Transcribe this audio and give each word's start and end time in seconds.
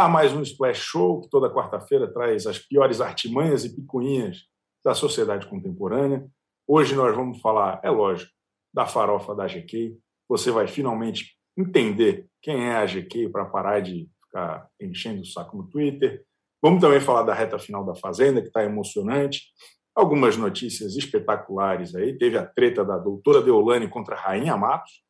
Estamos 0.00 0.14
no 0.14 0.18
ar, 0.18 0.22
mais 0.22 0.32
um 0.32 0.40
Splash 0.40 0.80
Show, 0.80 1.20
que 1.20 1.28
toda 1.28 1.52
quarta-feira 1.52 2.10
traz 2.10 2.46
as 2.46 2.58
piores 2.58 3.02
artimanhas 3.02 3.66
e 3.66 3.76
picuinhas 3.76 4.46
da 4.82 4.94
sociedade 4.94 5.46
contemporânea. 5.46 6.26
Hoje 6.66 6.94
nós 6.94 7.14
vamos 7.14 7.38
falar, 7.42 7.80
é 7.84 7.90
lógico, 7.90 8.32
da 8.72 8.86
farofa 8.86 9.34
da 9.34 9.46
GK. 9.46 9.98
Você 10.26 10.50
vai 10.50 10.66
finalmente 10.66 11.36
entender 11.54 12.26
quem 12.40 12.68
é 12.68 12.76
a 12.76 12.86
GK 12.86 13.28
para 13.28 13.44
parar 13.44 13.80
de 13.80 14.08
ficar 14.24 14.70
enchendo 14.80 15.20
o 15.20 15.26
saco 15.26 15.54
no 15.54 15.68
Twitter. 15.68 16.24
Vamos 16.62 16.80
também 16.80 17.00
falar 17.00 17.24
da 17.24 17.34
reta 17.34 17.58
final 17.58 17.84
da 17.84 17.94
Fazenda, 17.94 18.40
que 18.40 18.48
está 18.48 18.64
emocionante. 18.64 19.48
Algumas 19.94 20.34
notícias 20.34 20.96
espetaculares 20.96 21.94
aí. 21.94 22.16
Teve 22.16 22.38
a 22.38 22.46
treta 22.46 22.82
da 22.82 22.96
doutora 22.96 23.42
Deolane 23.42 23.86
contra 23.86 24.14
a 24.14 24.18
Rainha 24.18 24.56
Matos. 24.56 25.02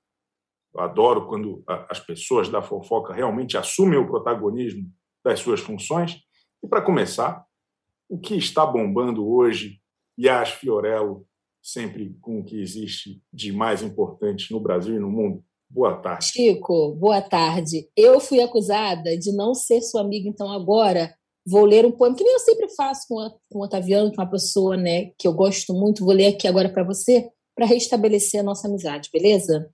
Eu 0.74 0.80
adoro 0.80 1.26
quando 1.26 1.62
as 1.66 1.98
pessoas 1.98 2.48
da 2.48 2.62
fofoca 2.62 3.12
realmente 3.12 3.56
assumem 3.56 3.98
o 3.98 4.06
protagonismo 4.06 4.88
das 5.24 5.40
suas 5.40 5.60
funções. 5.60 6.18
E 6.62 6.68
para 6.68 6.82
começar, 6.82 7.44
o 8.08 8.18
que 8.18 8.34
está 8.36 8.64
bombando 8.64 9.28
hoje, 9.28 9.80
Yas 10.18 10.50
Fiorello, 10.50 11.26
sempre 11.62 12.16
com 12.20 12.40
o 12.40 12.44
que 12.44 12.60
existe 12.60 13.22
de 13.32 13.52
mais 13.52 13.82
importante 13.82 14.52
no 14.52 14.60
Brasil 14.60 14.96
e 14.96 15.00
no 15.00 15.10
mundo. 15.10 15.44
Boa 15.68 15.96
tarde. 15.96 16.26
Chico, 16.26 16.94
boa 16.96 17.22
tarde. 17.22 17.88
Eu 17.96 18.18
fui 18.18 18.40
acusada 18.40 19.16
de 19.16 19.32
não 19.32 19.54
ser 19.54 19.80
sua 19.82 20.00
amiga, 20.00 20.28
então 20.28 20.50
agora 20.50 21.14
vou 21.46 21.64
ler 21.64 21.86
um 21.86 21.92
poema, 21.92 22.16
que 22.16 22.24
nem 22.24 22.32
eu 22.32 22.40
sempre 22.40 22.68
faço 22.70 23.06
com, 23.08 23.18
a, 23.20 23.30
com 23.48 23.58
o 23.60 23.64
Otaviano, 23.64 24.10
que 24.10 24.20
é 24.20 24.22
uma 24.22 24.30
pessoa 24.30 24.76
né, 24.76 25.12
que 25.16 25.28
eu 25.28 25.32
gosto 25.32 25.72
muito. 25.72 26.04
Vou 26.04 26.14
ler 26.14 26.34
aqui 26.34 26.48
agora 26.48 26.68
para 26.68 26.82
você, 26.82 27.30
para 27.54 27.66
restabelecer 27.66 28.40
a 28.40 28.44
nossa 28.44 28.66
amizade, 28.66 29.10
beleza? 29.12 29.70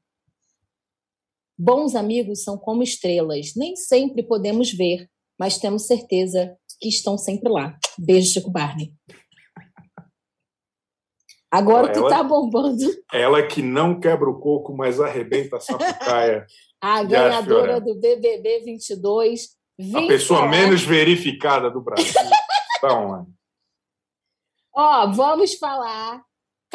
Bons 1.59 1.95
amigos 1.95 2.43
são 2.43 2.59
como 2.59 2.83
estrelas, 2.83 3.53
nem 3.57 3.75
sempre 3.77 4.23
podemos 4.23 4.73
ver, 4.73 5.09
mas 5.39 5.59
temos 5.59 5.87
certeza 5.87 6.57
que 6.81 6.89
estão 6.89 7.17
sempre 7.17 7.51
lá. 7.51 7.79
Beijo, 7.99 8.33
Chico 8.33 8.51
Barney. 8.51 8.93
Agora 11.51 11.91
ela, 11.91 11.95
tu 11.95 12.09
tá 12.09 12.23
bombando. 12.23 12.85
Ela 13.13 13.47
que 13.47 13.63
não 13.63 13.99
quebra 13.99 14.29
o 14.29 14.39
coco, 14.39 14.77
mas 14.77 15.01
arrebenta 15.01 15.57
a 15.57 15.61
sapucaia. 15.61 16.47
a 16.81 17.03
ganhadora 17.03 17.81
do 17.81 17.99
BBB 17.99 18.61
22. 18.65 19.57
A 19.95 20.07
pessoa 20.07 20.47
menos 20.47 20.83
verificada 20.83 21.71
do 21.71 21.81
Brasil. 21.81 22.13
então, 22.77 23.27
Ó, 24.75 25.07
vamos 25.13 25.55
falar. 25.55 26.23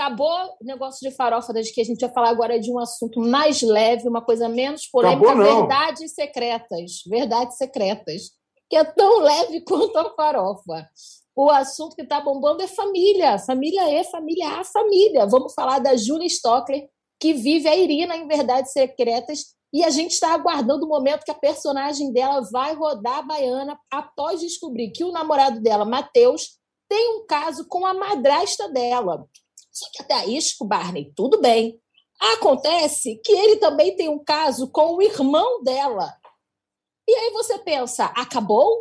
Acabou 0.01 0.57
o 0.59 0.65
negócio 0.65 1.07
de 1.07 1.15
farofa 1.15 1.53
das 1.53 1.69
que 1.69 1.81
a 1.81 1.83
gente 1.83 1.99
vai 1.99 2.11
falar 2.11 2.29
agora 2.29 2.59
de 2.59 2.71
um 2.71 2.79
assunto 2.79 3.19
mais 3.19 3.61
leve, 3.61 4.07
uma 4.07 4.21
coisa 4.21 4.49
menos 4.49 4.87
polêmica, 4.87 5.31
Acabou, 5.31 5.43
verdades 5.43 6.13
secretas. 6.13 7.03
Verdades 7.07 7.57
secretas. 7.57 8.31
Que 8.69 8.77
é 8.77 8.83
tão 8.83 9.19
leve 9.19 9.61
quanto 9.65 9.97
a 9.97 10.13
farofa 10.15 10.87
o 11.35 11.49
assunto 11.49 11.95
que 11.95 12.01
está 12.01 12.19
bombando 12.19 12.61
é 12.61 12.67
família. 12.67 13.39
Família 13.39 13.89
é 13.89 14.03
família, 14.03 14.59
a 14.59 14.63
família. 14.63 15.25
Vamos 15.25 15.53
falar 15.53 15.79
da 15.79 15.95
Julia 15.95 16.27
Stockler, 16.27 16.87
que 17.19 17.33
vive 17.33 17.67
a 17.67 17.75
Irina 17.75 18.15
em 18.15 18.27
Verdades 18.27 18.71
Secretas, 18.73 19.55
e 19.73 19.83
a 19.83 19.89
gente 19.89 20.11
está 20.11 20.33
aguardando 20.33 20.85
o 20.85 20.89
momento 20.89 21.23
que 21.23 21.31
a 21.31 21.35
personagem 21.35 22.11
dela 22.11 22.41
vai 22.51 22.73
rodar 22.73 23.19
a 23.19 23.21
baiana 23.21 23.79
após 23.89 24.41
descobrir 24.41 24.91
que 24.91 25.03
o 25.03 25.11
namorado 25.11 25.61
dela, 25.61 25.85
Matheus, 25.85 26.59
tem 26.89 27.17
um 27.17 27.25
caso 27.25 27.65
com 27.67 27.85
a 27.85 27.93
madrasta 27.93 28.67
dela. 28.67 29.25
Só 29.71 29.85
que 29.93 30.01
até 30.01 30.13
aí, 30.13 30.37
Barney, 30.61 31.11
tudo 31.15 31.39
bem. 31.39 31.79
Acontece 32.19 33.19
que 33.23 33.31
ele 33.31 33.57
também 33.57 33.95
tem 33.95 34.09
um 34.09 34.23
caso 34.23 34.69
com 34.71 34.95
o 34.95 35.01
irmão 35.01 35.63
dela. 35.63 36.13
E 37.07 37.13
aí 37.13 37.31
você 37.31 37.57
pensa, 37.59 38.05
acabou? 38.05 38.77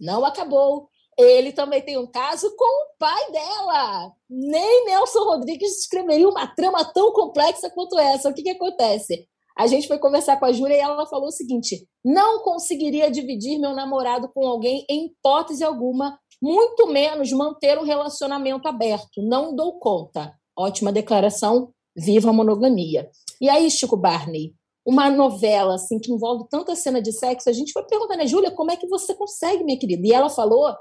Não 0.00 0.24
acabou 0.24 0.88
ele 1.18 1.50
também 1.50 1.82
tem 1.82 1.98
um 1.98 2.06
caso 2.06 2.54
com 2.56 2.64
o 2.64 2.96
pai 2.96 3.32
dela. 3.32 4.12
Nem 4.30 4.86
Nelson 4.86 5.24
Rodrigues 5.24 5.80
escreveria 5.80 6.28
uma 6.28 6.46
trama 6.46 6.84
tão 6.92 7.12
complexa 7.12 7.68
quanto 7.68 7.98
essa. 7.98 8.28
O 8.28 8.32
que, 8.34 8.42
que 8.44 8.50
acontece? 8.50 9.26
A 9.56 9.66
gente 9.66 9.88
foi 9.88 9.98
conversar 9.98 10.38
com 10.38 10.44
a 10.44 10.52
Júlia 10.52 10.76
e 10.76 10.80
ela 10.80 11.06
falou 11.06 11.26
o 11.26 11.32
seguinte: 11.32 11.88
não 12.04 12.44
conseguiria 12.44 13.10
dividir 13.10 13.58
meu 13.58 13.74
namorado 13.74 14.30
com 14.32 14.46
alguém 14.46 14.86
em 14.88 15.06
hipótese 15.06 15.64
alguma, 15.64 16.16
muito 16.40 16.86
menos 16.86 17.32
manter 17.32 17.78
um 17.78 17.84
relacionamento 17.84 18.68
aberto. 18.68 19.22
Não 19.22 19.54
dou 19.54 19.78
conta. 19.78 20.34
Ótima 20.56 20.92
declaração, 20.92 21.72
viva 21.96 22.30
a 22.30 22.32
monogamia. 22.32 23.10
E 23.40 23.48
aí, 23.48 23.70
Chico 23.70 23.96
Barney, 23.96 24.54
uma 24.86 25.10
novela 25.10 25.74
assim 25.74 25.98
que 25.98 26.10
envolve 26.10 26.48
tanta 26.48 26.74
cena 26.74 27.02
de 27.02 27.12
sexo, 27.12 27.48
a 27.48 27.52
gente 27.52 27.72
foi 27.72 27.84
perguntando, 27.84 28.20
né, 28.20 28.26
Júlia, 28.26 28.50
como 28.50 28.70
é 28.70 28.76
que 28.76 28.88
você 28.88 29.14
consegue, 29.14 29.62
minha 29.62 29.78
querida? 29.78 30.06
E 30.06 30.12
ela 30.12 30.30
falou 30.30 30.74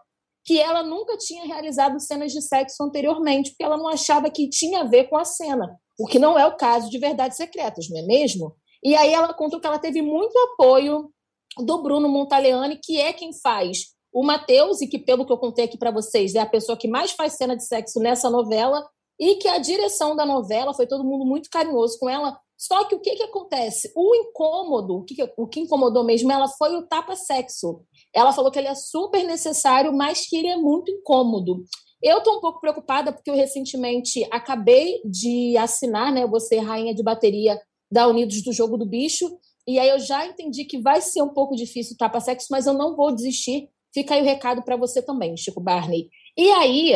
que 0.46 0.58
ela 0.58 0.82
nunca 0.82 1.18
tinha 1.18 1.46
realizado 1.46 2.00
cenas 2.00 2.32
de 2.32 2.42
sexo 2.42 2.82
anteriormente, 2.82 3.50
porque 3.50 3.64
ela 3.66 3.76
não 3.76 3.90
achava 3.90 4.30
que 4.30 4.50
tinha 4.50 4.82
a 4.82 4.84
ver 4.86 5.10
com 5.10 5.18
a 5.18 5.26
cena, 5.26 5.78
o 6.00 6.08
que 6.08 6.20
não 6.20 6.40
é 6.40 6.46
o 6.48 6.56
caso 6.56 6.90
de 6.90 6.98
Verdades 6.98 7.36
Secretas, 7.36 7.90
não 7.90 8.00
é 8.00 8.04
mesmo? 8.04 8.56
E 8.82 8.96
aí 8.96 9.14
ela 9.14 9.34
conta 9.34 9.60
que 9.60 9.68
ela 9.68 9.78
teve 9.78 10.02
muito 10.02 10.38
apoio 10.54 11.12
do 11.58 11.84
Bruno 11.84 12.08
Montaleone, 12.08 12.80
que 12.82 12.98
é 13.02 13.12
quem 13.12 13.34
faz 13.34 13.97
o 14.12 14.24
Matheus, 14.24 14.82
e 14.82 14.88
que, 14.88 14.98
pelo 14.98 15.26
que 15.26 15.32
eu 15.32 15.38
contei 15.38 15.66
aqui 15.66 15.78
para 15.78 15.92
vocês, 15.92 16.36
é 16.36 16.40
a 16.40 16.46
pessoa 16.46 16.78
que 16.78 16.88
mais 16.88 17.12
faz 17.12 17.34
cena 17.34 17.56
de 17.56 17.66
sexo 17.66 18.00
nessa 18.00 18.30
novela, 18.30 18.86
e 19.20 19.36
que 19.36 19.48
a 19.48 19.58
direção 19.58 20.16
da 20.16 20.26
novela 20.26 20.74
foi 20.74 20.86
todo 20.86 21.04
mundo 21.04 21.26
muito 21.26 21.50
carinhoso 21.50 21.98
com 22.00 22.10
ela. 22.10 22.40
Só 22.56 22.86
que 22.86 22.96
o 22.96 23.00
que, 23.00 23.16
que 23.16 23.24
acontece? 23.24 23.92
O 23.96 24.16
incômodo, 24.16 24.98
o 24.98 25.04
que, 25.04 25.16
o 25.38 25.48
que 25.48 25.60
incomodou 25.60 26.04
mesmo 26.04 26.32
ela 26.32 26.48
foi 26.48 26.76
o 26.76 26.88
tapa-sexo. 26.88 27.82
Ela 28.14 28.34
falou 28.34 28.52
que 28.52 28.58
ele 28.58 28.68
é 28.68 28.76
super 28.76 29.24
necessário, 29.24 29.94
mas 29.94 30.28
que 30.28 30.38
ele 30.38 30.48
é 30.48 30.58
muito 30.58 30.92
incômodo. 30.92 31.64
Eu 32.02 32.20
estou 32.20 32.38
um 32.38 32.42
pouco 32.42 32.60
preocupada 32.60 33.12
porque 33.12 33.30
eu 33.30 33.36
recentemente 33.36 34.28
acabei 34.32 35.02
de 35.04 35.58
assinar, 35.58 36.12
né? 36.12 36.28
Você 36.28 36.58
rainha 36.58 36.94
de 36.94 37.04
bateria 37.04 37.60
da 37.92 38.08
Unidos 38.08 38.44
do 38.44 38.52
Jogo 38.52 38.78
do 38.78 38.86
Bicho, 38.86 39.38
e 39.68 39.80
aí 39.80 39.90
eu 39.90 40.00
já 40.00 40.26
entendi 40.26 40.66
que 40.66 40.80
vai 40.80 41.02
ser 41.02 41.22
um 41.22 41.34
pouco 41.34 41.56
difícil 41.56 41.94
o 41.94 41.98
tapa-sexo, 41.98 42.48
mas 42.50 42.66
eu 42.66 42.74
não 42.74 42.96
vou 42.96 43.14
desistir. 43.14 43.70
Fica 43.98 44.14
aí 44.14 44.22
o 44.22 44.26
recado 44.26 44.62
para 44.62 44.78
você 44.78 45.02
também, 45.02 45.36
Chico 45.36 45.60
Barney. 45.60 46.08
E 46.38 46.52
aí, 46.52 46.92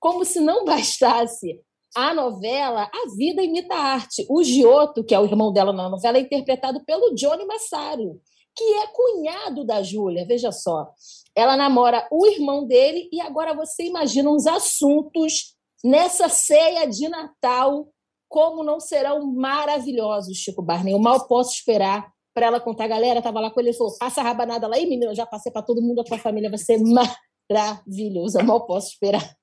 como 0.00 0.24
se 0.24 0.40
não 0.40 0.64
bastasse 0.66 1.60
a 1.94 2.12
novela 2.12 2.90
A 2.92 3.16
Vida 3.16 3.42
Imita 3.42 3.74
a 3.74 3.78
Arte. 3.78 4.26
O 4.28 4.42
Giotto, 4.42 5.04
que 5.04 5.14
é 5.14 5.20
o 5.20 5.24
irmão 5.24 5.52
dela 5.52 5.72
na 5.72 5.88
novela, 5.88 6.18
é 6.18 6.22
interpretado 6.22 6.84
pelo 6.84 7.14
Johnny 7.14 7.44
Massaro 7.44 8.20
que 8.54 8.64
é 8.64 8.86
cunhado 8.88 9.64
da 9.64 9.82
Júlia, 9.82 10.26
veja 10.26 10.52
só. 10.52 10.92
Ela 11.34 11.56
namora 11.56 12.06
o 12.10 12.26
irmão 12.26 12.66
dele 12.66 13.08
e 13.12 13.20
agora 13.20 13.54
você 13.54 13.84
imagina 13.84 14.30
uns 14.30 14.46
assuntos 14.46 15.56
nessa 15.82 16.28
ceia 16.28 16.86
de 16.86 17.08
Natal, 17.08 17.88
como 18.28 18.62
não 18.62 18.78
serão 18.78 19.26
maravilhosos, 19.32 20.36
Chico 20.36 20.62
Barney. 20.62 20.92
Eu 20.92 20.98
mal 20.98 21.26
posso 21.26 21.52
esperar 21.52 22.12
para 22.34 22.46
ela 22.46 22.60
contar. 22.60 22.84
A 22.84 22.88
galera 22.88 23.18
estava 23.18 23.40
lá 23.40 23.50
com 23.50 23.60
ele 23.60 23.70
e 23.70 23.76
falou: 23.76 23.96
passa 23.98 24.20
a 24.20 24.24
rabanada 24.24 24.66
lá. 24.66 24.78
E 24.78 24.86
menina, 24.86 25.12
eu 25.12 25.14
já 25.14 25.26
passei 25.26 25.50
para 25.52 25.62
todo 25.62 25.82
mundo, 25.82 26.00
a 26.00 26.04
tua 26.04 26.18
família 26.18 26.50
vai 26.50 26.58
ser 26.58 26.78
maravilhosa. 26.78 28.42
Mal 28.42 28.66
posso 28.66 28.88
esperar. 28.88 29.36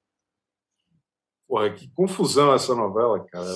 Porra, 1.47 1.71
que 1.71 1.89
confusão 1.93 2.53
essa 2.53 2.75
novela, 2.75 3.25
cara. 3.25 3.49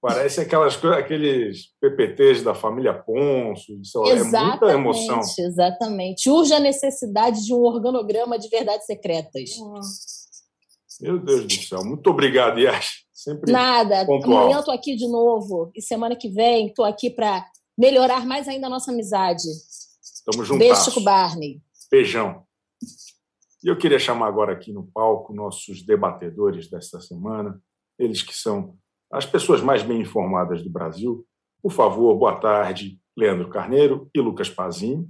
Parece 0.00 0.40
aquelas 0.40 0.82
aqueles 0.84 1.72
PPTs 1.80 2.42
da 2.42 2.54
família 2.54 2.94
Ponço, 2.94 3.72
é 4.06 4.22
muita 4.22 4.72
emoção. 4.72 5.20
Exatamente. 5.38 6.30
Urge 6.30 6.54
a 6.54 6.60
necessidade 6.60 7.44
de 7.44 7.52
um 7.52 7.62
organograma 7.62 8.38
de 8.38 8.48
verdades 8.48 8.86
secretas. 8.86 9.50
Meu 11.00 11.18
Deus 11.18 11.46
do 11.46 11.52
céu. 11.52 11.84
Muito 11.84 12.08
obrigado, 12.08 12.58
Yash. 12.58 13.04
Sempre 13.12 13.50
Nada. 13.50 14.06
Pontual. 14.06 14.44
Amanhã 14.44 14.58
eu 14.58 14.64
tô 14.64 14.70
aqui 14.70 14.94
de 14.94 15.08
novo. 15.08 15.70
E 15.74 15.82
semana 15.82 16.14
que 16.14 16.28
vem 16.28 16.68
estou 16.68 16.84
aqui 16.84 17.10
para 17.10 17.44
melhorar 17.76 18.26
mais 18.26 18.48
ainda 18.48 18.66
a 18.66 18.70
nossa 18.70 18.90
amizade. 18.90 19.44
Tamo 20.24 20.44
juntos. 20.44 20.58
Beijo, 20.58 20.84
Chico 20.84 21.00
Barney. 21.00 21.62
Beijão. 21.90 22.44
E 23.62 23.68
eu 23.68 23.76
queria 23.76 23.98
chamar 23.98 24.28
agora 24.28 24.52
aqui 24.52 24.72
no 24.72 24.86
palco 24.86 25.32
nossos 25.32 25.82
debatedores 25.82 26.68
desta 26.68 27.00
semana, 27.00 27.60
eles 27.98 28.22
que 28.22 28.34
são 28.34 28.76
as 29.10 29.24
pessoas 29.24 29.60
mais 29.60 29.82
bem 29.82 30.00
informadas 30.00 30.62
do 30.62 30.70
Brasil. 30.70 31.26
Por 31.62 31.72
favor, 31.72 32.16
boa 32.16 32.38
tarde, 32.38 33.00
Leandro 33.16 33.48
Carneiro 33.48 34.10
e 34.14 34.20
Lucas 34.20 34.50
Pazin. 34.50 35.08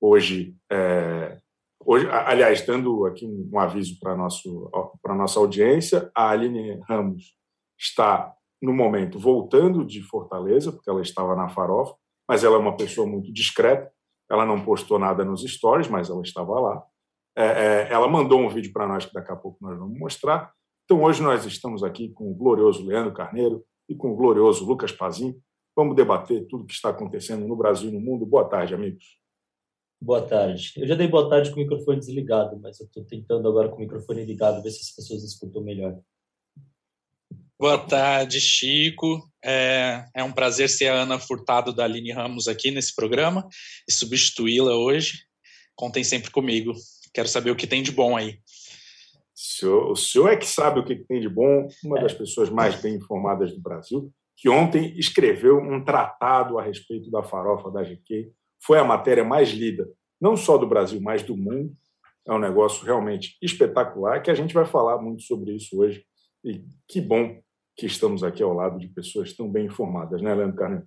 Hoje, 0.00 0.56
é, 0.70 1.38
hoje, 1.84 2.08
aliás, 2.08 2.64
dando 2.64 3.04
aqui 3.04 3.26
um, 3.26 3.58
aviso 3.58 3.98
para 4.00 4.12
a 4.14 5.14
nossa 5.14 5.38
audiência, 5.38 6.10
a 6.14 6.30
Aline 6.30 6.80
Ramos 6.88 7.34
está, 7.78 8.34
no 8.60 8.72
momento, 8.72 9.18
voltando 9.18 9.84
de 9.84 10.02
Fortaleza, 10.02 10.72
porque 10.72 10.88
ela 10.88 11.02
estava 11.02 11.34
na 11.34 11.48
farofa, 11.48 11.94
mas 12.28 12.44
ela 12.44 12.56
é 12.56 12.58
uma 12.58 12.76
pessoa 12.76 13.06
muito 13.06 13.32
discreta, 13.32 13.90
ela 14.30 14.46
não 14.46 14.64
postou 14.64 14.98
nada 14.98 15.24
nos 15.24 15.42
stories, 15.42 15.88
mas 15.88 16.10
ela 16.10 16.22
estava 16.22 16.58
lá. 16.60 16.82
É, 17.36 17.44
é, 17.44 17.88
ela 17.92 18.08
mandou 18.08 18.40
um 18.40 18.48
vídeo 18.48 18.72
para 18.72 18.86
nós 18.86 19.06
que 19.06 19.12
daqui 19.12 19.32
a 19.32 19.36
pouco 19.36 19.58
nós 19.60 19.78
vamos 19.78 19.98
mostrar, 19.98 20.52
então, 20.90 21.04
hoje 21.04 21.22
nós 21.22 21.46
estamos 21.46 21.84
aqui 21.84 22.08
com 22.08 22.28
o 22.28 22.34
glorioso 22.34 22.84
Leandro 22.84 23.14
Carneiro 23.14 23.64
e 23.88 23.94
com 23.94 24.10
o 24.10 24.16
glorioso 24.16 24.66
Lucas 24.66 24.90
Pazin. 24.90 25.40
Vamos 25.76 25.94
debater 25.94 26.48
tudo 26.48 26.64
o 26.64 26.66
que 26.66 26.72
está 26.72 26.88
acontecendo 26.88 27.46
no 27.46 27.54
Brasil 27.54 27.90
e 27.90 27.92
no 27.92 28.00
mundo. 28.00 28.26
Boa 28.26 28.48
tarde, 28.48 28.74
amigos. 28.74 29.04
Boa 30.02 30.20
tarde. 30.20 30.72
Eu 30.76 30.88
já 30.88 30.96
dei 30.96 31.06
boa 31.06 31.30
tarde 31.30 31.50
com 31.50 31.60
o 31.60 31.62
microfone 31.62 32.00
desligado, 32.00 32.58
mas 32.58 32.80
eu 32.80 32.86
estou 32.86 33.04
tentando 33.04 33.46
agora 33.48 33.68
com 33.68 33.76
o 33.76 33.78
microfone 33.78 34.24
ligado, 34.24 34.60
ver 34.64 34.72
se 34.72 34.80
as 34.80 34.90
pessoas 34.90 35.22
escutam 35.22 35.62
melhor. 35.62 35.96
Boa 37.60 37.76
tarde, 37.76 38.40
Chico. 38.40 39.22
É, 39.44 40.06
é 40.16 40.24
um 40.24 40.32
prazer 40.32 40.66
ser 40.70 40.88
a 40.88 41.02
Ana 41.02 41.18
Furtado 41.18 41.74
da 41.74 41.84
Aline 41.84 42.10
Ramos 42.10 42.48
aqui 42.48 42.70
nesse 42.70 42.96
programa 42.96 43.46
e 43.86 43.92
substituí-la 43.92 44.74
hoje. 44.74 45.26
Contem 45.76 46.02
sempre 46.02 46.30
comigo. 46.30 46.72
Quero 47.12 47.28
saber 47.28 47.50
o 47.50 47.54
que 47.54 47.66
tem 47.66 47.82
de 47.82 47.92
bom 47.92 48.16
aí. 48.16 48.38
O 49.62 49.94
senhor, 49.94 50.30
é 50.30 50.36
que 50.38 50.46
sabe 50.46 50.80
o 50.80 50.84
que 50.86 51.04
tem 51.04 51.20
de 51.20 51.28
bom, 51.28 51.68
uma 51.84 52.00
das 52.00 52.14
pessoas 52.14 52.48
mais 52.48 52.80
bem 52.80 52.94
informadas 52.94 53.52
do 53.52 53.60
Brasil, 53.60 54.10
que 54.38 54.48
ontem 54.48 54.98
escreveu 54.98 55.58
um 55.58 55.84
tratado 55.84 56.58
a 56.58 56.62
respeito 56.62 57.10
da 57.10 57.22
farofa 57.22 57.70
da 57.70 57.82
GQ. 57.82 58.32
Foi 58.64 58.78
a 58.78 58.84
matéria 58.84 59.22
mais 59.22 59.50
lida, 59.50 59.86
não 60.18 60.34
só 60.34 60.56
do 60.56 60.66
Brasil, 60.66 60.98
mas 60.98 61.22
do 61.22 61.36
mundo. 61.36 61.76
É 62.26 62.32
um 62.32 62.38
negócio 62.38 62.86
realmente 62.86 63.36
espetacular, 63.42 64.22
que 64.22 64.30
a 64.30 64.34
gente 64.34 64.54
vai 64.54 64.64
falar 64.64 64.96
muito 64.96 65.24
sobre 65.24 65.54
isso 65.54 65.78
hoje. 65.78 66.02
E 66.42 66.64
que 66.88 67.02
bom 67.02 67.38
que 67.76 67.86
estamos 67.86 68.22
aqui 68.22 68.42
ao 68.42 68.52
lado 68.52 68.78
de 68.78 68.88
pessoas 68.88 69.32
tão 69.32 69.50
bem 69.50 69.66
informadas, 69.66 70.20
né, 70.20 70.34
Leandro 70.34 70.56
Carneiro? 70.56 70.86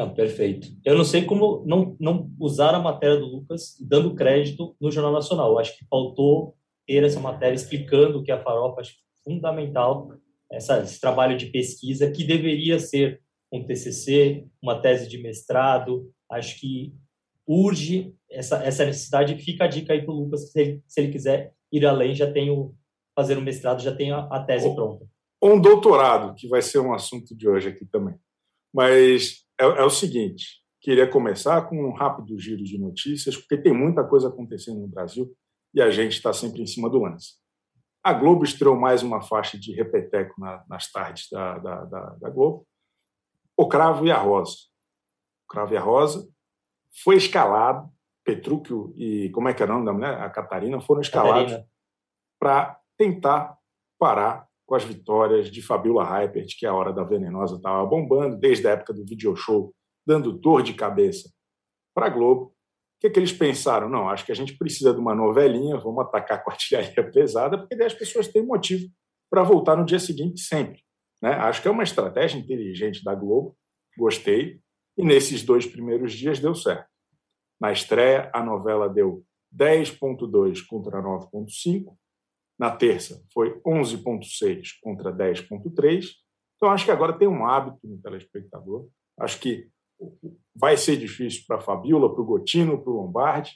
Não, 0.00 0.14
perfeito. 0.14 0.68
Eu 0.82 0.96
não 0.96 1.04
sei 1.04 1.26
como 1.26 1.62
não, 1.66 1.94
não 2.00 2.30
usar 2.38 2.74
a 2.74 2.78
matéria 2.78 3.18
do 3.18 3.26
Lucas 3.26 3.76
dando 3.80 4.14
crédito 4.14 4.74
no 4.80 4.90
Jornal 4.90 5.12
Nacional. 5.12 5.50
Eu 5.50 5.58
acho 5.58 5.76
que 5.76 5.84
faltou 5.90 6.56
ter 6.86 7.04
essa 7.04 7.20
matéria 7.20 7.54
explicando 7.54 8.18
o 8.18 8.22
que 8.22 8.30
é 8.30 8.34
a 8.34 8.42
farofa, 8.42 8.80
acho 8.80 8.94
fundamental 9.22 10.10
essa, 10.50 10.80
esse 10.80 10.98
trabalho 10.98 11.36
de 11.36 11.46
pesquisa 11.46 12.10
que 12.10 12.24
deveria 12.24 12.78
ser 12.78 13.20
um 13.52 13.62
TCC, 13.62 14.46
uma 14.62 14.80
tese 14.80 15.06
de 15.06 15.18
mestrado. 15.18 16.10
Acho 16.30 16.58
que 16.58 16.94
urge 17.46 18.14
essa, 18.30 18.64
essa 18.64 18.86
necessidade. 18.86 19.36
Fica 19.36 19.64
a 19.64 19.68
dica 19.68 19.92
aí 19.92 20.02
para 20.02 20.14
o 20.14 20.16
Lucas, 20.16 20.50
se 20.50 20.60
ele, 20.60 20.82
se 20.86 20.98
ele 20.98 21.12
quiser 21.12 21.52
ir 21.70 21.84
além, 21.84 22.14
já 22.14 22.32
tem 22.32 22.48
o, 22.50 22.74
fazer 23.14 23.36
um 23.36 23.42
mestrado, 23.42 23.82
já 23.82 23.94
tem 23.94 24.12
a, 24.12 24.20
a 24.20 24.42
tese 24.42 24.74
pronta 24.74 25.04
ou 25.40 25.54
um 25.54 25.60
doutorado, 25.60 26.34
que 26.34 26.46
vai 26.48 26.60
ser 26.60 26.78
um 26.78 26.92
assunto 26.92 27.34
de 27.34 27.48
hoje 27.48 27.68
aqui 27.68 27.86
também. 27.86 28.14
Mas 28.72 29.44
é, 29.58 29.64
é, 29.64 29.84
o 29.84 29.90
seguinte: 29.90 30.62
queria 30.80 31.08
começar 31.08 31.68
com 31.68 31.76
um 31.76 31.92
rápido 31.92 32.38
giro 32.38 32.62
de 32.62 32.78
notícias, 32.78 33.36
porque 33.36 33.56
tem 33.56 33.72
muita 33.72 34.04
coisa 34.04 34.28
acontecendo 34.28 34.80
no 34.80 34.88
Brasil 34.88 35.34
e 35.74 35.80
a 35.80 35.90
gente 35.90 36.12
está 36.12 36.32
sempre 36.32 36.62
em 36.62 36.66
cima 36.66 36.90
do 36.90 37.00
lance. 37.00 37.34
A 38.02 38.12
Globo 38.12 38.44
estreou 38.44 38.76
mais 38.76 39.02
uma 39.02 39.20
faixa 39.20 39.58
de 39.58 39.72
repeteco 39.72 40.40
na, 40.40 40.64
nas 40.68 40.90
tardes 40.90 41.28
da, 41.30 41.58
da, 41.58 41.84
da, 41.84 42.00
da, 42.16 42.30
Globo. 42.30 42.66
O 43.56 43.68
Cravo 43.68 44.06
e 44.06 44.10
a 44.10 44.16
Rosa. 44.16 44.56
O 45.44 45.52
Cravo 45.52 45.74
e 45.74 45.76
a 45.76 45.80
Rosa 45.80 46.28
foi 47.02 47.16
escalado. 47.16 47.90
Petrúquio 48.24 48.94
e 48.96 49.30
como 49.30 49.48
é 49.48 49.54
que 49.54 49.62
é 49.62 49.66
o 49.66 49.68
nome 49.68 49.84
da 49.84 49.92
mulher? 49.92 50.20
A 50.20 50.30
Catarina 50.30 50.80
foram 50.80 51.00
escalados 51.00 51.52
para 52.38 52.78
tentar 52.96 53.56
parar 53.98 54.49
com 54.70 54.76
as 54.76 54.84
vitórias 54.84 55.50
de 55.50 55.60
Fabiola 55.60 56.04
Hypert, 56.04 56.56
que 56.56 56.64
a 56.64 56.72
Hora 56.72 56.92
da 56.92 57.02
Venenosa 57.02 57.56
estava 57.56 57.84
bombando 57.84 58.36
desde 58.36 58.68
a 58.68 58.70
época 58.70 58.94
do 58.94 59.04
video 59.04 59.34
show, 59.34 59.74
dando 60.06 60.30
dor 60.30 60.62
de 60.62 60.74
cabeça 60.74 61.28
para 61.92 62.06
a 62.06 62.08
Globo. 62.08 62.44
O 62.44 62.52
que, 63.00 63.08
é 63.08 63.10
que 63.10 63.18
eles 63.18 63.32
pensaram? 63.32 63.88
Não, 63.88 64.08
acho 64.08 64.24
que 64.24 64.30
a 64.30 64.34
gente 64.34 64.56
precisa 64.56 64.94
de 64.94 65.00
uma 65.00 65.12
novelinha, 65.12 65.76
vamos 65.76 66.04
atacar 66.04 66.44
com 66.44 66.52
artilharia 66.52 67.02
pesada, 67.10 67.58
porque 67.58 67.74
daí 67.74 67.88
as 67.88 67.94
pessoas 67.94 68.28
têm 68.28 68.46
motivo 68.46 68.88
para 69.28 69.42
voltar 69.42 69.74
no 69.74 69.84
dia 69.84 69.98
seguinte 69.98 70.40
sempre. 70.40 70.80
Né? 71.20 71.30
Acho 71.30 71.60
que 71.60 71.66
é 71.66 71.70
uma 71.72 71.82
estratégia 71.82 72.38
inteligente 72.38 73.02
da 73.02 73.12
Globo, 73.12 73.56
gostei, 73.98 74.60
e 74.96 75.04
nesses 75.04 75.42
dois 75.42 75.66
primeiros 75.66 76.12
dias 76.12 76.38
deu 76.38 76.54
certo. 76.54 76.86
Na 77.60 77.72
estreia, 77.72 78.30
a 78.32 78.40
novela 78.40 78.88
deu 78.88 79.24
10,2 79.52 80.64
contra 80.64 81.02
9,5, 81.02 81.92
na 82.60 82.70
terça 82.70 83.24
foi 83.32 83.58
11,6 83.62 84.78
contra 84.82 85.10
10,3. 85.10 86.04
Então, 86.56 86.68
acho 86.70 86.84
que 86.84 86.90
agora 86.90 87.18
tem 87.18 87.26
um 87.26 87.46
hábito 87.46 87.78
no 87.82 87.96
telespectador. 88.02 88.86
Acho 89.18 89.40
que 89.40 89.66
vai 90.54 90.76
ser 90.76 90.98
difícil 90.98 91.44
para 91.46 91.56
a 91.56 91.60
Fabiola, 91.60 92.12
para 92.12 92.20
o 92.20 92.24
Gotino, 92.26 92.78
para 92.78 92.92
o 92.92 92.96
Lombardi, 92.96 93.52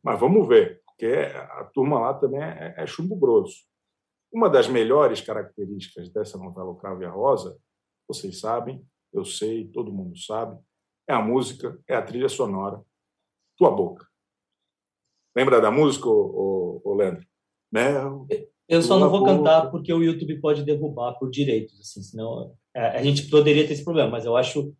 mas 0.00 0.20
vamos 0.20 0.46
ver, 0.46 0.80
porque 0.86 1.06
a 1.06 1.64
turma 1.64 1.98
lá 1.98 2.14
também 2.14 2.40
é, 2.40 2.74
é 2.76 2.86
chumbo 2.86 3.16
grosso. 3.16 3.64
Uma 4.32 4.48
das 4.48 4.68
melhores 4.68 5.20
características 5.20 6.08
dessa 6.12 6.38
novela 6.38 6.70
O 6.70 6.76
Cravo 6.76 7.02
e 7.02 7.06
a 7.06 7.10
Rosa, 7.10 7.58
vocês 8.06 8.38
sabem, 8.38 8.86
eu 9.12 9.24
sei, 9.24 9.66
todo 9.66 9.92
mundo 9.92 10.16
sabe, 10.16 10.56
é 11.08 11.12
a 11.12 11.20
música, 11.20 11.76
é 11.88 11.96
a 11.96 12.02
trilha 12.02 12.28
sonora, 12.28 12.80
Tua 13.56 13.72
Boca. 13.72 14.06
Lembra 15.36 15.60
da 15.60 15.72
música, 15.72 16.08
ô, 16.08 16.80
ô, 16.84 16.90
ô 16.90 16.94
Leandro? 16.94 17.33
Né? 17.74 18.46
Eu 18.68 18.80
só 18.80 18.98
não 18.98 19.10
vou 19.10 19.24
cantar 19.24 19.70
porque 19.70 19.92
o 19.92 20.02
YouTube 20.02 20.40
pode 20.40 20.62
derrubar 20.62 21.18
por 21.18 21.30
direitos, 21.30 21.78
assim, 21.80 22.02
senão 22.02 22.52
é, 22.74 22.86
a 22.86 23.02
gente 23.02 23.28
poderia 23.28 23.66
ter 23.66 23.74
esse 23.74 23.84
problema, 23.84 24.10
mas 24.10 24.24
eu 24.24 24.36
acho 24.36 24.74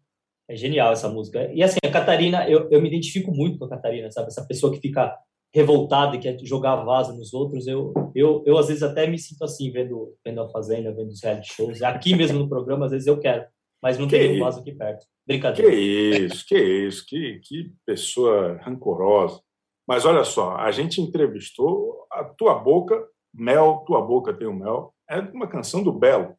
é 0.49 0.57
genial 0.57 0.93
essa 0.93 1.09
música. 1.09 1.51
E 1.55 1.63
assim, 1.63 1.79
a 1.83 1.91
Catarina, 1.91 2.49
eu, 2.49 2.69
eu 2.71 2.81
me 2.81 2.89
identifico 2.89 3.31
muito 3.31 3.59
com 3.59 3.65
a 3.65 3.69
Catarina, 3.69 4.11
sabe? 4.11 4.29
Essa 4.29 4.47
pessoa 4.47 4.73
que 4.73 4.81
fica 4.81 5.17
revoltada 5.55 6.17
e 6.17 6.19
quer 6.19 6.37
jogar 6.43 6.77
vaso 6.77 7.17
nos 7.17 7.33
outros. 7.33 7.67
Eu, 7.67 7.95
eu, 8.15 8.43
eu 8.45 8.59
às 8.59 8.67
vezes 8.69 8.83
até 8.83 9.07
me 9.07 9.19
sinto 9.19 9.45
assim, 9.45 9.71
vendo, 9.71 10.15
vendo 10.25 10.43
a 10.43 10.49
Fazenda, 10.49 10.93
vendo 10.93 11.09
os 11.09 11.23
reality 11.23 11.55
shows. 11.55 11.83
Aqui 11.83 12.15
mesmo 12.15 12.39
no 12.41 12.49
programa, 12.49 12.87
às 12.87 12.93
vezes 12.93 13.07
eu 13.07 13.19
quero, 13.19 13.47
mas 13.83 13.97
não 13.97 14.09
tem 14.09 14.37
um 14.37 14.45
vaso 14.45 14.61
aqui 14.61 14.73
perto. 14.73 15.07
Brincadeira. 15.27 15.71
Que 15.71 15.77
isso, 15.77 16.47
que 16.47 16.59
isso, 16.59 17.07
que, 17.07 17.41
que 17.43 17.73
pessoa 17.87 18.59
rancorosa. 18.63 19.41
Mas 19.87 20.05
olha 20.05 20.25
só, 20.25 20.57
a 20.57 20.71
gente 20.71 21.01
entrevistou 21.01 22.07
a 22.11 22.25
tua 22.25 22.55
boca, 22.55 23.09
Mel, 23.33 23.85
tua 23.87 24.01
boca 24.01 24.33
tem 24.33 24.47
o 24.47 24.55
mel, 24.55 24.95
é 25.11 25.19
uma 25.19 25.49
canção 25.49 25.83
do 25.83 25.93
Belo, 25.93 26.39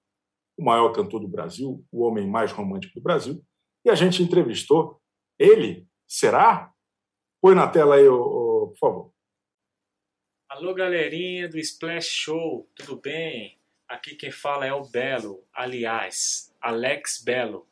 o 0.58 0.64
maior 0.64 0.94
cantor 0.94 1.20
do 1.20 1.28
Brasil, 1.28 1.86
o 1.92 2.04
homem 2.04 2.26
mais 2.26 2.52
romântico 2.52 2.96
do 2.96 3.04
Brasil, 3.04 3.44
e 3.84 3.90
a 3.90 3.96
gente 3.96 4.24
entrevistou 4.24 5.02
ele. 5.38 5.86
Será? 6.08 6.72
Põe 7.42 7.54
na 7.54 7.68
tela 7.68 7.96
aí, 7.96 8.06
por 8.06 8.76
favor. 8.80 9.12
Alô, 10.50 10.74
galerinha 10.74 11.50
do 11.50 11.60
Splash 11.60 12.08
Show, 12.08 12.70
tudo 12.74 12.96
bem? 12.96 13.60
Aqui 13.88 14.16
quem 14.16 14.32
fala 14.32 14.66
é 14.66 14.74
o 14.74 14.86
Belo, 14.86 15.44
aliás, 15.54 16.56
Alex 16.62 17.22
Belo. 17.24 17.68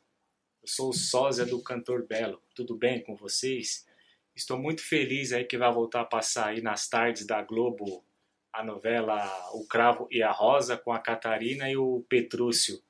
Eu 0.62 0.68
sou 0.68 0.90
o 0.90 0.92
sósia 0.92 1.46
do 1.46 1.62
cantor 1.62 2.06
Belo. 2.06 2.40
Tudo 2.54 2.76
bem 2.76 3.02
com 3.02 3.16
vocês? 3.16 3.86
Estou 4.34 4.58
muito 4.58 4.82
feliz 4.82 5.32
aí 5.32 5.44
que 5.44 5.56
vai 5.56 5.72
voltar 5.72 6.00
a 6.00 6.04
passar 6.04 6.48
aí 6.48 6.60
nas 6.60 6.88
tardes 6.88 7.24
da 7.24 7.40
Globo 7.42 8.04
a 8.52 8.64
novela 8.64 9.28
O 9.52 9.66
Cravo 9.66 10.08
e 10.10 10.22
a 10.22 10.30
Rosa 10.30 10.76
com 10.76 10.92
a 10.92 10.98
Catarina 10.98 11.68
e 11.68 11.76
o 11.76 12.04
Petrúcio, 12.08 12.80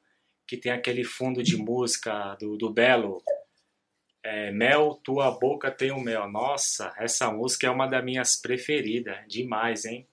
que 0.47 0.57
tem 0.59 0.73
aquele 0.73 1.05
fundo 1.05 1.43
de 1.43 1.57
música 1.57 2.35
do, 2.41 2.57
do 2.57 2.71
Belo. 2.71 3.23
É, 4.23 4.51
mel, 4.51 5.01
tua 5.03 5.31
boca 5.31 5.71
tem 5.71 5.91
o 5.91 6.01
mel. 6.01 6.31
Nossa, 6.31 6.95
essa 6.99 7.31
música 7.31 7.67
é 7.67 7.71
uma 7.71 7.87
das 7.87 8.05
minhas 8.05 8.37
preferidas. 8.37 9.17
Demais, 9.27 9.85
hein? 9.85 10.09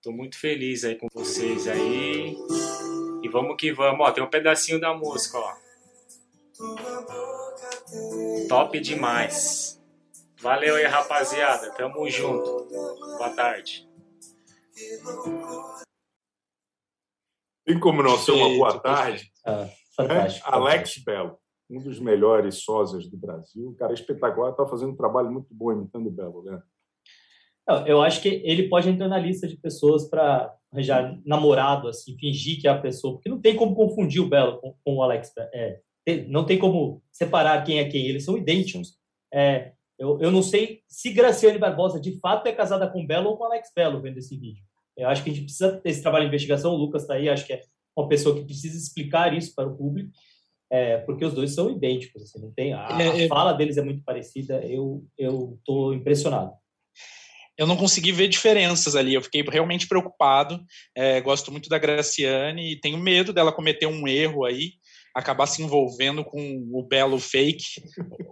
Tô 0.00 0.10
muito 0.10 0.38
feliz 0.38 0.84
aí 0.84 0.96
com 0.96 1.06
vocês 1.12 1.68
aí. 1.68 2.36
E 3.22 3.28
vamos 3.28 3.56
que 3.56 3.72
vamos. 3.72 4.00
Ó, 4.00 4.10
tem 4.10 4.22
um 4.22 4.30
pedacinho 4.30 4.80
da 4.80 4.92
música, 4.92 5.38
ó. 5.38 5.54
Top 8.48 8.78
demais. 8.80 9.81
Valeu 10.42 10.74
aí, 10.74 10.84
rapaziada. 10.86 11.70
Tamo 11.74 12.10
junto. 12.10 12.66
Boa 13.16 13.30
tarde. 13.30 13.88
Tem 17.64 17.78
como 17.78 18.02
não 18.02 18.18
ser 18.18 18.32
uma 18.32 18.48
boa 18.48 18.80
tarde? 18.80 19.30
Ah, 19.46 19.68
fantástico. 19.94 20.48
É? 20.48 20.52
Alex 20.52 20.98
Belo, 21.04 21.38
um 21.70 21.78
dos 21.78 22.00
melhores 22.00 22.56
sósias 22.56 23.08
do 23.08 23.16
Brasil. 23.16 23.68
Um 23.68 23.74
cara 23.74 23.94
espetacular, 23.94 24.50
está 24.50 24.66
fazendo 24.66 24.90
um 24.90 24.96
trabalho 24.96 25.30
muito 25.30 25.54
bom 25.54 25.70
imitando 25.70 26.08
o 26.08 26.10
Belo, 26.10 26.42
né? 26.42 26.60
Eu 27.86 28.02
acho 28.02 28.20
que 28.20 28.42
ele 28.44 28.68
pode 28.68 28.88
entrar 28.88 29.06
na 29.06 29.18
lista 29.20 29.46
de 29.46 29.56
pessoas 29.56 30.10
para 30.10 30.52
arranjar 30.72 31.20
namorado, 31.24 31.86
assim, 31.86 32.18
fingir 32.18 32.60
que 32.60 32.66
é 32.66 32.70
a 32.72 32.80
pessoa, 32.80 33.14
porque 33.14 33.28
não 33.28 33.40
tem 33.40 33.54
como 33.54 33.76
confundir 33.76 34.20
o 34.20 34.28
Belo 34.28 34.60
com, 34.60 34.74
com 34.84 34.96
o 34.96 35.02
Alex. 35.04 35.32
É, 35.54 35.80
não 36.26 36.44
tem 36.44 36.58
como 36.58 37.00
separar 37.12 37.62
quem 37.62 37.78
é 37.78 37.88
quem. 37.88 38.08
Eles 38.08 38.24
são 38.24 38.36
idênticos. 38.36 38.98
É, 39.32 39.72
eu, 40.02 40.18
eu 40.20 40.30
não 40.32 40.42
sei 40.42 40.80
se 40.88 41.12
Graciane 41.12 41.58
Barbosa 41.58 42.00
de 42.00 42.18
fato 42.18 42.48
é 42.48 42.52
casada 42.52 42.88
com 42.88 43.06
Belo 43.06 43.30
ou 43.30 43.36
com 43.36 43.44
Alex 43.44 43.70
Belo 43.74 44.02
vendo 44.02 44.18
esse 44.18 44.36
vídeo. 44.36 44.64
Eu 44.96 45.08
acho 45.08 45.22
que 45.22 45.30
a 45.30 45.32
gente 45.32 45.44
precisa 45.44 45.76
ter 45.76 45.90
esse 45.90 46.02
trabalho 46.02 46.24
de 46.24 46.28
investigação. 46.28 46.72
O 46.72 46.76
Lucas 46.76 47.02
está 47.02 47.14
aí, 47.14 47.28
acho 47.28 47.46
que 47.46 47.52
é 47.52 47.60
uma 47.96 48.08
pessoa 48.08 48.34
que 48.34 48.44
precisa 48.44 48.76
explicar 48.76 49.32
isso 49.32 49.54
para 49.54 49.68
o 49.68 49.76
público, 49.76 50.10
é, 50.68 50.98
porque 50.98 51.24
os 51.24 51.32
dois 51.32 51.54
são 51.54 51.70
idênticos. 51.70 52.24
Assim, 52.24 52.40
não 52.40 52.50
tem, 52.50 52.72
a, 52.72 52.96
a 52.96 53.00
é, 53.00 53.24
é. 53.24 53.28
fala 53.28 53.52
deles 53.52 53.76
é 53.76 53.82
muito 53.82 54.02
parecida. 54.02 54.60
Eu 54.66 55.04
eu 55.16 55.56
estou 55.60 55.94
impressionado 55.94 56.52
eu 57.56 57.66
não 57.66 57.76
consegui 57.76 58.10
ver 58.12 58.28
diferenças 58.28 58.96
ali. 58.96 59.14
Eu 59.14 59.22
fiquei 59.22 59.42
realmente 59.42 59.86
preocupado. 59.86 60.64
É, 60.96 61.20
gosto 61.20 61.52
muito 61.52 61.68
da 61.68 61.78
Graciane 61.78 62.72
e 62.72 62.80
tenho 62.80 62.98
medo 62.98 63.32
dela 63.32 63.52
cometer 63.52 63.86
um 63.86 64.08
erro 64.08 64.44
aí 64.44 64.72
acabar 65.14 65.46
se 65.46 65.62
envolvendo 65.62 66.24
com 66.24 66.68
o 66.72 66.82
belo 66.82 67.18
fake, 67.18 67.82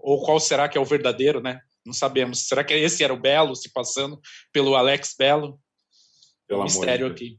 ou 0.03 0.23
qual 0.23 0.41
será 0.41 0.69
que 0.69 0.79
é 0.79 0.81
o 0.81 0.85
verdadeiro, 0.85 1.41
né? 1.41 1.61
Não 1.85 1.93
sabemos. 1.93 2.47
Será 2.47 2.63
que 2.63 2.75
esse 2.75 3.03
era 3.03 3.13
o 3.13 3.21
Belo 3.21 3.57
se 3.57 3.73
passando 3.73 4.21
pelo 4.53 4.75
Alex 4.75 5.15
Belo? 5.19 5.59
Pelo 6.47 6.63
mistério 6.63 7.07
de 7.07 7.13
aqui. 7.13 7.39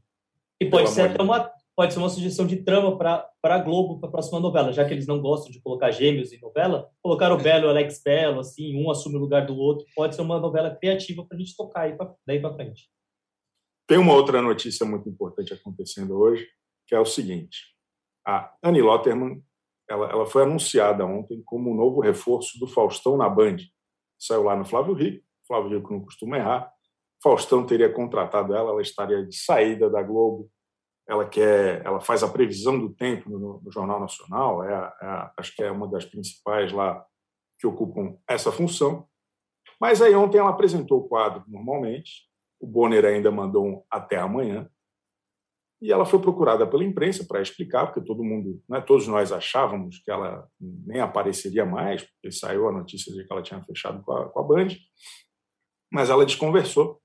E 0.60 0.68
pode 0.68 0.90
ser 0.90 1.02
até 1.02 1.22
uma 1.22 1.50
pode 1.74 1.94
ser 1.94 2.00
uma 2.00 2.10
sugestão 2.10 2.46
de 2.46 2.56
trama 2.56 2.98
para 2.98 3.30
a 3.42 3.58
Globo 3.58 3.98
para 3.98 4.08
a 4.08 4.12
próxima 4.12 4.38
novela, 4.38 4.72
já 4.72 4.84
que 4.84 4.92
eles 4.92 5.06
não 5.06 5.20
gostam 5.20 5.50
de 5.50 5.60
colocar 5.60 5.90
gêmeos 5.90 6.30
em 6.32 6.38
novela, 6.38 6.90
colocar 7.02 7.32
o 7.32 7.38
Belo 7.38 7.64
e 7.64 7.66
o 7.66 7.70
Alex 7.70 8.02
Belo, 8.04 8.40
assim, 8.40 8.76
um 8.76 8.90
assume 8.90 9.16
o 9.16 9.20
lugar 9.20 9.46
do 9.46 9.56
outro, 9.56 9.86
pode 9.94 10.14
ser 10.14 10.20
uma 10.20 10.38
novela 10.38 10.74
criativa 10.76 11.24
para 11.24 11.34
a 11.34 11.40
gente 11.40 11.56
tocar 11.56 11.82
aí 11.82 11.96
pra, 11.96 12.14
daí 12.26 12.40
para 12.40 12.54
frente. 12.54 12.90
Tem 13.86 13.96
uma 13.96 14.12
outra 14.12 14.42
notícia 14.42 14.84
muito 14.84 15.08
importante 15.08 15.54
acontecendo 15.54 16.14
hoje, 16.16 16.46
que 16.86 16.94
é 16.94 17.00
o 17.00 17.06
seguinte: 17.06 17.71
a 18.26 18.52
Annie 18.62 18.82
Lotterman 18.82 19.42
ela, 19.88 20.10
ela 20.10 20.26
foi 20.26 20.42
anunciada 20.42 21.04
ontem 21.04 21.42
como 21.44 21.70
o 21.70 21.74
novo 21.74 22.00
reforço 22.00 22.58
do 22.58 22.66
Faustão 22.66 23.16
na 23.16 23.28
Band. 23.28 23.56
Saiu 24.18 24.44
lá 24.44 24.56
no 24.56 24.64
Flávio 24.64 24.94
Rico, 24.94 25.24
Flávio 25.46 25.78
Rico 25.78 25.92
não 25.92 26.00
costuma 26.00 26.38
errar. 26.38 26.72
Faustão 27.22 27.66
teria 27.66 27.92
contratado 27.92 28.54
ela, 28.54 28.70
ela 28.70 28.82
estaria 28.82 29.24
de 29.24 29.36
saída 29.36 29.90
da 29.90 30.02
Globo. 30.02 30.50
Ela 31.06 31.28
quer, 31.28 31.84
ela 31.84 32.00
faz 32.00 32.22
a 32.22 32.28
previsão 32.28 32.78
do 32.78 32.90
tempo 32.94 33.28
no, 33.28 33.60
no 33.60 33.70
Jornal 33.70 34.00
Nacional. 34.00 34.64
É, 34.64 34.72
é, 34.72 35.30
acho 35.38 35.54
que 35.54 35.62
é 35.62 35.70
uma 35.70 35.88
das 35.88 36.04
principais 36.04 36.72
lá 36.72 37.04
que 37.58 37.66
ocupam 37.66 38.16
essa 38.28 38.50
função. 38.50 39.06
Mas 39.80 40.00
aí 40.00 40.14
ontem 40.14 40.38
ela 40.38 40.50
apresentou 40.50 41.00
o 41.00 41.08
quadro 41.08 41.44
normalmente. 41.46 42.28
O 42.58 42.66
Bonner 42.66 43.04
ainda 43.04 43.30
mandou 43.30 43.66
um 43.66 43.82
até 43.90 44.16
amanhã. 44.16 44.68
E 45.82 45.90
ela 45.90 46.06
foi 46.06 46.20
procurada 46.20 46.64
pela 46.64 46.84
imprensa 46.84 47.24
para 47.26 47.42
explicar, 47.42 47.86
porque 47.86 48.06
todo 48.06 48.22
mundo, 48.22 48.62
né, 48.68 48.80
todos 48.80 49.08
nós 49.08 49.32
achávamos 49.32 49.98
que 49.98 50.12
ela 50.12 50.48
nem 50.60 51.00
apareceria 51.00 51.66
mais, 51.66 52.04
porque 52.04 52.30
saiu 52.30 52.68
a 52.68 52.72
notícia 52.72 53.12
de 53.12 53.26
que 53.26 53.32
ela 53.32 53.42
tinha 53.42 53.60
fechado 53.64 54.00
com 54.04 54.12
a, 54.12 54.28
com 54.28 54.38
a 54.38 54.42
Band. 54.44 54.68
Mas 55.92 56.08
ela 56.08 56.24
desconversou, 56.24 57.02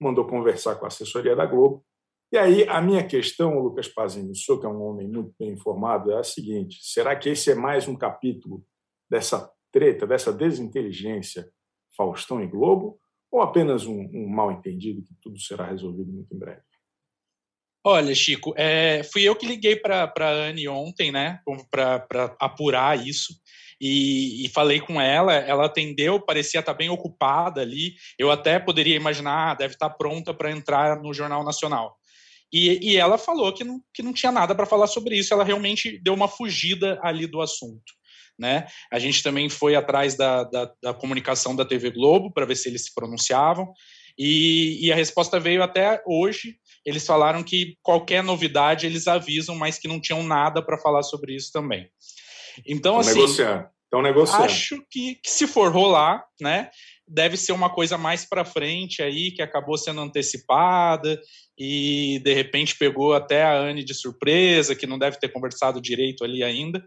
mandou 0.00 0.28
conversar 0.28 0.76
com 0.76 0.84
a 0.84 0.88
assessoria 0.88 1.34
da 1.34 1.44
Globo. 1.44 1.84
E 2.32 2.38
aí 2.38 2.68
a 2.68 2.80
minha 2.80 3.04
questão, 3.04 3.58
Lucas 3.58 3.88
Pazinho, 3.88 4.30
o 4.30 4.36
senhor 4.36 4.60
que 4.60 4.66
é 4.66 4.68
um 4.68 4.80
homem 4.80 5.08
muito 5.08 5.34
bem 5.36 5.50
informado, 5.50 6.12
é 6.12 6.18
a 6.20 6.22
seguinte: 6.22 6.78
será 6.82 7.16
que 7.16 7.30
esse 7.30 7.50
é 7.50 7.56
mais 7.56 7.88
um 7.88 7.96
capítulo 7.96 8.64
dessa 9.10 9.52
treta, 9.72 10.06
dessa 10.06 10.32
desinteligência 10.32 11.50
Faustão 11.96 12.40
e 12.40 12.46
Globo, 12.46 12.96
ou 13.28 13.42
apenas 13.42 13.86
um, 13.86 14.08
um 14.14 14.28
mal 14.28 14.52
entendido 14.52 15.02
que 15.02 15.16
tudo 15.20 15.36
será 15.40 15.66
resolvido 15.66 16.12
muito 16.12 16.32
em 16.32 16.38
breve? 16.38 16.69
Olha, 17.82 18.14
Chico, 18.14 18.52
é, 18.58 19.02
fui 19.10 19.22
eu 19.22 19.34
que 19.34 19.46
liguei 19.46 19.74
para 19.74 20.12
a 20.14 20.28
Anne 20.28 20.68
ontem, 20.68 21.10
né, 21.10 21.40
para 21.70 22.36
apurar 22.38 23.06
isso. 23.06 23.34
E, 23.80 24.44
e, 24.44 24.48
falei 24.50 24.78
com 24.78 25.00
ela, 25.00 25.32
ela 25.32 25.64
atendeu, 25.64 26.20
parecia 26.20 26.60
estar 26.60 26.74
bem 26.74 26.90
ocupada 26.90 27.62
ali. 27.62 27.94
Eu 28.18 28.30
até 28.30 28.58
poderia 28.58 28.94
imaginar, 28.94 29.56
deve 29.56 29.72
estar 29.72 29.88
pronta 29.88 30.34
para 30.34 30.50
entrar 30.50 31.00
no 31.00 31.14
Jornal 31.14 31.42
Nacional. 31.42 31.96
E, 32.52 32.92
e, 32.92 32.96
ela 32.98 33.16
falou 33.16 33.54
que 33.54 33.64
não, 33.64 33.80
que 33.94 34.02
não 34.02 34.12
tinha 34.12 34.30
nada 34.30 34.54
para 34.54 34.66
falar 34.66 34.86
sobre 34.86 35.16
isso, 35.16 35.32
ela 35.32 35.44
realmente 35.44 35.98
deu 36.02 36.12
uma 36.12 36.28
fugida 36.28 37.00
ali 37.02 37.26
do 37.26 37.40
assunto. 37.40 37.94
Né? 38.38 38.66
A 38.92 38.98
gente 38.98 39.22
também 39.22 39.48
foi 39.48 39.74
atrás 39.74 40.14
da, 40.14 40.44
da, 40.44 40.72
da 40.82 40.94
comunicação 40.94 41.56
da 41.56 41.64
TV 41.64 41.90
Globo 41.90 42.30
para 42.30 42.46
ver 42.46 42.56
se 42.56 42.68
eles 42.68 42.84
se 42.84 42.94
pronunciavam. 42.94 43.72
E, 44.18 44.86
e, 44.86 44.92
a 44.92 44.96
resposta 44.96 45.40
veio 45.40 45.62
até 45.62 46.02
hoje. 46.06 46.56
Eles 46.90 47.06
falaram 47.06 47.42
que 47.44 47.76
qualquer 47.82 48.20
novidade 48.20 48.84
eles 48.84 49.06
avisam, 49.06 49.54
mas 49.54 49.78
que 49.78 49.86
não 49.86 50.00
tinham 50.00 50.24
nada 50.24 50.60
para 50.60 50.76
falar 50.76 51.04
sobre 51.04 51.36
isso 51.36 51.52
também. 51.52 51.88
Então, 52.66 52.98
assim. 52.98 53.14
Negociando. 53.14 53.68
Então, 53.86 54.02
negociando. 54.02 54.44
Acho 54.44 54.84
que, 54.90 55.14
que, 55.14 55.30
se 55.30 55.46
for 55.46 55.72
rolar, 55.72 56.24
né, 56.40 56.68
deve 57.06 57.36
ser 57.36 57.52
uma 57.52 57.70
coisa 57.70 57.96
mais 57.96 58.24
para 58.24 58.44
frente 58.44 59.02
aí, 59.02 59.30
que 59.30 59.40
acabou 59.40 59.78
sendo 59.78 60.00
antecipada 60.00 61.20
e 61.56 62.20
de 62.24 62.34
repente 62.34 62.76
pegou 62.76 63.14
até 63.14 63.44
a 63.44 63.56
Anne 63.56 63.84
de 63.84 63.94
surpresa, 63.94 64.74
que 64.74 64.86
não 64.86 64.98
deve 64.98 65.18
ter 65.18 65.28
conversado 65.28 65.80
direito 65.80 66.24
ali 66.24 66.42
ainda. 66.42 66.82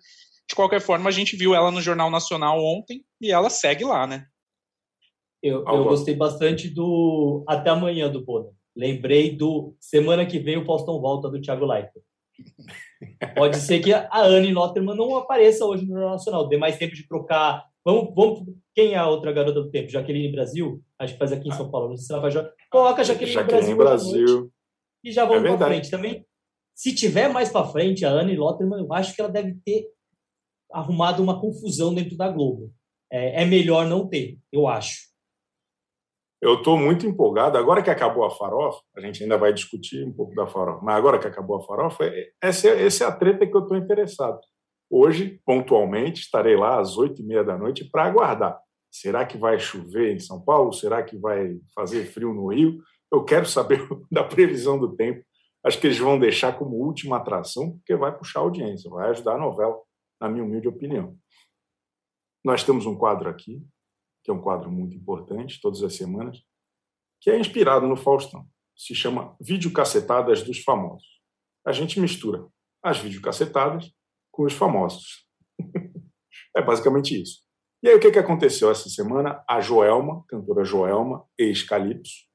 De 0.50 0.56
qualquer 0.56 0.82
forma, 0.82 1.10
a 1.10 1.14
gente 1.14 1.38
viu 1.38 1.56
ela 1.56 1.72
no 1.72 1.82
Jornal 1.82 2.10
Nacional 2.10 2.62
ontem 2.62 3.06
e 3.22 3.32
ela 3.32 3.50
segue 3.50 3.86
lá, 3.86 4.06
né? 4.06 4.26
Eu, 5.42 5.66
eu 5.66 5.84
gostei 5.86 6.16
bastante 6.16 6.70
do 6.70 7.44
Até 7.48 7.70
Amanhã 7.70 8.10
do 8.10 8.24
Bono. 8.24 8.54
Lembrei 8.76 9.36
do 9.36 9.76
Semana 9.80 10.26
que 10.26 10.40
vem 10.40 10.58
o 10.58 10.66
Faustão 10.66 11.00
volta 11.00 11.30
do 11.30 11.40
Thiago 11.40 11.66
Leifert. 11.66 12.04
Pode 13.36 13.58
ser 13.58 13.80
que 13.80 13.94
a 13.94 14.22
Anne 14.22 14.54
Lotterman 14.54 14.96
não 14.96 15.16
apareça 15.18 15.66
hoje 15.66 15.84
no 15.84 15.94
Jornal 15.94 16.12
Nacional, 16.12 16.48
dê 16.48 16.58
mais 16.58 16.78
tempo 16.78 16.96
de 16.96 17.08
trocar. 17.08 17.66
Vamos, 17.86 18.14
vamos, 18.16 18.44
quem 18.74 18.94
é 18.94 18.98
a 18.98 19.08
outra 19.08 19.32
garota 19.32 19.62
do 19.62 19.70
tempo? 19.70 19.90
Jaqueline 19.90 20.32
Brasil? 20.32 20.82
Acho 20.98 21.14
que 21.14 21.20
faz 21.20 21.32
aqui 21.32 21.50
em 21.50 21.52
São 21.52 21.70
Paulo. 21.70 21.90
Não 21.90 21.98
sei 21.98 22.06
se 22.08 22.14
ela 22.14 22.22
faz. 22.22 22.34
Coloca 22.70 23.02
a 23.02 23.04
Jaqueline, 23.04 23.34
Jaqueline 23.34 23.76
Brasil. 23.76 24.26
Brasil. 24.26 24.52
E 25.04 25.12
já 25.12 25.26
vamos 25.26 25.44
é 25.44 25.58
para 25.58 25.68
frente 25.68 25.92
também. 25.92 26.26
Se 26.74 26.96
tiver 26.96 27.28
mais 27.28 27.50
para 27.50 27.68
frente, 27.68 28.06
a 28.06 28.12
Anne 28.12 28.36
Lotterman, 28.36 28.80
eu 28.80 28.94
acho 28.94 29.14
que 29.14 29.22
ela 29.22 29.30
deve 29.30 29.56
ter 29.64 29.88
arrumado 30.72 31.22
uma 31.22 31.40
confusão 31.40 31.94
dentro 31.94 32.18
da 32.18 32.30
Globo. 32.30 32.74
É, 33.12 33.44
é 33.44 33.46
melhor 33.46 33.86
não 33.86 34.08
ter, 34.08 34.40
eu 34.52 34.68
acho. 34.68 35.13
Eu 36.44 36.56
estou 36.56 36.78
muito 36.78 37.08
empolgado. 37.08 37.58
Agora 37.58 37.82
que 37.82 37.90
acabou 37.90 38.26
a 38.26 38.30
farofa, 38.30 38.82
a 38.98 39.00
gente 39.00 39.24
ainda 39.24 39.38
vai 39.38 39.54
discutir 39.54 40.06
um 40.06 40.12
pouco 40.12 40.36
da 40.36 40.46
farofa, 40.46 40.84
mas 40.84 40.98
agora 40.98 41.18
que 41.18 41.26
acabou 41.26 41.56
a 41.56 41.64
farofa, 41.64 42.04
essa, 42.42 42.68
é, 42.68 42.86
essa 42.86 43.06
é 43.06 43.08
a 43.08 43.14
treta 43.14 43.48
que 43.48 43.56
eu 43.56 43.62
estou 43.62 43.78
interessado. 43.78 44.42
Hoje, 44.90 45.40
pontualmente, 45.46 46.20
estarei 46.20 46.58
lá 46.58 46.82
às 46.82 46.98
oito 46.98 47.22
e 47.22 47.26
meia 47.26 47.46
da 47.46 47.58
noite 47.58 47.90
para 47.90 48.04
aguardar. 48.04 48.60
Será 48.92 49.26
que 49.26 49.38
vai 49.38 49.58
chover 49.58 50.14
em 50.14 50.20
São 50.20 50.44
Paulo? 50.44 50.74
Será 50.74 51.02
que 51.02 51.18
vai 51.18 51.58
fazer 51.74 52.08
frio 52.08 52.34
no 52.34 52.54
Rio? 52.54 52.84
Eu 53.10 53.24
quero 53.24 53.46
saber 53.46 53.80
da 54.12 54.26
previsão 54.26 54.78
do 54.78 54.94
tempo. 54.98 55.24
Acho 55.66 55.80
que 55.80 55.88
eles 55.88 55.98
vão 55.98 56.20
deixar 56.20 56.60
como 56.60 56.76
última 56.76 57.16
atração, 57.16 57.78
porque 57.78 57.96
vai 57.96 58.14
puxar 58.14 58.42
a 58.42 58.44
audiência, 58.44 58.92
vai 58.92 59.10
ajudar 59.12 59.36
a 59.36 59.40
novela, 59.40 59.80
na 60.20 60.28
minha 60.28 60.44
humilde 60.44 60.68
opinião. 60.68 61.16
Nós 62.44 62.66
temos 62.66 62.86
um 62.86 62.98
quadro 62.98 63.30
aqui 63.30 63.66
que 64.24 64.32
é 64.32 64.34
um 64.34 64.42
quadro 64.42 64.72
muito 64.72 64.96
importante, 64.96 65.60
todas 65.62 65.84
as 65.84 65.96
semanas, 65.96 66.42
que 67.22 67.30
é 67.30 67.40
inspirado 67.40 67.88
no 67.88 67.96
Faustão. 67.96 68.48
Se 68.76 68.96
chama 68.96 69.36
Videocacetadas 69.40 70.42
dos 70.44 70.60
Famosos. 70.60 71.22
A 71.66 71.72
gente 71.72 72.00
mistura 72.00 72.48
as 72.82 73.00
videocacetadas 73.00 73.92
com 74.32 74.44
os 74.44 74.54
famosos. 74.54 75.26
é 76.56 76.62
basicamente 76.62 77.22
isso. 77.22 77.42
E 77.82 77.90
aí, 77.90 77.96
o 77.96 78.00
que, 78.00 78.12
que 78.12 78.20
aconteceu 78.20 78.72
essa 78.72 78.90
semana? 78.90 79.44
A 79.48 79.62
Joelma, 79.62 80.24
cantora 80.28 80.66
Joelma, 80.66 81.26
ex-Calypso, 81.38 82.26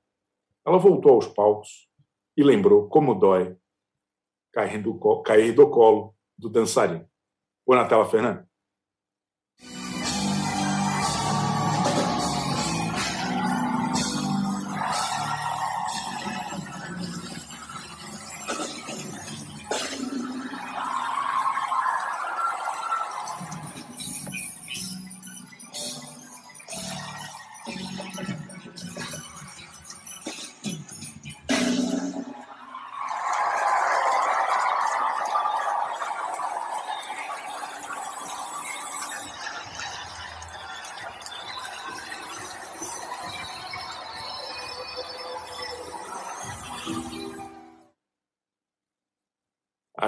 ela 0.66 0.78
voltou 0.78 1.12
aos 1.12 1.26
palcos 1.26 1.88
e 2.36 2.42
lembrou 2.42 2.88
como 2.88 3.14
dói 3.14 3.56
cair 4.52 4.82
do, 4.82 4.98
colo 5.70 6.14
do 6.36 6.48
dançarino. 6.48 7.08
Põe 7.64 7.76
na 7.76 7.86
tela, 7.86 8.47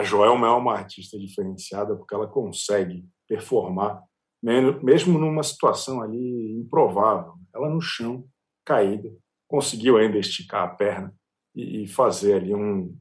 a 0.01 0.03
Joelma 0.03 0.47
é 0.47 0.51
uma 0.51 0.73
artista 0.73 1.19
diferenciada 1.19 1.95
porque 1.95 2.15
ela 2.15 2.27
consegue 2.27 3.07
performar, 3.29 4.03
mesmo 4.43 5.19
numa 5.19 5.43
situação 5.43 6.01
ali 6.01 6.59
improvável. 6.59 7.35
Ela 7.55 7.69
no 7.69 7.83
chão, 7.83 8.25
caída, 8.65 9.13
conseguiu 9.47 9.99
ainda 9.99 10.19
esticar 10.19 10.65
a 10.65 10.69
perna 10.69 11.15
e 11.55 11.87
fazer 11.87 12.35
ali 12.35 12.55
um 12.55 12.97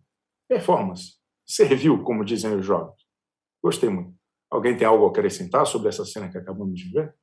performance. 0.48 1.14
Serviu, 1.48 2.04
como 2.04 2.26
dizem 2.26 2.54
os 2.56 2.66
jovens. 2.66 3.02
Gostei 3.64 3.90
muito. 3.90 4.14
Alguém 4.52 4.76
tem 4.76 4.86
algo 4.86 5.06
a 5.06 5.10
acrescentar 5.10 5.66
sobre 5.66 5.88
essa 5.88 6.04
cena 6.04 6.30
que 6.30 6.38
acabamos 6.38 6.78
de 6.78 6.92
ver? 6.92 7.16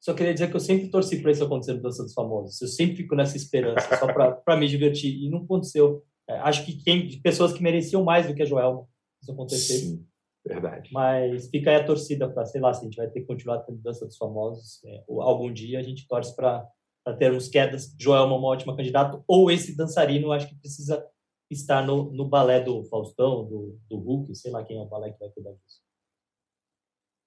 Só 0.00 0.14
queria 0.14 0.34
dizer 0.34 0.48
que 0.48 0.56
eu 0.56 0.60
sempre 0.60 0.90
torci 0.90 1.20
para 1.20 1.32
isso 1.32 1.42
acontecer 1.42 1.74
no 1.74 1.82
Dança 1.82 2.04
dos 2.04 2.12
Famosos. 2.12 2.60
Eu 2.60 2.68
sempre 2.68 2.96
fico 2.98 3.16
nessa 3.16 3.36
esperança, 3.36 3.96
só 3.96 4.06
para 4.12 4.56
me 4.56 4.68
divertir. 4.68 5.12
E 5.24 5.28
não 5.28 5.38
aconteceu. 5.38 6.04
É, 6.28 6.38
acho 6.38 6.64
que 6.64 6.76
quem, 6.84 7.20
pessoas 7.20 7.52
que 7.52 7.62
mereciam 7.62 8.04
mais 8.04 8.26
do 8.26 8.34
que 8.34 8.42
a 8.42 8.46
Joelma 8.46 8.86
isso 9.24 9.32
acontecer. 9.32 9.78
Sim, 9.78 10.06
verdade. 10.46 10.90
Mas 10.92 11.48
fica 11.48 11.70
aí 11.70 11.76
a 11.76 11.84
torcida 11.84 12.28
para, 12.28 12.46
sei 12.46 12.60
lá, 12.60 12.72
se 12.72 12.80
a 12.80 12.84
gente 12.84 12.96
vai 12.96 13.08
ter 13.08 13.20
que 13.20 13.26
continuar 13.26 13.58
tendo 13.60 13.82
dança 13.82 14.06
dos 14.06 14.16
famosos. 14.16 14.82
É, 14.84 15.04
algum 15.08 15.52
dia 15.52 15.80
a 15.80 15.82
gente 15.82 16.06
torce 16.06 16.34
para 16.36 16.68
para 17.04 17.16
termos 17.16 17.48
quedas. 17.48 17.94
Joelma 18.00 18.34
é 18.34 18.38
uma 18.38 18.48
ótima 18.48 18.74
candidata, 18.74 19.22
ou 19.28 19.50
esse 19.50 19.76
dançarino, 19.76 20.28
eu 20.28 20.32
acho 20.32 20.48
que 20.48 20.54
precisa 20.54 21.06
estar 21.50 21.86
no, 21.86 22.10
no 22.10 22.26
balé 22.26 22.60
do 22.60 22.82
Faustão, 22.84 23.44
do, 23.44 23.78
do 23.88 23.98
Hulk, 23.98 24.34
sei 24.34 24.50
lá 24.50 24.64
quem 24.64 24.78
é 24.78 24.80
o 24.80 24.86
balé 24.86 25.12
que 25.12 25.20
vai 25.20 25.28
cuidar 25.28 25.52
disso. 25.52 25.84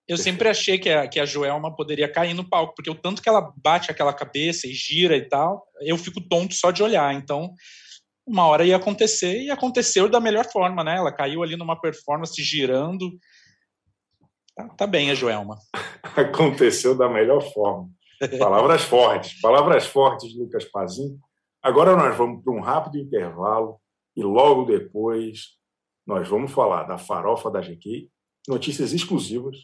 Eu 0.08 0.18
sempre 0.18 0.48
achei 0.48 0.80
que 0.80 0.90
a, 0.90 1.08
que 1.08 1.20
a 1.20 1.26
Joelma 1.26 1.76
poderia 1.76 2.10
cair 2.12 2.34
no 2.34 2.48
palco, 2.50 2.74
porque 2.74 2.90
o 2.90 2.96
tanto 2.96 3.22
que 3.22 3.28
ela 3.28 3.54
bate 3.58 3.92
aquela 3.92 4.14
cabeça 4.14 4.66
e 4.66 4.72
gira 4.72 5.18
e 5.18 5.28
tal, 5.28 5.68
eu 5.82 5.98
fico 5.98 6.22
tonto 6.22 6.54
só 6.54 6.72
de 6.72 6.82
olhar. 6.82 7.14
Então, 7.14 7.54
uma 8.28 8.46
hora 8.46 8.66
ia 8.66 8.76
acontecer 8.76 9.42
e 9.42 9.50
aconteceu 9.50 10.10
da 10.10 10.20
melhor 10.20 10.46
forma, 10.52 10.84
né? 10.84 10.98
Ela 10.98 11.14
caiu 11.14 11.42
ali 11.42 11.56
numa 11.56 11.80
performance 11.80 12.42
girando. 12.44 13.18
Tá, 14.54 14.68
tá 14.70 14.88
bem 14.88 15.10
a 15.10 15.16
Joelma. 15.16 15.58
aconteceu 16.16 16.96
da 16.96 17.08
melhor 17.08 17.42
forma. 17.54 17.90
Palavras 18.38 18.82
fortes, 18.82 19.40
palavras 19.40 19.86
fortes, 19.86 20.36
Lucas 20.36 20.66
Pazin. 20.66 21.18
Agora 21.62 21.96
nós 21.96 22.18
vamos 22.18 22.44
para 22.44 22.54
um 22.54 22.60
rápido 22.60 22.98
intervalo 22.98 23.80
e 24.16 24.24
logo 24.24 24.66
depois 24.66 25.56
nós 26.06 26.28
vamos 26.28 26.52
falar 26.52 26.84
da 26.84 26.98
farofa 26.98 27.52
da 27.52 27.62
GQ, 27.62 28.10
notícias 28.48 28.94
exclusivas, 28.94 29.58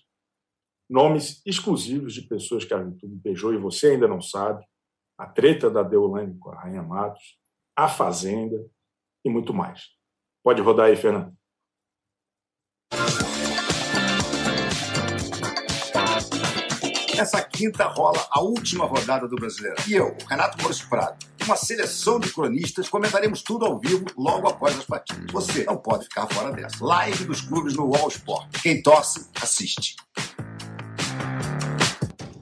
nomes 0.89 1.41
exclusivos 1.45 2.13
de 2.13 2.21
pessoas 2.21 2.63
que 2.63 2.73
a 2.73 2.77
YouTube 2.77 3.15
beijou 3.23 3.53
e 3.53 3.57
você 3.57 3.91
ainda 3.91 4.07
não 4.07 4.21
sabe, 4.21 4.63
a 5.17 5.25
treta 5.25 5.69
da 5.69 5.81
Deolane 5.81 6.37
com 6.37 6.51
a 6.51 6.61
Rainha 6.61 6.83
Matos, 6.83 7.37
a 7.75 7.87
Fazenda 7.87 8.57
e 9.25 9.29
muito 9.29 9.53
mais. 9.53 9.89
Pode 10.43 10.61
rodar 10.61 10.87
aí, 10.87 10.95
Fernando. 10.95 11.33
Nessa 17.15 17.41
quinta 17.43 17.85
rola 17.87 18.27
a 18.31 18.41
última 18.41 18.85
rodada 18.85 19.27
do 19.27 19.35
Brasileiro. 19.35 19.77
E 19.87 19.93
eu, 19.93 20.15
Renato 20.27 20.57
Maurício 20.57 20.89
Prado, 20.89 21.17
uma 21.45 21.55
seleção 21.55 22.19
de 22.19 22.31
cronistas, 22.33 22.89
comentaremos 22.89 23.41
tudo 23.41 23.65
ao 23.65 23.79
vivo 23.79 24.05
logo 24.17 24.47
após 24.47 24.77
as 24.77 24.85
partidas. 24.85 25.31
Você 25.31 25.63
não 25.63 25.77
pode 25.77 26.05
ficar 26.05 26.27
fora 26.27 26.51
dessa. 26.51 26.83
Live 26.83 27.25
dos 27.25 27.41
clubes 27.41 27.75
no 27.75 27.87
Wall 27.87 28.09
Sport. 28.09 28.61
Quem 28.61 28.81
torce, 28.81 29.29
assiste. 29.41 29.95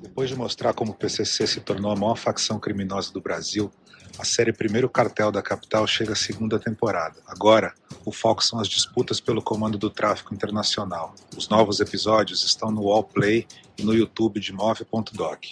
Depois 0.02 0.30
de 0.30 0.36
mostrar 0.36 0.74
como 0.74 0.92
o 0.92 0.96
PCC 0.96 1.46
se 1.46 1.62
tornou 1.62 1.92
a 1.92 1.96
maior 1.96 2.16
facção 2.16 2.60
criminosa 2.60 3.12
do 3.12 3.22
Brasil, 3.22 3.72
a 4.18 4.26
série 4.26 4.54
Primeiro 4.54 4.90
Cartel 4.90 5.32
da 5.32 5.42
Capital 5.42 5.86
chega 5.88 6.14
à 6.14 6.16
segunda 6.16 6.60
temporada. 6.60 7.22
Agora, 7.28 7.74
o 8.06 8.12
foco 8.12 8.44
são 8.44 8.60
as 8.60 8.68
disputas 8.68 9.20
pelo 9.20 9.42
comando 9.42 9.78
do 9.78 9.90
tráfico 9.90 10.34
internacional. 10.34 11.16
Os 11.36 11.50
novos 11.50 11.80
episódios 11.80 12.44
estão 12.44 12.72
no 12.72 12.84
Wallplay 12.84 13.48
e 13.78 13.84
no 13.84 13.94
YouTube 13.94 14.40
de 14.40 14.54
Move.doc. 14.54 15.46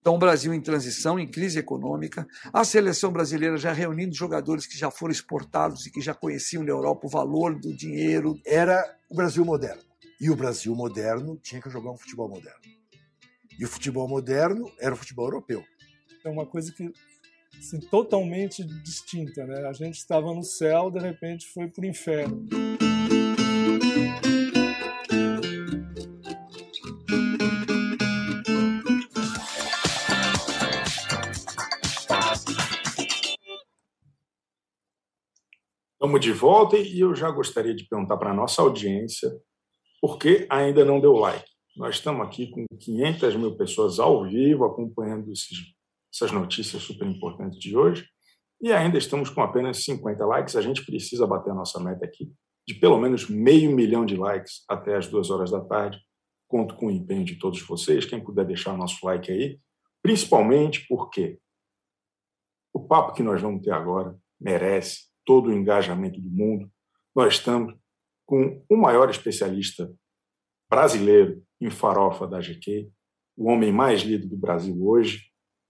Então, 0.00 0.14
o 0.14 0.18
Brasil 0.18 0.54
em 0.54 0.60
transição, 0.60 1.18
em 1.18 1.26
crise 1.26 1.58
econômica, 1.58 2.26
a 2.52 2.64
seleção 2.64 3.12
brasileira 3.12 3.58
já 3.58 3.72
reunindo 3.72 4.14
jogadores 4.14 4.66
que 4.66 4.78
já 4.78 4.90
foram 4.90 5.12
exportados 5.12 5.86
e 5.86 5.90
que 5.90 6.00
já 6.00 6.14
conheciam 6.14 6.62
na 6.62 6.70
Europa 6.70 7.06
o 7.06 7.10
valor 7.10 7.54
do 7.58 7.76
dinheiro. 7.76 8.40
Era 8.46 8.82
o 9.10 9.14
Brasil 9.14 9.44
moderno. 9.44 9.82
E 10.20 10.30
o 10.30 10.36
Brasil 10.36 10.74
moderno 10.74 11.38
tinha 11.42 11.60
que 11.60 11.68
jogar 11.68 11.90
um 11.90 11.96
futebol 11.98 12.28
moderno. 12.28 12.60
E 13.58 13.64
o 13.64 13.68
futebol 13.68 14.08
moderno 14.08 14.72
era 14.80 14.94
o 14.94 14.96
futebol 14.96 15.26
europeu. 15.26 15.64
É 16.24 16.30
uma 16.30 16.46
coisa 16.46 16.72
que 16.72 16.92
assim, 17.58 17.80
totalmente 17.80 18.64
distinta. 18.82 19.44
Né? 19.46 19.66
A 19.66 19.72
gente 19.72 19.96
estava 19.96 20.32
no 20.32 20.42
céu, 20.42 20.90
de 20.90 20.98
repente 20.98 21.46
foi 21.52 21.68
para 21.68 21.82
o 21.82 21.86
inferno. 21.86 22.46
Estamos 35.92 36.20
de 36.20 36.32
volta 36.32 36.76
e 36.78 37.00
eu 37.00 37.14
já 37.14 37.30
gostaria 37.30 37.74
de 37.74 37.84
perguntar 37.86 38.16
para 38.16 38.30
a 38.30 38.34
nossa 38.34 38.62
audiência 38.62 39.30
por 40.00 40.16
que 40.16 40.46
ainda 40.48 40.84
não 40.84 41.00
deu 41.00 41.12
like. 41.12 41.44
Nós 41.76 41.96
estamos 41.96 42.26
aqui 42.26 42.50
com 42.50 42.64
500 42.78 43.36
mil 43.36 43.56
pessoas 43.56 43.98
ao 43.98 44.24
vivo 44.24 44.64
acompanhando 44.64 45.30
esses 45.30 45.58
essas 46.18 46.32
notícias 46.32 46.82
super 46.82 47.06
importantes 47.06 47.58
de 47.58 47.76
hoje. 47.76 48.06
E 48.60 48.72
ainda 48.72 48.98
estamos 48.98 49.30
com 49.30 49.40
apenas 49.40 49.84
50 49.84 50.26
likes. 50.26 50.56
A 50.56 50.60
gente 50.60 50.84
precisa 50.84 51.26
bater 51.26 51.50
a 51.50 51.54
nossa 51.54 51.78
meta 51.78 52.04
aqui 52.04 52.32
de 52.66 52.74
pelo 52.74 52.98
menos 52.98 53.30
meio 53.30 53.74
milhão 53.74 54.04
de 54.04 54.14
likes 54.14 54.62
até 54.68 54.94
as 54.94 55.06
duas 55.06 55.30
horas 55.30 55.50
da 55.50 55.60
tarde. 55.60 55.98
Conto 56.46 56.76
com 56.76 56.88
o 56.88 56.90
empenho 56.90 57.24
de 57.24 57.38
todos 57.38 57.62
vocês. 57.62 58.04
Quem 58.04 58.22
puder 58.22 58.44
deixar 58.44 58.74
o 58.74 58.76
nosso 58.76 58.98
like 59.06 59.32
aí, 59.32 59.58
principalmente 60.02 60.86
porque 60.86 61.38
o 62.74 62.86
papo 62.86 63.14
que 63.14 63.22
nós 63.22 63.40
vamos 63.40 63.62
ter 63.62 63.70
agora 63.70 64.18
merece 64.38 65.06
todo 65.24 65.48
o 65.48 65.52
engajamento 65.52 66.20
do 66.20 66.30
mundo. 66.30 66.70
Nós 67.14 67.34
estamos 67.34 67.74
com 68.26 68.62
o 68.68 68.76
maior 68.76 69.08
especialista 69.08 69.90
brasileiro 70.70 71.42
em 71.60 71.70
farofa 71.70 72.26
da 72.26 72.40
GQ, 72.40 72.90
o 73.34 73.48
homem 73.48 73.72
mais 73.72 74.02
lido 74.02 74.28
do 74.28 74.36
Brasil 74.36 74.76
hoje, 74.86 75.27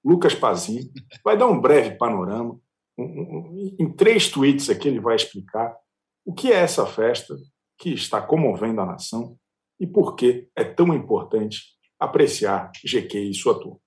Lucas 0.08 0.34
Pazin, 0.34 0.90
vai 1.22 1.36
dar 1.36 1.46
um 1.46 1.60
breve 1.60 1.98
panorama. 1.98 2.58
Em 2.98 3.92
três 3.92 4.30
tweets 4.30 4.70
aqui 4.70 4.88
ele 4.88 5.00
vai 5.00 5.14
explicar 5.14 5.76
o 6.24 6.32
que 6.32 6.50
é 6.50 6.56
essa 6.56 6.86
festa 6.86 7.36
que 7.78 7.90
está 7.90 8.20
comovendo 8.22 8.80
a 8.80 8.86
nação 8.86 9.36
e 9.78 9.86
por 9.86 10.16
que 10.16 10.48
é 10.56 10.64
tão 10.64 10.94
importante 10.94 11.60
apreciar 12.00 12.72
GQ 12.82 13.18
e 13.18 13.34
sua 13.34 13.60
turma. 13.60 13.78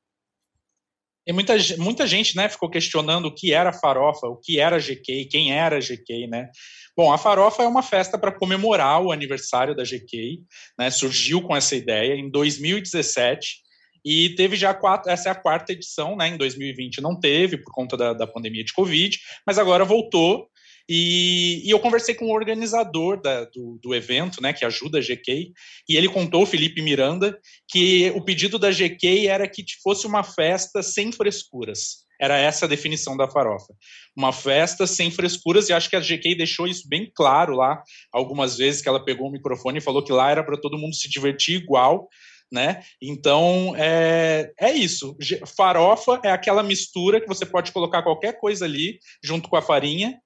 E 1.26 1.34
muita, 1.34 1.56
muita 1.78 2.06
gente 2.06 2.36
né, 2.36 2.48
ficou 2.48 2.70
questionando 2.70 3.26
o 3.26 3.34
que 3.34 3.52
era 3.52 3.74
farofa, 3.74 4.28
o 4.28 4.38
que 4.38 4.60
era 4.60 4.80
GQ, 4.80 5.26
quem 5.26 5.54
era 5.54 5.80
GQ, 5.80 6.28
né? 6.28 6.50
Bom, 6.96 7.12
a 7.12 7.18
farofa 7.18 7.64
é 7.64 7.68
uma 7.68 7.84
festa 7.84 8.18
para 8.18 8.32
comemorar 8.32 9.02
o 9.02 9.12
aniversário 9.12 9.76
da 9.76 9.84
GQ, 9.84 10.40
né? 10.78 10.92
Surgiu 10.92 11.42
com 11.42 11.56
essa 11.56 11.76
ideia 11.76 12.16
em 12.16 12.30
2017 12.30 13.62
e 14.04 14.30
teve 14.36 14.56
já 14.56 14.74
quatro, 14.74 15.12
essa 15.12 15.30
é 15.30 15.32
a 15.32 15.36
quarta 15.36 15.74
edição, 15.74 16.16
né? 16.16 16.28
Em 16.28 16.38
2020 16.38 17.02
não 17.02 17.20
teve 17.20 17.58
por 17.58 17.72
conta 17.74 17.96
da, 17.96 18.14
da 18.14 18.28
pandemia 18.28 18.64
de 18.64 18.74
Covid, 18.74 19.18
mas 19.46 19.58
agora 19.58 19.86
voltou. 19.86 20.50
E, 20.90 21.62
e 21.64 21.70
eu 21.70 21.80
conversei 21.80 22.16
com 22.16 22.26
o 22.26 22.34
organizador 22.34 23.22
da, 23.22 23.46
do, 23.46 23.80
do, 23.82 23.96
evento, 23.96 24.42
né, 24.42 24.52
que 24.52 24.66
ajuda 24.66 24.98
a 24.98 25.02
GK, 25.02 25.54
e 25.88 25.96
ele 25.96 26.10
contou, 26.10 26.46
Felipe 26.46 26.82
Miranda, 26.82 27.40
que 27.68 28.12
o 28.16 28.22
pedido 28.22 28.60
da 28.60 28.72
GK 28.72 29.28
era 29.28 29.48
que 29.48 29.64
fosse 29.82 30.06
uma 30.08 30.24
festa 30.24 30.82
sem 30.82 31.12
frescuras. 31.12 32.02
Era 32.20 32.38
essa 32.38 32.66
a 32.66 32.68
definição 32.68 33.16
da 33.16 33.28
farofa. 33.28 33.74
Uma 34.16 34.34
festa 34.34 34.86
sem 34.86 35.10
frescuras, 35.10 35.70
e 35.70 35.74
acho 35.74 35.90
que 35.90 35.96
a 35.96 36.02
GK 36.02 36.36
deixou 36.36 36.68
isso 36.68 36.88
bem 36.90 37.10
claro 37.16 37.56
lá, 37.56 37.82
algumas 38.12 38.58
vezes 38.58 38.82
que 38.82 38.90
ela 38.90 39.04
pegou 39.04 39.28
o 39.28 39.32
microfone 39.32 39.78
e 39.78 39.82
falou 39.82 40.04
que 40.04 40.12
lá 40.12 40.30
era 40.30 40.44
para 40.44 40.60
todo 40.60 40.78
mundo 40.78 40.96
se 40.96 41.10
divertir 41.10 41.56
igual, 41.56 42.10
né? 42.52 42.84
Então 43.02 43.74
é, 43.78 44.52
é 44.60 44.72
isso. 44.74 45.16
Farofa 45.56 46.20
é 46.24 46.32
aquela 46.32 46.62
mistura 46.62 47.22
que 47.22 47.28
você 47.28 47.46
pode 47.46 47.72
colocar 47.72 48.04
qualquer 48.04 48.40
coisa 48.40 48.66
ali 48.66 49.00
junto 49.24 49.48
com 49.48 49.56
a 49.56 49.62
farinha 49.62 50.20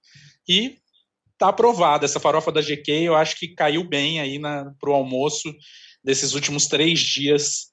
e 0.48 0.78
tá 1.38 1.50
aprovada. 1.50 2.06
Essa 2.06 2.20
farofa 2.20 2.52
da 2.52 2.62
GQ 2.62 2.92
eu 2.92 3.16
acho 3.16 3.38
que 3.38 3.50
caiu 3.50 3.84
bem 3.84 4.20
aí 4.20 4.40
para 4.40 4.90
o 4.90 4.94
almoço 4.94 5.54
desses 6.04 6.34
últimos 6.34 6.68
três 6.68 7.00
dias 7.00 7.68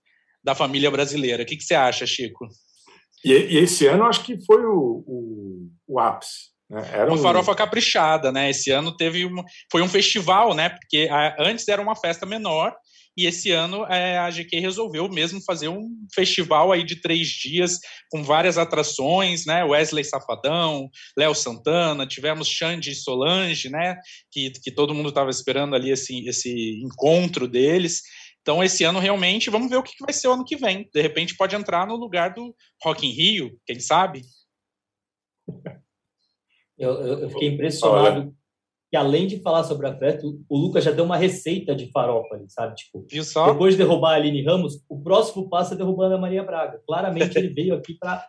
da 0.44 0.54
família 0.54 0.90
brasileira. 0.90 1.42
O 1.42 1.46
que, 1.46 1.56
que 1.56 1.64
você 1.64 1.74
acha, 1.74 2.06
Chico? 2.06 2.46
E, 3.24 3.32
e 3.32 3.58
esse 3.58 3.86
ano 3.86 4.04
acho 4.04 4.24
que 4.24 4.36
foi 4.44 4.64
o, 4.64 5.04
o, 5.06 5.70
o 5.86 6.00
ápice. 6.00 6.50
Né? 6.68 6.90
Era 6.92 7.10
uma 7.10 7.18
um... 7.18 7.22
farofa 7.22 7.54
caprichada, 7.54 8.32
né? 8.32 8.50
Esse 8.50 8.70
ano 8.70 8.96
teve 8.96 9.24
uma, 9.24 9.44
foi 9.70 9.80
um 9.82 9.88
festival, 9.88 10.54
né? 10.54 10.70
Porque 10.70 11.08
a, 11.10 11.36
antes 11.38 11.68
era 11.68 11.80
uma 11.80 11.94
festa 11.94 12.26
menor 12.26 12.74
e 13.16 13.26
esse 13.26 13.50
ano 13.50 13.84
é, 13.86 14.18
a 14.18 14.30
GQ 14.30 14.58
resolveu 14.58 15.08
mesmo 15.08 15.42
fazer 15.42 15.68
um 15.68 15.88
festival 16.14 16.72
aí 16.72 16.82
de 16.82 16.96
três 16.96 17.28
dias 17.28 17.78
com 18.10 18.22
várias 18.22 18.56
atrações, 18.56 19.44
né? 19.44 19.62
Wesley 19.64 20.04
Safadão, 20.04 20.90
Léo 21.16 21.34
Santana, 21.34 22.06
tivemos 22.06 22.48
Xande 22.48 22.90
e 22.90 22.94
Solange, 22.94 23.68
né? 23.68 23.98
Que, 24.30 24.50
que 24.50 24.70
todo 24.70 24.94
mundo 24.94 25.10
estava 25.10 25.30
esperando 25.30 25.76
ali 25.76 25.90
esse, 25.90 26.26
esse 26.26 26.80
encontro 26.82 27.46
deles. 27.46 28.02
Então, 28.40 28.64
esse 28.64 28.82
ano 28.82 28.98
realmente, 28.98 29.50
vamos 29.50 29.70
ver 29.70 29.76
o 29.76 29.82
que 29.82 29.92
vai 30.00 30.12
ser 30.12 30.28
o 30.28 30.32
ano 30.32 30.44
que 30.44 30.56
vem. 30.56 30.88
De 30.92 31.00
repente, 31.00 31.36
pode 31.36 31.54
entrar 31.54 31.86
no 31.86 31.96
lugar 31.96 32.32
do 32.34 32.54
Rock 32.82 33.06
in 33.06 33.12
Rio, 33.12 33.60
quem 33.66 33.78
sabe? 33.78 34.22
Eu, 36.78 36.92
eu, 36.94 37.18
eu 37.20 37.30
fiquei 37.30 37.48
impressionado 37.48 38.34
que 38.92 38.96
além 38.98 39.26
de 39.26 39.40
falar 39.40 39.64
sobre 39.64 39.88
afeto, 39.88 40.44
o 40.46 40.58
Lucas 40.58 40.84
já 40.84 40.90
deu 40.90 41.06
uma 41.06 41.16
receita 41.16 41.74
de 41.74 41.90
farofa 41.90 42.34
ali, 42.34 42.44
sabe? 42.50 42.74
Tipo, 42.74 43.02
Viu 43.10 43.24
só? 43.24 43.50
depois 43.50 43.72
de 43.72 43.78
derrubar 43.78 44.12
a 44.12 44.16
Aline 44.16 44.44
Ramos, 44.44 44.84
o 44.86 45.00
próximo 45.00 45.48
passo 45.48 45.72
é 45.72 45.76
derrubando 45.78 46.14
a 46.14 46.18
Maria 46.18 46.42
Braga. 46.42 46.78
Claramente 46.86 47.38
ele 47.38 47.48
veio 47.56 47.74
aqui 47.74 47.94
para 47.94 48.22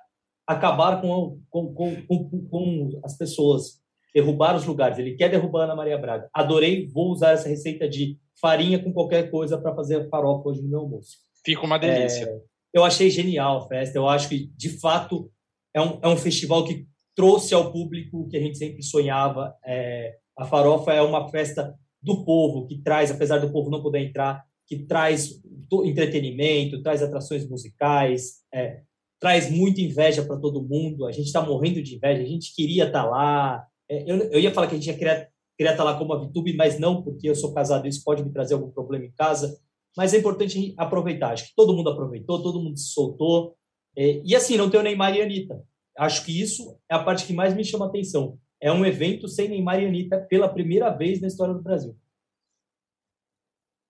acabar 0.47 1.01
com, 1.01 1.41
com, 1.49 1.73
com, 1.73 2.07
com, 2.07 2.47
com 2.47 3.01
as 3.03 3.17
pessoas, 3.17 3.81
derrubar 4.15 4.55
os 4.55 4.63
lugares. 4.63 4.97
Ele 4.97 5.15
quer 5.15 5.27
derrubar 5.27 5.63
a 5.63 5.63
Ana 5.65 5.75
Maria 5.75 5.97
Braga. 5.97 6.29
Adorei, 6.33 6.87
vou 6.87 7.11
usar 7.11 7.31
essa 7.31 7.49
receita 7.49 7.85
de 7.89 8.17
farinha 8.39 8.81
com 8.81 8.93
qualquer 8.93 9.29
coisa 9.29 9.57
para 9.57 9.75
fazer 9.75 10.07
farofa 10.07 10.47
hoje 10.47 10.61
no 10.61 10.69
meu 10.69 10.79
almoço. 10.79 11.17
Fica 11.45 11.65
uma 11.65 11.77
delícia. 11.77 12.23
É, 12.23 12.39
eu 12.73 12.85
achei 12.85 13.09
genial 13.09 13.57
a 13.57 13.67
festa. 13.67 13.97
Eu 13.97 14.07
acho 14.07 14.29
que, 14.29 14.49
de 14.55 14.79
fato, 14.79 15.29
é 15.73 15.81
um, 15.81 15.99
é 16.01 16.07
um 16.07 16.15
festival 16.15 16.63
que 16.63 16.87
trouxe 17.13 17.53
ao 17.53 17.69
público 17.69 18.21
o 18.21 18.29
que 18.29 18.37
a 18.37 18.39
gente 18.39 18.57
sempre 18.57 18.81
sonhava. 18.81 19.53
É, 19.65 20.22
a 20.37 20.45
Farofa 20.45 20.93
é 20.93 21.01
uma 21.01 21.29
festa 21.29 21.75
do 22.01 22.25
povo, 22.25 22.67
que 22.67 22.81
traz, 22.81 23.11
apesar 23.11 23.39
do 23.39 23.51
povo 23.51 23.69
não 23.69 23.81
poder 23.81 23.99
entrar, 23.99 24.43
que 24.67 24.79
traz 24.79 25.41
entretenimento, 25.85 26.81
traz 26.81 27.01
atrações 27.01 27.47
musicais, 27.49 28.41
é, 28.53 28.81
traz 29.19 29.49
muita 29.49 29.81
inveja 29.81 30.23
para 30.23 30.37
todo 30.37 30.63
mundo. 30.63 31.05
A 31.05 31.11
gente 31.11 31.27
está 31.27 31.41
morrendo 31.41 31.81
de 31.81 31.95
inveja, 31.95 32.21
a 32.21 32.25
gente 32.25 32.53
queria 32.53 32.85
estar 32.85 33.03
tá 33.03 33.09
lá. 33.09 33.67
É, 33.89 34.03
eu, 34.09 34.17
eu, 34.29 34.39
ia 34.39 34.51
falar 34.51 34.67
que 34.67 34.75
a 34.75 34.77
gente 34.77 34.87
ia 34.87 34.97
querer, 34.97 35.29
estar 35.59 35.77
tá 35.77 35.83
lá 35.83 35.97
como 35.97 36.13
a 36.13 36.17
VTube, 36.17 36.55
mas 36.55 36.77
não, 36.77 37.01
porque 37.01 37.29
eu 37.29 37.35
sou 37.35 37.53
casado, 37.53 37.87
isso 37.87 38.03
pode 38.03 38.23
me 38.23 38.31
trazer 38.31 38.53
algum 38.53 38.69
problema 38.69 39.05
em 39.05 39.11
casa. 39.11 39.57
Mas 39.95 40.13
é 40.13 40.17
importante 40.17 40.73
aproveitar. 40.77 41.31
Acho 41.31 41.47
que 41.47 41.55
todo 41.55 41.73
mundo 41.73 41.89
aproveitou, 41.89 42.41
todo 42.41 42.61
mundo 42.61 42.77
se 42.77 42.89
soltou. 42.89 43.55
É, 43.95 44.21
e 44.25 44.35
assim, 44.35 44.57
não 44.57 44.69
tem 44.69 44.79
o 44.79 44.83
Neymar 44.83 45.15
e 45.15 45.21
a 45.21 45.23
Anitta. 45.23 45.63
Acho 45.97 46.25
que 46.25 46.41
isso 46.41 46.77
é 46.89 46.95
a 46.95 47.03
parte 47.03 47.25
que 47.25 47.33
mais 47.33 47.55
me 47.55 47.63
chama 47.63 47.85
atenção. 47.85 48.37
É 48.63 48.71
um 48.71 48.85
evento 48.85 49.27
sem 49.27 49.49
Neymar 49.49 49.83
e 49.83 49.87
Anitta 49.87 50.21
pela 50.21 50.47
primeira 50.47 50.89
vez 50.89 51.19
na 51.19 51.27
história 51.27 51.53
do 51.53 51.61
Brasil. 51.61 51.97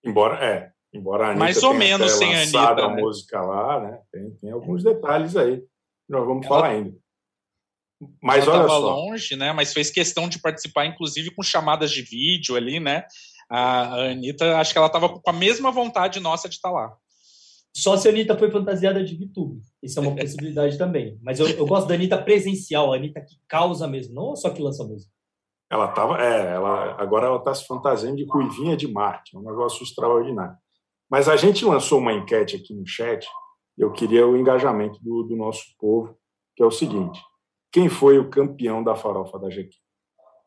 Embora, 0.04 0.44
é, 0.44 0.72
embora 0.92 1.26
a 1.26 1.28
Anitta 1.28 1.44
Mais 1.44 1.62
ou 1.62 1.72
menos 1.72 2.10
sem 2.10 2.34
a 2.34 2.42
Anitta. 2.42 2.84
a 2.84 2.88
né? 2.88 3.00
música 3.00 3.40
lá, 3.40 3.80
né? 3.80 4.00
Tem, 4.10 4.30
tem 4.32 4.50
alguns 4.50 4.82
detalhes 4.82 5.36
aí. 5.36 5.62
Nós 6.08 6.26
vamos 6.26 6.44
Ela... 6.44 6.56
falar 6.56 6.70
ainda. 6.70 6.92
Mas 8.20 8.48
Ela 8.48 8.58
olha 8.58 8.68
só. 8.68 8.78
longe, 8.80 9.36
né? 9.36 9.52
Mas 9.52 9.72
fez 9.72 9.92
questão 9.92 10.28
de 10.28 10.40
participar, 10.40 10.86
inclusive, 10.86 11.30
com 11.30 11.42
chamadas 11.44 11.92
de 11.92 12.02
vídeo 12.02 12.56
ali, 12.56 12.80
né? 12.80 13.06
A 13.48 14.10
Anitta, 14.10 14.58
acho 14.58 14.72
que 14.72 14.78
ela 14.78 14.88
estava 14.88 15.08
com 15.08 15.30
a 15.30 15.32
mesma 15.32 15.70
vontade 15.70 16.18
nossa 16.18 16.48
de 16.48 16.56
estar 16.56 16.70
tá 16.70 16.74
lá. 16.74 16.96
Só 17.76 17.96
se 17.96 18.06
a 18.06 18.12
Anitta 18.12 18.38
foi 18.38 18.50
fantasiada 18.50 19.02
de 19.02 19.16
VTube. 19.16 19.60
Isso 19.82 19.98
é 19.98 20.02
uma 20.02 20.14
possibilidade 20.14 20.78
também. 20.78 21.18
Mas 21.20 21.40
eu, 21.40 21.48
eu, 21.48 21.66
gosto 21.66 21.88
da 21.88 21.94
Anitta 21.94 22.22
presencial, 22.22 22.92
a 22.92 22.96
Anitta 22.96 23.20
que 23.20 23.36
causa 23.48 23.88
mesmo, 23.88 24.14
não 24.14 24.36
só 24.36 24.48
que 24.50 24.62
lança 24.62 24.84
música. 24.84 25.12
Ela 25.68 25.88
tava, 25.88 26.22
é, 26.22 26.54
ela, 26.54 26.94
agora 27.02 27.26
ela 27.26 27.38
está 27.38 27.52
se 27.52 27.66
fantasiando 27.66 28.16
de 28.16 28.24
ruivinha 28.24 28.76
de 28.76 28.86
Marte, 28.86 29.34
é 29.34 29.38
um 29.38 29.42
negócio 29.42 29.82
extraordinário. 29.82 30.56
Mas 31.10 31.28
a 31.28 31.36
gente 31.36 31.64
lançou 31.64 31.98
uma 31.98 32.12
enquete 32.12 32.54
aqui 32.54 32.72
no 32.72 32.86
chat, 32.86 33.26
eu 33.76 33.90
queria 33.90 34.26
o 34.26 34.36
engajamento 34.36 35.02
do, 35.02 35.24
do 35.24 35.34
nosso 35.34 35.64
povo, 35.78 36.16
que 36.54 36.62
é 36.62 36.66
o 36.66 36.70
seguinte: 36.70 37.20
quem 37.72 37.88
foi 37.88 38.18
o 38.18 38.30
campeão 38.30 38.84
da 38.84 38.94
farofa 38.94 39.36
da 39.38 39.48
GQ? 39.48 39.70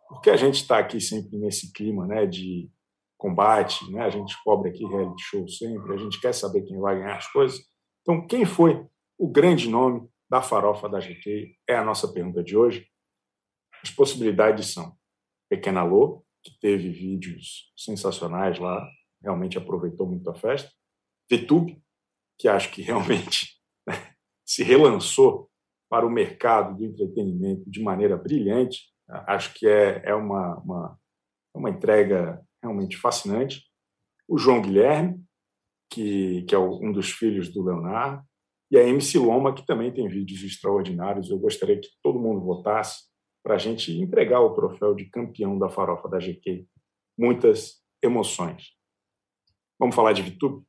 Porque 0.07 0.29
a 0.29 0.37
gente 0.37 0.55
está 0.55 0.77
aqui 0.77 1.01
sempre 1.01 1.37
nesse 1.37 1.73
clima 1.73 2.07
né, 2.07 2.25
de 2.25 2.69
combate, 3.17 3.89
né? 3.91 4.01
A 4.01 4.09
gente 4.09 4.35
cobre 4.43 4.69
aqui 4.69 4.85
reality 4.85 5.23
show 5.23 5.47
sempre, 5.47 5.93
a 5.93 5.97
gente 5.97 6.19
quer 6.21 6.33
saber 6.33 6.61
quem 6.61 6.79
vai 6.79 6.99
ganhar 6.99 7.17
as 7.17 7.27
coisas. 7.31 7.59
Então, 8.01 8.25
quem 8.25 8.45
foi 8.45 8.85
o 9.17 9.27
grande 9.27 9.69
nome 9.69 10.07
da 10.29 10.41
farofa 10.41 10.87
da 10.87 10.99
GK? 10.99 11.55
É 11.67 11.75
a 11.75 11.83
nossa 11.83 12.11
pergunta 12.11 12.43
de 12.43 12.55
hoje. 12.55 12.87
As 13.83 13.91
possibilidades 13.91 14.73
são 14.73 14.95
Pequena 15.49 15.83
Lô, 15.83 16.23
que 16.43 16.51
teve 16.59 16.89
vídeos 16.89 17.71
sensacionais 17.75 18.59
lá, 18.59 18.87
realmente 19.21 19.57
aproveitou 19.57 20.07
muito 20.07 20.29
a 20.29 20.35
festa. 20.35 20.71
VTube, 21.29 21.81
que 22.37 22.47
acho 22.47 22.71
que 22.71 22.81
realmente 22.81 23.57
né, 23.85 24.13
se 24.45 24.63
relançou 24.63 25.49
para 25.89 26.05
o 26.05 26.09
mercado 26.09 26.77
do 26.77 26.85
entretenimento 26.85 27.69
de 27.69 27.81
maneira 27.81 28.17
brilhante. 28.17 28.93
Acho 29.07 29.53
que 29.53 29.67
é, 29.67 30.01
é 30.05 30.13
uma, 30.13 30.57
uma, 30.59 30.99
uma 31.53 31.69
entrega 31.69 32.45
realmente 32.67 32.97
fascinante. 32.97 33.63
O 34.27 34.37
João 34.37 34.61
Guilherme, 34.61 35.23
que, 35.89 36.43
que 36.43 36.53
é 36.53 36.59
um 36.59 36.91
dos 36.91 37.11
filhos 37.11 37.49
do 37.49 37.63
Leonardo, 37.63 38.23
e 38.69 38.77
a 38.77 38.83
MC 38.83 39.17
Loma, 39.17 39.55
que 39.55 39.65
também 39.65 39.93
tem 39.93 40.07
vídeos 40.09 40.43
extraordinários. 40.43 41.29
Eu 41.29 41.39
gostaria 41.39 41.79
que 41.79 41.87
todo 42.03 42.19
mundo 42.19 42.41
votasse 42.41 43.05
para 43.41 43.55
a 43.55 43.57
gente 43.57 43.97
entregar 43.97 44.41
o 44.41 44.53
troféu 44.53 44.93
de 44.93 45.05
campeão 45.05 45.57
da 45.57 45.69
farofa 45.69 46.09
da 46.09 46.19
GQ. 46.19 46.67
Muitas 47.17 47.81
emoções. 48.03 48.73
Vamos 49.79 49.95
falar 49.95 50.11
de 50.11 50.21
Vitube? 50.21 50.65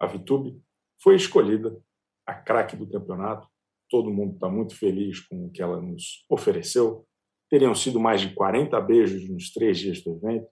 A 0.00 0.06
Vitube 0.06 0.58
foi 1.02 1.14
escolhida 1.14 1.78
a 2.26 2.32
craque 2.32 2.74
do 2.74 2.88
campeonato. 2.88 3.46
Todo 3.90 4.10
mundo 4.10 4.34
está 4.34 4.48
muito 4.48 4.74
feliz 4.74 5.20
com 5.20 5.46
o 5.46 5.50
que 5.50 5.60
ela 5.60 5.80
nos 5.80 6.24
ofereceu. 6.30 7.06
Teriam 7.50 7.74
sido 7.74 8.00
mais 8.00 8.22
de 8.22 8.32
40 8.34 8.80
beijos 8.80 9.28
nos 9.28 9.52
três 9.52 9.78
dias 9.78 10.02
do 10.02 10.14
evento 10.14 10.48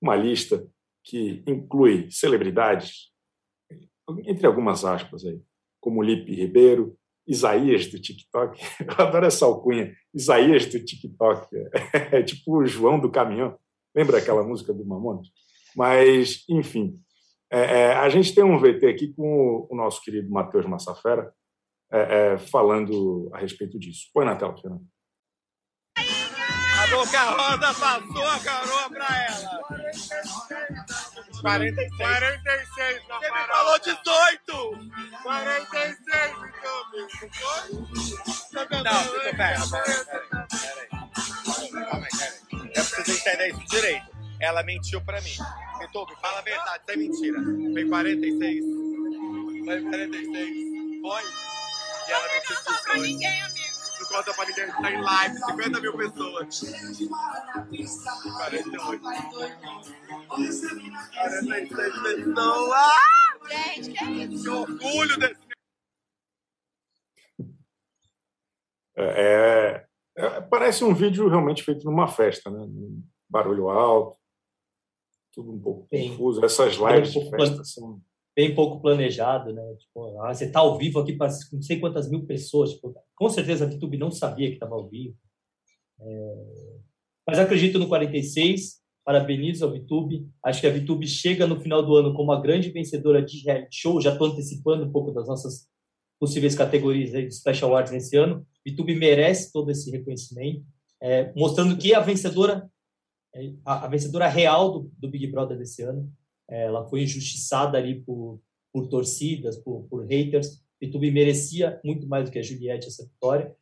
uma 0.00 0.16
lista 0.16 0.66
que 1.04 1.42
inclui 1.46 2.10
celebridades, 2.10 3.10
entre 4.24 4.46
algumas 4.46 4.84
aspas 4.84 5.24
aí, 5.24 5.40
como 5.80 6.02
Lipe 6.02 6.34
Ribeiro, 6.34 6.96
Isaías 7.26 7.86
do 7.86 8.00
TikTok. 8.00 8.60
Eu 8.80 9.06
adoro 9.06 9.26
essa 9.26 9.44
alcunha, 9.44 9.94
Isaías 10.12 10.66
do 10.66 10.84
TikTok. 10.84 11.48
É 12.12 12.22
tipo 12.22 12.58
o 12.58 12.66
João 12.66 12.98
do 12.98 13.10
caminhão. 13.10 13.58
Lembra 13.94 14.18
aquela 14.18 14.42
música 14.42 14.72
do 14.72 14.84
Mamonas? 14.84 15.28
Mas, 15.76 16.44
enfim, 16.48 17.00
é, 17.50 17.60
é, 17.60 17.92
a 17.94 18.08
gente 18.08 18.34
tem 18.34 18.44
um 18.44 18.58
VT 18.58 18.86
aqui 18.86 19.12
com 19.14 19.66
o, 19.68 19.76
nosso 19.76 20.02
querido 20.02 20.30
Matheus 20.30 20.66
Massafera 20.66 21.32
é, 21.92 22.32
é 22.32 22.38
falando 22.38 23.28
a 23.32 23.38
respeito 23.38 23.78
disso. 23.78 24.08
Põe 24.12 24.24
na 24.24 24.36
tela, 24.36 24.56
Fernando. 24.56 24.84
A 26.90 26.96
boca 26.96 27.22
roda 27.22 27.72
passou 27.74 28.26
a 28.26 28.40
coroa 28.40 28.90
pra 28.90 29.06
ela. 29.24 29.60
46. 31.40 31.96
46 31.96 33.08
na 33.08 33.18
Você 33.18 33.30
me 33.30 33.38
falou 33.46 33.78
18! 33.78 34.90
46, 35.22 36.32
então, 36.32 36.90
meu. 36.90 37.02
Não 37.02 37.30
foi? 37.30 38.82
Não, 38.82 39.04
fica 39.04 39.36
perto. 39.36 39.70
Calma 41.90 42.06
aí, 42.06 42.18
peraí. 42.18 42.70
Eu 42.74 42.84
preciso 42.84 43.18
entender 43.20 43.48
isso 43.50 43.64
direito. 43.68 44.06
Ela 44.40 44.62
mentiu 44.64 45.00
pra 45.02 45.20
mim. 45.20 45.36
Então, 45.82 46.06
fala 46.20 46.40
a 46.40 46.42
verdade, 46.42 46.82
isso 46.82 46.90
é 46.90 46.96
mentira. 46.96 47.38
Foi 47.72 47.84
46. 47.88 48.64
Foi 49.64 49.80
46. 49.82 51.00
Foi? 51.02 51.22
E 52.08 52.12
ela 52.12 52.28
mentiu 52.34 52.56
18. 52.56 52.88
Não 52.88 52.96
ninguém, 52.96 53.42
amigo. 53.42 53.59
Conta 54.10 54.34
pra 54.34 54.44
ninguém, 54.44 54.66
tá 54.66 54.90
em 54.90 55.00
live, 55.00 55.38
50 55.38 55.80
mil 55.80 55.96
pessoas. 55.96 56.60
48. 58.36 59.02
46 60.28 62.02
pessoas. 62.02 62.76
Gente, 63.48 63.92
que 63.92 64.04
é 64.04 64.10
isso? 64.24 64.42
Que 64.42 64.48
orgulho 64.48 65.18
desse. 65.18 65.50
É, 68.96 69.86
é, 70.16 70.40
parece 70.40 70.82
um 70.84 70.92
vídeo 70.92 71.28
realmente 71.28 71.62
feito 71.62 71.84
numa 71.84 72.08
festa, 72.08 72.50
né? 72.50 72.66
Barulho 73.28 73.70
alto, 73.70 74.18
tudo 75.32 75.52
um 75.52 75.60
pouco 75.60 75.86
bem, 75.88 76.10
confuso. 76.10 76.44
Essas 76.44 76.74
lives 76.74 77.12
de 77.12 77.30
festa 77.30 77.64
são 77.64 78.02
bem 78.36 78.54
pouco 78.54 78.82
planejado, 78.82 79.52
né? 79.54 79.62
Tipo, 79.76 80.20
ah, 80.22 80.34
você 80.34 80.46
está 80.46 80.58
ao 80.60 80.76
vivo 80.76 80.98
aqui 80.98 81.14
para 81.14 81.28
não 81.52 81.62
sei 81.62 81.78
quantas 81.78 82.10
mil 82.10 82.26
pessoas. 82.26 82.72
Tipo, 82.74 82.94
com 83.20 83.28
certeza 83.28 83.66
a 83.66 83.68
VTube 83.68 83.98
não 83.98 84.10
sabia 84.10 84.48
que 84.48 84.54
estava 84.54 84.74
ao 84.74 84.88
vivo. 84.88 85.14
É... 86.00 86.80
Mas 87.28 87.38
acredito 87.38 87.78
no 87.78 87.86
46. 87.86 88.80
Parabenizo 89.04 89.66
a 89.66 89.70
VTube. 89.70 90.26
Acho 90.42 90.62
que 90.62 90.66
a 90.66 90.72
VTube 90.72 91.06
chega 91.06 91.46
no 91.46 91.60
final 91.60 91.84
do 91.84 91.94
ano 91.96 92.14
como 92.14 92.32
a 92.32 92.40
grande 92.40 92.70
vencedora 92.70 93.22
de 93.22 93.42
reality 93.44 93.76
show. 93.76 94.00
Já 94.00 94.12
estou 94.12 94.28
antecipando 94.28 94.86
um 94.86 94.90
pouco 94.90 95.10
das 95.10 95.28
nossas 95.28 95.68
possíveis 96.18 96.54
categorias 96.54 97.10
de 97.10 97.30
Special 97.30 97.70
Awards 97.70 97.92
nesse 97.92 98.16
ano. 98.16 98.46
VTube 98.66 98.94
merece 98.94 99.52
todo 99.52 99.70
esse 99.70 99.90
reconhecimento, 99.90 100.64
é, 101.00 101.32
mostrando 101.34 101.76
que 101.76 101.94
a 101.94 102.00
vencedora, 102.00 102.70
é, 103.34 103.52
a, 103.64 103.86
vencedora 103.86 104.28
real 104.28 104.72
do, 104.72 104.92
do 104.98 105.10
Big 105.10 105.26
Brother 105.26 105.58
desse 105.58 105.82
ano 105.82 106.10
ela 106.48 106.88
foi 106.88 107.02
injustiçada 107.02 107.78
ali 107.78 108.02
por, 108.02 108.40
por 108.72 108.88
torcidas, 108.88 109.56
por, 109.56 109.84
por 109.88 110.04
haters. 110.06 110.60
Pitube 110.80 111.10
merecia 111.10 111.78
muito 111.84 112.08
mais 112.08 112.24
do 112.24 112.30
que 112.32 112.38
a 112.38 112.42
Juliette 112.42 112.88
essa 112.88 113.04
vitória. 113.04 113.54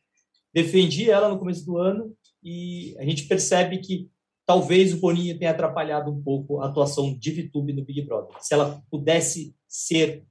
Defendi 0.53 1.11
ela 1.11 1.29
no 1.29 1.37
começo 1.37 1.65
do 1.65 1.77
ano 1.77 2.15
e 2.41 2.95
a 2.97 3.03
gente 3.03 3.27
percebe 3.27 3.79
que 3.79 4.09
talvez 4.45 4.93
o 4.93 4.99
Boninho 4.99 5.37
tenha 5.37 5.51
atrapalhado 5.51 6.09
um 6.09 6.23
pouco 6.23 6.61
a 6.61 6.67
atuação 6.67 7.13
de 7.13 7.31
Vitube 7.31 7.73
no 7.73 7.83
Big 7.83 8.01
Brother. 8.01 8.35
Se 8.41 8.53
ela 8.53 8.81
pudesse 8.89 9.53
ser 9.67 10.25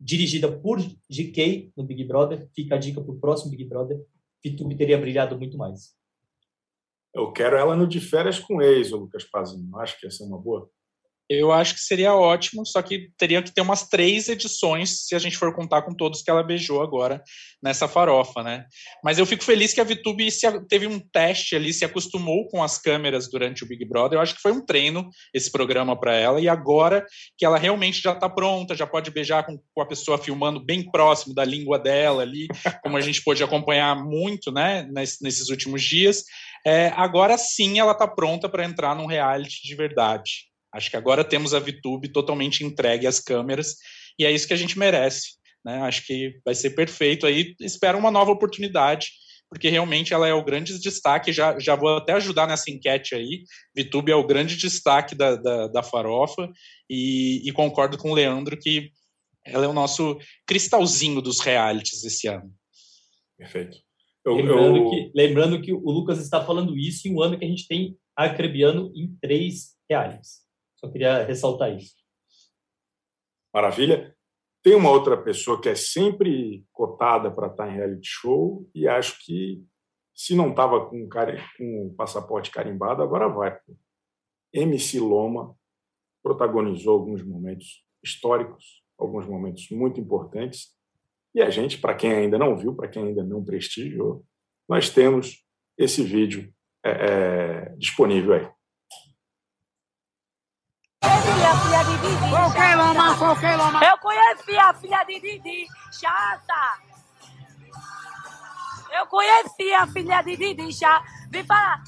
dirigida 0.00 0.50
por 0.50 0.80
GK 1.10 1.70
no 1.76 1.84
Big 1.84 2.04
Brother, 2.04 2.48
fica 2.54 2.76
a 2.76 2.78
dica 2.78 3.00
para 3.00 3.12
o 3.12 3.20
próximo 3.20 3.50
Big 3.50 3.64
Brother, 3.64 4.00
Vitube 4.42 4.74
teria 4.74 4.98
brilhado 4.98 5.36
muito 5.36 5.58
mais. 5.58 5.94
Eu 7.14 7.30
quero 7.30 7.56
ela 7.56 7.76
no 7.76 7.86
de 7.86 8.00
férias 8.00 8.38
com 8.38 8.62
ex, 8.62 8.90
o 8.90 8.96
Lucas 8.96 9.24
Pazinho. 9.24 9.76
Acho 9.78 10.00
que 10.00 10.06
ia 10.06 10.10
ser 10.10 10.24
uma 10.24 10.38
boa. 10.38 10.70
Eu 11.38 11.52
acho 11.52 11.74
que 11.74 11.80
seria 11.80 12.14
ótimo, 12.14 12.66
só 12.66 12.82
que 12.82 13.10
teria 13.16 13.42
que 13.42 13.52
ter 13.52 13.60
umas 13.60 13.88
três 13.88 14.28
edições 14.28 15.06
se 15.06 15.14
a 15.14 15.18
gente 15.18 15.36
for 15.36 15.54
contar 15.54 15.82
com 15.82 15.94
todos 15.94 16.22
que 16.22 16.30
ela 16.30 16.42
beijou 16.42 16.82
agora 16.82 17.22
nessa 17.62 17.86
farofa, 17.86 18.42
né? 18.42 18.66
Mas 19.04 19.18
eu 19.18 19.24
fico 19.26 19.44
feliz 19.44 19.72
que 19.72 19.80
a 19.80 19.84
VTube 19.84 20.28
teve 20.68 20.86
um 20.86 20.98
teste 20.98 21.54
ali, 21.54 21.72
se 21.72 21.84
acostumou 21.84 22.48
com 22.48 22.62
as 22.62 22.76
câmeras 22.78 23.30
durante 23.30 23.62
o 23.62 23.66
Big 23.66 23.84
Brother. 23.84 24.18
Eu 24.18 24.22
acho 24.22 24.34
que 24.34 24.42
foi 24.42 24.52
um 24.52 24.64
treino 24.64 25.08
esse 25.32 25.50
programa 25.50 25.98
para 25.98 26.14
ela 26.14 26.40
e 26.40 26.48
agora 26.48 27.04
que 27.38 27.44
ela 27.44 27.58
realmente 27.58 28.02
já 28.02 28.12
está 28.12 28.28
pronta, 28.28 28.74
já 28.74 28.86
pode 28.86 29.10
beijar 29.10 29.46
com, 29.46 29.58
com, 29.72 29.82
a 29.82 29.86
pessoa 29.86 30.18
filmando 30.18 30.64
bem 30.64 30.90
próximo 30.90 31.34
da 31.34 31.44
língua 31.44 31.78
dela 31.78 32.22
ali, 32.22 32.48
como 32.82 32.96
a 32.96 33.00
gente 33.00 33.22
pôde 33.22 33.42
acompanhar 33.44 33.94
muito, 33.96 34.50
né? 34.50 34.88
nesses 34.92 35.48
últimos 35.48 35.82
dias. 35.82 36.24
É, 36.66 36.88
agora 36.96 37.38
sim 37.38 37.78
ela 37.78 37.92
está 37.92 38.06
pronta 38.06 38.48
para 38.48 38.64
entrar 38.64 38.94
num 38.94 39.06
reality 39.06 39.62
de 39.62 39.74
verdade. 39.74 40.51
Acho 40.72 40.90
que 40.90 40.96
agora 40.96 41.24
temos 41.24 41.52
a 41.54 41.60
VTube 41.60 42.12
totalmente 42.12 42.64
entregue 42.64 43.06
às 43.06 43.20
câmeras 43.20 43.76
e 44.18 44.24
é 44.24 44.30
isso 44.30 44.46
que 44.46 44.54
a 44.54 44.56
gente 44.56 44.78
merece. 44.78 45.32
Né? 45.64 45.80
Acho 45.82 46.06
que 46.06 46.40
vai 46.44 46.54
ser 46.54 46.70
perfeito 46.70 47.26
aí. 47.26 47.54
Espero 47.60 47.98
uma 47.98 48.10
nova 48.10 48.30
oportunidade, 48.30 49.10
porque 49.48 49.68
realmente 49.68 50.12
ela 50.12 50.26
é 50.26 50.34
o 50.34 50.44
grande 50.44 50.78
destaque. 50.80 51.32
Já, 51.32 51.58
já 51.58 51.76
vou 51.76 51.96
até 51.96 52.14
ajudar 52.14 52.46
nessa 52.46 52.70
enquete 52.70 53.14
aí. 53.14 53.44
VTube 53.76 54.10
é 54.10 54.16
o 54.16 54.26
grande 54.26 54.56
destaque 54.56 55.14
da, 55.14 55.36
da, 55.36 55.68
da 55.68 55.82
farofa 55.82 56.50
e, 56.88 57.46
e 57.48 57.52
concordo 57.52 57.98
com 57.98 58.10
o 58.10 58.14
Leandro 58.14 58.58
que 58.58 58.90
ela 59.44 59.64
é 59.64 59.68
o 59.68 59.72
nosso 59.72 60.18
cristalzinho 60.46 61.20
dos 61.20 61.40
realities 61.40 62.04
esse 62.04 62.28
ano. 62.28 62.52
Perfeito. 63.36 63.78
Eu, 64.24 64.36
lembrando, 64.36 64.76
eu... 64.76 64.90
Que, 64.90 65.12
lembrando 65.14 65.60
que 65.60 65.72
o 65.72 65.90
Lucas 65.90 66.20
está 66.20 66.44
falando 66.44 66.78
isso 66.78 67.08
em 67.08 67.14
um 67.14 67.20
ano 67.20 67.36
que 67.36 67.44
a 67.44 67.48
gente 67.48 67.66
tem 67.66 67.96
Acrebiano 68.16 68.92
em 68.94 69.16
três 69.20 69.74
realities. 69.90 70.42
Só 70.82 70.90
queria 70.90 71.24
ressaltar 71.24 71.76
isso. 71.76 71.94
Maravilha. 73.54 74.16
Tem 74.62 74.74
uma 74.74 74.90
outra 74.90 75.20
pessoa 75.20 75.60
que 75.60 75.68
é 75.68 75.74
sempre 75.74 76.64
cotada 76.72 77.30
para 77.30 77.48
estar 77.48 77.68
em 77.68 77.76
reality 77.76 78.06
show 78.08 78.68
e 78.74 78.86
acho 78.86 79.24
que 79.24 79.64
se 80.14 80.34
não 80.34 80.50
estava 80.50 80.86
com, 80.86 81.08
com 81.58 81.86
o 81.86 81.94
passaporte 81.94 82.50
carimbado, 82.50 83.02
agora 83.02 83.28
vai. 83.28 83.58
MC 84.52 85.00
Loma 85.00 85.56
protagonizou 86.22 86.92
alguns 86.92 87.22
momentos 87.22 87.84
históricos, 88.02 88.82
alguns 88.98 89.26
momentos 89.26 89.68
muito 89.70 90.00
importantes. 90.00 90.76
E 91.34 91.42
a 91.42 91.50
gente, 91.50 91.78
para 91.78 91.94
quem 91.94 92.12
ainda 92.12 92.38
não 92.38 92.56
viu, 92.56 92.74
para 92.74 92.88
quem 92.88 93.08
ainda 93.08 93.24
não 93.24 93.42
prestigiou, 93.42 94.24
nós 94.68 94.90
temos 94.90 95.44
esse 95.78 96.02
vídeo 96.02 96.52
é, 96.84 96.90
é, 96.90 97.76
disponível 97.76 98.34
aí. 98.34 98.51
Eu 103.82 103.98
conheci 103.98 104.58
a 104.58 104.74
filha 104.74 105.04
de 105.04 105.20
Didi, 105.20 105.66
chata. 105.90 106.78
Eu 108.90 109.06
conheci 109.06 109.74
a 109.74 109.86
filha 109.86 110.22
de 110.22 110.36
Didi, 110.36 110.72
chata. 110.72 111.04
Vem 111.30 111.44
falar. 111.44 111.82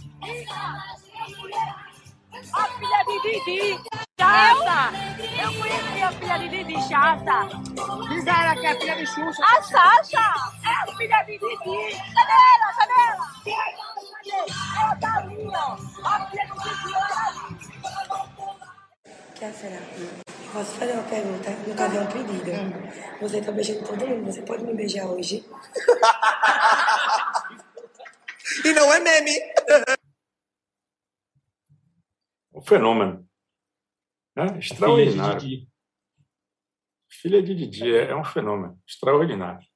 A 2.52 2.64
filha 2.64 3.04
de 3.04 3.22
Didi, 3.22 3.80
chata. 4.18 4.92
Eu 5.42 5.54
conheci 5.60 6.02
a 6.02 6.12
filha 6.12 6.38
de 6.38 6.48
Didi, 6.48 6.88
chata. 6.88 7.48
Diz 8.08 8.26
ela 8.26 8.56
que 8.56 8.66
é 8.66 8.80
filha 8.80 8.96
de 8.96 9.06
Xuxa. 9.06 9.44
A 9.44 9.62
Sasha 9.62 10.34
é 10.64 10.68
a 10.68 10.86
filha 10.96 11.22
de 11.22 11.38
Didi. 11.38 11.96
Cadê 12.14 12.32
ela? 12.54 12.68
Cadê 12.76 12.92
ela? 13.08 13.26
Cadê? 14.14 14.38
Ela 14.80 14.96
tá 14.96 15.16
ali, 15.18 15.48
ó. 15.48 15.76
A 16.08 16.26
filha 16.26 16.44
de 16.46 16.54
Didi, 16.54 16.92
ela 16.94 17.28
ali. 17.28 17.43
Será? 19.52 19.76
Posso 20.52 20.72
fazer 20.78 20.92
uma 20.92 21.02
pergunta? 21.02 21.50
No 21.68 21.74
caso, 21.74 21.96
é 21.96 22.00
um 22.00 22.06
pedido. 22.06 22.50
Hum. 22.50 22.70
Você 23.20 23.42
tá 23.42 23.52
beijando 23.52 23.86
todo 23.86 24.06
mundo, 24.06 24.32
você 24.32 24.40
pode 24.42 24.64
me 24.64 24.74
beijar 24.74 25.06
hoje? 25.06 25.44
e 28.64 28.72
não 28.72 28.92
é 28.92 29.00
meme! 29.00 29.32
Um 32.54 32.62
fenômeno. 32.62 33.28
É 34.36 34.58
extraordinário. 34.58 35.40
Filha 35.40 35.40
de 35.40 35.56
Didi. 35.56 35.68
Filha 37.10 37.42
de 37.42 37.54
Didi 37.54 37.94
é, 37.94 38.10
é 38.10 38.16
um 38.16 38.24
fenômeno 38.24 38.80
extraordinário. 38.88 39.66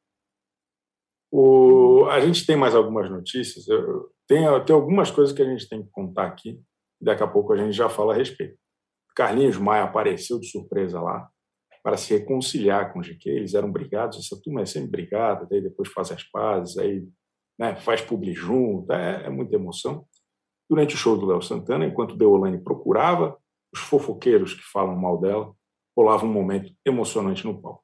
O, 1.30 2.06
a 2.10 2.20
gente 2.20 2.46
tem 2.46 2.56
mais 2.56 2.74
algumas 2.74 3.10
notícias. 3.10 3.68
Eu, 3.68 4.10
tem, 4.26 4.44
tem 4.64 4.74
algumas 4.74 5.10
coisas 5.10 5.34
que 5.34 5.42
a 5.42 5.44
gente 5.44 5.68
tem 5.68 5.82
que 5.82 5.90
contar 5.90 6.26
aqui. 6.26 6.58
Daqui 7.00 7.22
a 7.22 7.28
pouco 7.28 7.52
a 7.52 7.56
gente 7.56 7.72
já 7.72 7.88
fala 7.88 8.14
a 8.14 8.16
respeito. 8.16 8.58
Carlinhos 9.18 9.58
Maia 9.58 9.82
apareceu 9.82 10.38
de 10.38 10.46
surpresa 10.46 11.00
lá 11.00 11.28
para 11.82 11.96
se 11.96 12.16
reconciliar 12.16 12.92
com 12.92 13.00
o 13.00 13.02
GQ. 13.02 13.28
Eles 13.28 13.52
eram 13.52 13.68
brigados, 13.68 14.16
essa 14.16 14.40
turma 14.40 14.60
é 14.60 14.66
sempre 14.66 14.90
brigada, 14.92 15.44
daí 15.50 15.60
depois 15.60 15.88
faz 15.88 16.12
as 16.12 16.22
pazes, 16.22 16.78
aí 16.78 17.04
né, 17.58 17.74
faz 17.74 18.00
publi 18.00 18.32
junto, 18.32 18.92
é, 18.92 19.26
é, 19.26 19.28
muita 19.28 19.56
emoção. 19.56 20.06
Durante 20.70 20.94
o 20.94 20.96
show 20.96 21.18
do 21.18 21.26
Léo 21.26 21.42
Santana, 21.42 21.84
enquanto 21.84 22.16
Deolane 22.16 22.62
procurava 22.62 23.36
os 23.74 23.80
fofoqueiros 23.80 24.54
que 24.54 24.62
falam 24.62 24.94
mal 24.94 25.18
dela, 25.18 25.52
rolava 25.96 26.24
um 26.24 26.32
momento 26.32 26.72
emocionante 26.86 27.44
no 27.44 27.60
palco. 27.60 27.82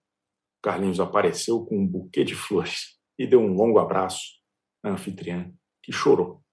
Carlinhos 0.63 1.01
apareceu 1.01 1.67
com 1.67 1.77
um 1.77 1.87
buquê 1.87 2.23
de 2.23 2.37
flores 2.37 2.97
e 3.19 3.27
deu 3.27 3.41
um 3.41 3.55
longo 3.55 3.81
abraço 3.81 4.23
à 4.85 4.91
anfitriã, 4.91 5.53
que 5.83 5.91
chorou. 5.91 6.45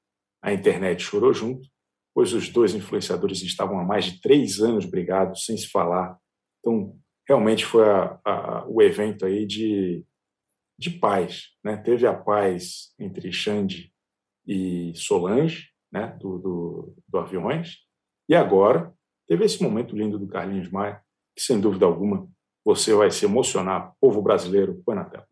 A 0.42 0.52
internet 0.52 1.04
chorou 1.04 1.32
junto 1.32 1.70
pois 2.14 2.34
os 2.34 2.50
dois 2.50 2.76
influenciadores 2.76 3.42
estavam 3.42 3.80
há 3.80 3.84
mais 3.84 4.06
de 4.06 4.22
três 4.22 4.60
anos 4.60 4.86
brigados, 4.86 5.46
sem 5.46 5.56
se 5.58 5.68
falar. 5.68 6.18
Então, 6.60 6.98
realmente 7.28 7.66
foi 7.66 7.88
a, 7.88 8.20
a, 8.26 8.66
o 8.68 8.82
evento 8.82 9.26
aí 9.26 9.46
de, 9.46 10.06
de 10.78 10.90
paz. 10.90 11.50
Né? 11.64 11.78
Teve 11.78 12.06
a 12.06 12.14
paz 12.14 12.94
entre 13.00 13.32
Xande 13.32 13.94
e 14.46 14.94
Solange, 14.96 15.70
né? 15.92 16.18
do, 16.20 16.38
do, 16.38 16.96
do 17.08 17.18
Aviões, 17.18 17.78
e 18.30 18.36
agora 18.36 18.94
teve 19.28 19.46
esse 19.46 19.62
momento 19.62 19.96
lindo 19.96 20.20
do 20.20 20.28
Carlinhos 20.28 20.70
Maia, 20.70 21.02
que, 21.36 21.42
sem 21.42 21.60
dúvida 21.60 21.86
alguma, 21.86 22.30
você 22.64 22.94
vai 22.94 23.10
se 23.12 23.26
emocionar. 23.26 23.94
Povo 24.00 24.22
brasileiro, 24.22 24.82
põe 24.86 24.96
na 24.96 25.06
tela. 25.06 25.28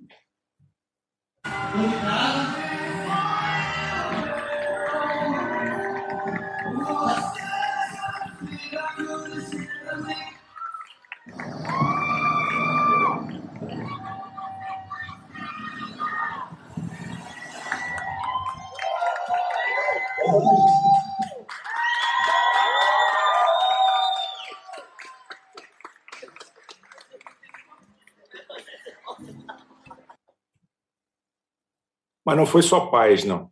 Mas 32.29 32.37
não 32.37 32.45
foi 32.45 32.61
só 32.61 32.91
paz, 32.91 33.23
não. 33.23 33.51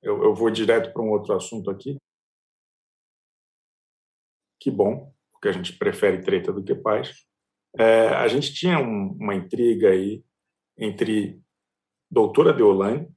Eu, 0.00 0.22
eu 0.22 0.32
vou 0.32 0.48
direto 0.48 0.92
para 0.92 1.02
um 1.02 1.10
outro 1.10 1.34
assunto 1.34 1.68
aqui. 1.68 1.98
Que 4.60 4.70
bom, 4.70 5.12
porque 5.32 5.48
a 5.48 5.52
gente 5.52 5.76
prefere 5.76 6.22
treta 6.22 6.52
do 6.52 6.62
que 6.62 6.72
paz. 6.72 7.26
É, 7.76 8.10
a 8.10 8.28
gente 8.28 8.54
tinha 8.54 8.78
um, 8.78 9.16
uma 9.18 9.34
intriga 9.34 9.90
aí 9.90 10.24
entre 10.78 11.42
doutora 12.08 12.52
Deolane 12.52 13.12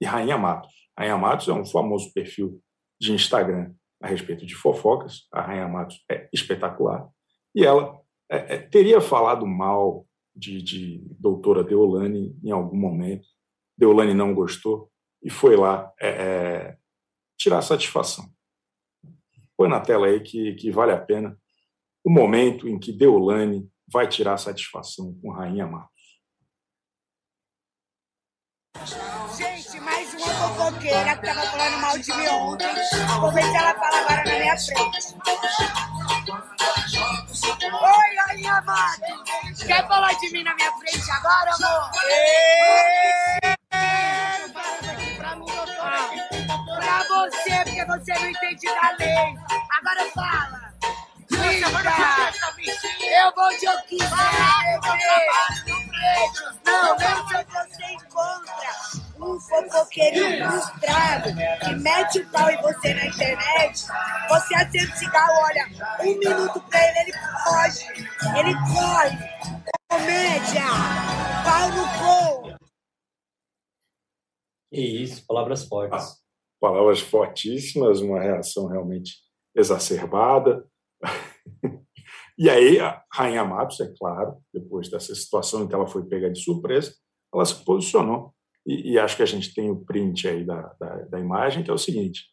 e 0.00 0.06
Rainha 0.06 0.38
Matos. 0.38 0.72
Rainha 0.96 1.18
Matos 1.18 1.48
é 1.48 1.52
um 1.52 1.66
famoso 1.66 2.12
perfil 2.12 2.62
de 3.00 3.12
Instagram 3.12 3.74
a 4.00 4.06
respeito 4.06 4.46
de 4.46 4.54
fofocas. 4.54 5.26
A 5.32 5.40
Rainha 5.40 5.66
Matos 5.66 6.04
é 6.08 6.28
espetacular. 6.32 7.10
E 7.52 7.66
ela 7.66 8.00
é, 8.30 8.54
é, 8.54 8.58
teria 8.58 9.00
falado 9.00 9.44
mal 9.44 10.06
de, 10.32 10.62
de 10.62 10.98
doutora 11.18 11.64
Deolane 11.64 12.38
em 12.44 12.52
algum 12.52 12.76
momento. 12.76 13.26
Deolane 13.76 14.14
não 14.14 14.34
gostou 14.34 14.90
e 15.22 15.30
foi 15.30 15.56
lá 15.56 15.92
é, 16.00 16.08
é, 16.08 16.76
tirar 17.36 17.62
satisfação. 17.62 18.24
Põe 19.56 19.68
na 19.68 19.80
tela 19.80 20.06
aí 20.06 20.20
que, 20.20 20.54
que 20.54 20.70
vale 20.70 20.92
a 20.92 21.00
pena 21.00 21.38
o 22.04 22.10
momento 22.10 22.68
em 22.68 22.78
que 22.78 22.92
Deolane 22.92 23.68
vai 23.90 24.08
tirar 24.08 24.36
satisfação 24.36 25.18
com 25.20 25.30
Rainha 25.30 25.66
Matos. 25.66 25.94
Gente, 29.36 29.80
mais 29.80 30.12
uma 30.14 30.26
fofoqueira 30.26 31.16
que 31.16 31.26
tava 31.26 31.42
falando 31.42 31.80
mal 31.80 31.98
de 31.98 32.12
mim 32.12 32.26
ontem. 32.26 32.68
Vou 33.20 33.32
ver 33.32 33.42
se 33.42 33.56
ela 33.56 33.74
fala 33.74 33.98
agora 33.98 34.24
na 34.24 34.38
minha 34.38 34.56
frente. 34.58 35.14
Oi, 37.64 38.16
Rainha 38.26 38.60
Matos! 38.62 39.62
Quer 39.64 39.86
falar 39.88 40.12
de 40.18 40.30
mim 40.32 40.42
na 40.42 40.54
minha 40.54 40.72
frente 40.72 41.10
agora, 41.10 41.54
amor? 41.54 41.90
Ei! 42.04 43.53
Você, 47.98 48.12
não 48.14 48.30
entende 48.30 48.66
da 48.66 48.96
lei. 48.98 49.34
Agora 49.78 50.10
fala. 50.12 50.64
Eu 51.30 51.70
vou 53.34 53.50
de 53.58 53.68
o 53.68 53.82
quiser, 53.84 54.80
bebê. 54.82 55.26
Não, 56.64 56.96
não 56.96 57.28
sou 57.28 57.44
você 57.44 57.84
encontra 57.92 58.72
um 59.18 59.38
fofoqueirinho 59.40 60.50
frustrado 60.50 61.28
que 61.60 61.74
mete 61.76 62.18
o 62.18 62.28
pau 62.30 62.50
em 62.50 62.60
você 62.62 62.94
na 62.94 63.06
internet. 63.06 63.86
Você 64.28 64.54
acende 64.54 64.92
o 64.92 64.96
cigarro, 64.96 65.34
olha, 65.42 65.66
um 66.00 66.18
minuto 66.18 66.60
pra 66.60 66.78
ele, 66.88 66.98
ele 67.00 67.12
foge. 67.44 67.86
Ele 68.36 68.54
corre. 68.72 69.18
Comédia. 69.88 70.64
Pau 71.44 71.68
no 71.70 71.86
cu. 71.98 72.54
Que 74.70 74.80
isso, 74.80 75.24
palavras 75.26 75.66
fortes. 75.66 76.23
Palavras 76.64 76.98
fortíssimas, 76.98 78.00
uma 78.00 78.18
reação 78.18 78.66
realmente 78.68 79.16
exacerbada. 79.54 80.66
E 82.36 82.50
aí, 82.50 82.80
a 82.80 83.00
Rainha 83.12 83.44
Matos, 83.44 83.78
é 83.78 83.94
claro, 83.96 84.38
depois 84.52 84.90
dessa 84.90 85.14
situação 85.14 85.62
em 85.62 85.68
que 85.68 85.74
ela 85.74 85.86
foi 85.86 86.04
pega 86.04 86.28
de 86.28 86.42
surpresa, 86.42 86.92
ela 87.32 87.44
se 87.44 87.64
posicionou. 87.64 88.34
E, 88.66 88.90
e 88.90 88.98
acho 88.98 89.16
que 89.16 89.22
a 89.22 89.26
gente 89.26 89.54
tem 89.54 89.70
o 89.70 89.84
print 89.84 90.26
aí 90.26 90.44
da, 90.44 90.62
da, 90.80 90.96
da 91.02 91.20
imagem, 91.20 91.62
que 91.62 91.70
é 91.70 91.72
o 91.72 91.78
seguinte: 91.78 92.24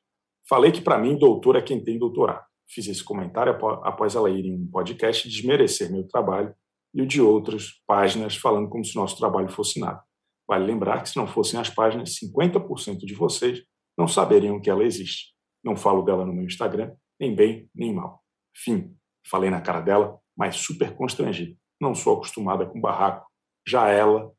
falei 0.50 0.72
que, 0.72 0.82
para 0.82 0.98
mim, 0.98 1.20
doutor 1.20 1.56
é 1.56 1.62
quem 1.62 1.84
tem 1.84 2.00
doutorado. 2.00 2.44
Fiz 2.68 2.88
esse 2.88 3.04
comentário 3.04 3.54
após 3.84 4.16
ela 4.16 4.32
ir 4.32 4.44
em 4.44 4.56
um 4.56 4.68
podcast 4.72 5.30
desmerecer 5.30 5.92
meu 5.92 6.08
trabalho 6.08 6.52
e 6.96 7.04
o 7.04 7.06
de 7.06 7.22
outras 7.22 7.68
páginas, 7.86 8.36
falando 8.36 8.70
como 8.70 8.84
se 8.84 8.96
nosso 8.96 9.20
trabalho 9.20 9.50
fosse 9.50 9.80
nada. 9.80 10.02
Vale 10.48 10.66
lembrar 10.66 11.04
que, 11.04 11.10
se 11.10 11.18
não 11.18 11.28
fossem 11.28 11.60
as 11.60 11.70
páginas, 11.70 12.16
50% 12.18 13.06
de 13.06 13.14
vocês 13.14 13.62
não 14.02 14.08
saberiam 14.08 14.60
que 14.60 14.70
ela 14.70 14.84
existe. 14.84 15.32
Não 15.64 15.76
falo 15.76 16.02
dela 16.02 16.26
no 16.26 16.34
meu 16.34 16.46
Instagram, 16.46 16.92
nem 17.20 17.36
bem, 17.36 17.70
nem 17.74 17.94
mal. 17.94 18.24
Fim. 18.56 18.98
Falei 19.30 19.52
na 19.52 19.62
cara 19.62 19.80
dela, 19.80 20.20
mas 20.36 20.56
super 20.56 20.96
constrangido. 20.96 21.56
Não 21.80 21.94
sou 21.94 22.16
acostumada 22.16 22.66
com 22.66 22.82
barraco. 22.82 23.30
Já 23.68 23.90
ela, 23.90 24.32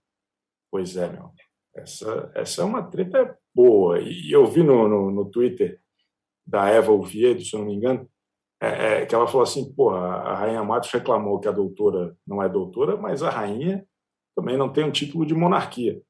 pois 0.69 0.97
é, 0.97 1.09
meu. 1.09 1.31
Essa, 1.77 2.33
essa 2.35 2.63
é 2.63 2.65
uma 2.65 2.83
treta 2.83 3.39
boa. 3.55 4.01
E 4.01 4.33
eu 4.33 4.45
vi 4.47 4.65
no, 4.65 4.89
no, 4.89 5.11
no 5.13 5.31
Twitter 5.31 5.81
da 6.45 6.69
Eva 6.69 6.91
Oviedo, 6.91 7.45
se 7.45 7.55
eu 7.55 7.61
não 7.61 7.67
me 7.67 7.75
engano, 7.75 8.11
é, 8.61 9.03
é, 9.03 9.07
que 9.07 9.15
ela 9.15 9.29
falou 9.29 9.43
assim: 9.43 9.73
pô, 9.73 9.91
a 9.91 10.35
Rainha 10.35 10.65
Matos 10.65 10.91
reclamou 10.91 11.39
que 11.39 11.47
a 11.47 11.53
doutora 11.53 12.17
não 12.27 12.43
é 12.43 12.49
doutora, 12.49 12.97
mas 12.97 13.23
a 13.23 13.31
rainha 13.31 13.87
também 14.37 14.57
não 14.57 14.73
tem 14.73 14.85
um 14.85 14.91
título 14.91 15.25
de 15.25 15.35
monarquia. 15.35 16.03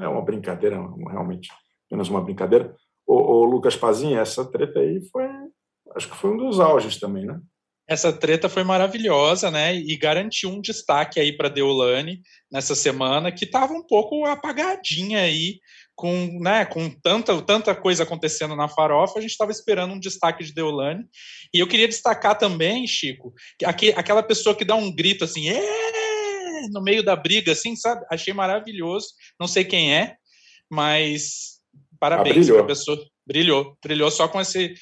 É 0.00 0.06
uma 0.06 0.22
brincadeira, 0.22 0.76
realmente, 1.08 1.50
apenas 1.88 2.08
uma 2.08 2.20
brincadeira. 2.20 2.74
O, 3.06 3.14
o 3.14 3.44
Lucas 3.44 3.74
Pazinha, 3.74 4.20
essa 4.20 4.44
treta 4.44 4.78
aí 4.80 5.00
foi 5.10 5.26
acho 5.96 6.08
que 6.08 6.16
foi 6.16 6.30
um 6.30 6.36
dos 6.36 6.60
auges 6.60 6.98
também, 6.98 7.24
né? 7.24 7.40
Essa 7.88 8.12
treta 8.12 8.50
foi 8.50 8.62
maravilhosa, 8.62 9.50
né? 9.50 9.74
E 9.74 9.96
garantiu 9.96 10.50
um 10.50 10.60
destaque 10.60 11.18
aí 11.18 11.34
para 11.34 11.48
Deolane 11.48 12.20
nessa 12.52 12.74
semana, 12.74 13.32
que 13.32 13.46
estava 13.46 13.72
um 13.72 13.82
pouco 13.82 14.26
apagadinha 14.26 15.20
aí, 15.20 15.58
com, 15.96 16.38
né, 16.38 16.66
com 16.66 16.90
tanta, 16.90 17.40
tanta 17.42 17.74
coisa 17.74 18.02
acontecendo 18.02 18.54
na 18.54 18.68
farofa, 18.68 19.18
a 19.18 19.22
gente 19.22 19.30
estava 19.30 19.50
esperando 19.50 19.94
um 19.94 19.98
destaque 19.98 20.44
de 20.44 20.52
Deolane. 20.52 21.04
E 21.52 21.58
eu 21.58 21.66
queria 21.66 21.88
destacar 21.88 22.36
também, 22.36 22.86
Chico, 22.86 23.32
que 23.58 23.64
aquela 23.64 24.22
pessoa 24.22 24.54
que 24.54 24.66
dá 24.66 24.76
um 24.76 24.94
grito 24.94 25.24
assim, 25.24 25.46
no 26.70 26.82
meio 26.82 27.02
da 27.02 27.16
briga, 27.16 27.52
assim, 27.52 27.74
sabe? 27.74 28.04
Achei 28.10 28.34
maravilhoso. 28.34 29.08
Não 29.40 29.48
sei 29.48 29.64
quem 29.64 29.94
é, 29.94 30.14
mas 30.70 31.57
parabéns 31.98 32.48
ah, 32.48 32.54
para 32.54 32.62
a 32.62 32.66
pessoa. 32.66 32.98
Brilhou, 33.26 33.76
brilhou 33.82 34.10
só 34.10 34.28
com 34.28 34.40
esse 34.40 34.74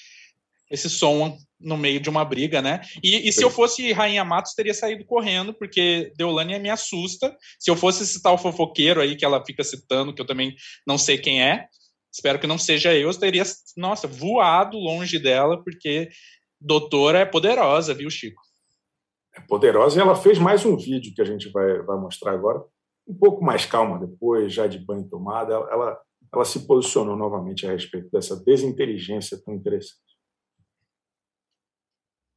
esse 0.70 0.90
som 0.90 1.36
no 1.60 1.76
meio 1.76 2.00
de 2.00 2.10
uma 2.10 2.24
briga, 2.24 2.60
né? 2.60 2.80
E, 3.02 3.28
e, 3.28 3.32
se 3.32 3.42
eu 3.42 3.50
fosse 3.50 3.92
Rainha 3.92 4.24
Matos, 4.24 4.52
teria 4.52 4.74
saído 4.74 5.04
correndo, 5.04 5.54
porque 5.54 6.12
Deolane 6.16 6.58
me 6.58 6.68
assusta. 6.68 7.34
Se 7.58 7.70
eu 7.70 7.76
fosse 7.76 8.02
esse 8.02 8.20
tal 8.20 8.36
fofoqueiro 8.36 9.00
aí 9.00 9.16
que 9.16 9.24
ela 9.24 9.44
fica 9.44 9.62
citando, 9.62 10.12
que 10.12 10.20
eu 10.20 10.26
também 10.26 10.54
não 10.86 10.98
sei 10.98 11.18
quem 11.18 11.42
é, 11.42 11.68
espero 12.12 12.38
que 12.38 12.46
não 12.46 12.58
seja 12.58 12.94
eu, 12.94 13.10
eu 13.10 13.18
teria, 13.18 13.44
nossa, 13.76 14.06
voado 14.06 14.76
longe 14.76 15.18
dela, 15.18 15.62
porque 15.62 16.08
doutora 16.60 17.20
é 17.20 17.24
poderosa, 17.24 17.94
viu, 17.94 18.10
Chico? 18.10 18.42
É 19.34 19.40
poderosa 19.40 19.98
e 19.98 20.02
ela 20.02 20.14
fez 20.14 20.38
mais 20.38 20.64
um 20.64 20.76
vídeo 20.76 21.14
que 21.14 21.20
a 21.20 21.26
gente 21.26 21.50
vai, 21.50 21.80
vai 21.82 21.98
mostrar 21.98 22.32
agora, 22.32 22.62
um 23.06 23.14
pouco 23.14 23.44
mais 23.44 23.66
calma 23.66 23.98
depois, 23.98 24.52
já 24.52 24.66
de 24.66 24.78
banho 24.78 25.08
tomada. 25.08 25.54
Ela, 25.54 25.98
ela, 26.32 26.44
se 26.44 26.66
posicionou 26.66 27.16
novamente 27.16 27.66
a 27.66 27.72
respeito 27.72 28.10
dessa 28.10 28.36
desinteligência 28.36 29.40
tão 29.42 29.54
interessante. 29.54 30.00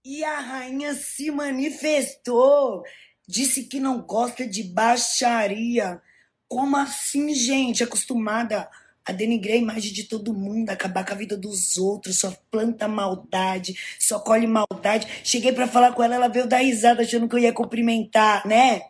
E 0.05 0.23
a 0.23 0.39
rainha 0.39 0.93
se 0.93 1.29
manifestou, 1.29 2.83
disse 3.27 3.65
que 3.65 3.79
não 3.79 4.01
gosta 4.01 4.47
de 4.47 4.63
baixaria. 4.63 6.01
Como 6.47 6.77
assim, 6.77 7.33
gente? 7.35 7.83
Acostumada 7.83 8.69
a 9.05 9.11
denigrar 9.11 9.55
a 9.55 9.59
imagem 9.59 9.91
de 9.91 10.03
todo 10.03 10.33
mundo, 10.33 10.69
acabar 10.69 11.05
com 11.05 11.13
a 11.13 11.17
vida 11.17 11.35
dos 11.35 11.77
outros, 11.77 12.19
só 12.19 12.33
planta 12.51 12.87
maldade, 12.87 13.75
só 13.99 14.19
colhe 14.19 14.47
maldade. 14.47 15.07
Cheguei 15.23 15.51
para 15.51 15.67
falar 15.67 15.93
com 15.93 16.03
ela, 16.03 16.15
ela 16.15 16.27
veio 16.27 16.47
dar 16.47 16.59
risada 16.59 17.01
achando 17.01 17.27
que 17.27 17.35
eu 17.35 17.39
ia 17.39 17.53
cumprimentar, 17.53 18.47
né? 18.47 18.81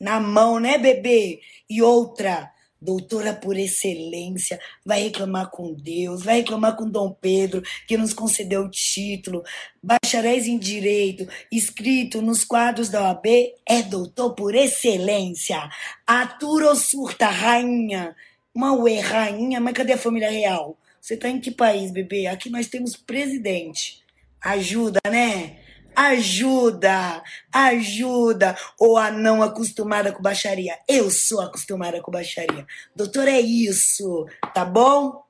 Na 0.00 0.20
mão, 0.20 0.60
né, 0.60 0.78
bebê? 0.78 1.40
E 1.68 1.82
outra, 1.82 2.52
doutora 2.80 3.34
por 3.34 3.56
excelência, 3.56 4.58
vai 4.84 5.02
reclamar 5.02 5.50
com 5.50 5.72
Deus, 5.72 6.22
vai 6.22 6.36
reclamar 6.36 6.76
com 6.76 6.88
Dom 6.88 7.12
Pedro, 7.12 7.62
que 7.86 7.96
nos 7.96 8.12
concedeu 8.12 8.62
o 8.62 8.70
título, 8.70 9.42
bacharéis 9.82 10.46
em 10.46 10.58
direito, 10.58 11.28
escrito 11.52 12.22
nos 12.22 12.44
quadros 12.44 12.88
da 12.88 13.02
OAB, 13.02 13.26
é 13.66 13.82
doutor 13.82 14.34
por 14.34 14.54
excelência. 14.54 15.68
Atura 16.06 16.68
ou 16.68 16.76
surta, 16.76 17.26
rainha? 17.26 18.16
Uma 18.54 18.74
ué, 18.74 18.98
rainha, 18.98 19.60
mas 19.60 19.74
cadê 19.74 19.92
a 19.92 19.98
família 19.98 20.30
real? 20.30 20.76
Você 21.00 21.16
tá 21.16 21.28
em 21.28 21.40
que 21.40 21.50
país, 21.50 21.90
bebê? 21.90 22.26
Aqui 22.26 22.50
nós 22.50 22.66
temos 22.66 22.96
presidente. 22.96 24.02
Ajuda, 24.40 25.00
né? 25.08 25.58
Ajuda, 26.02 27.22
ajuda, 27.52 28.56
ou 28.78 28.96
a 28.96 29.10
não 29.10 29.42
acostumada 29.42 30.10
com 30.10 30.22
baixaria. 30.22 30.78
Eu 30.88 31.10
sou 31.10 31.42
acostumada 31.42 32.00
com 32.00 32.10
baixaria. 32.10 32.66
Doutor, 32.96 33.28
é 33.28 33.38
isso, 33.38 34.26
tá 34.54 34.64
bom? 34.64 35.22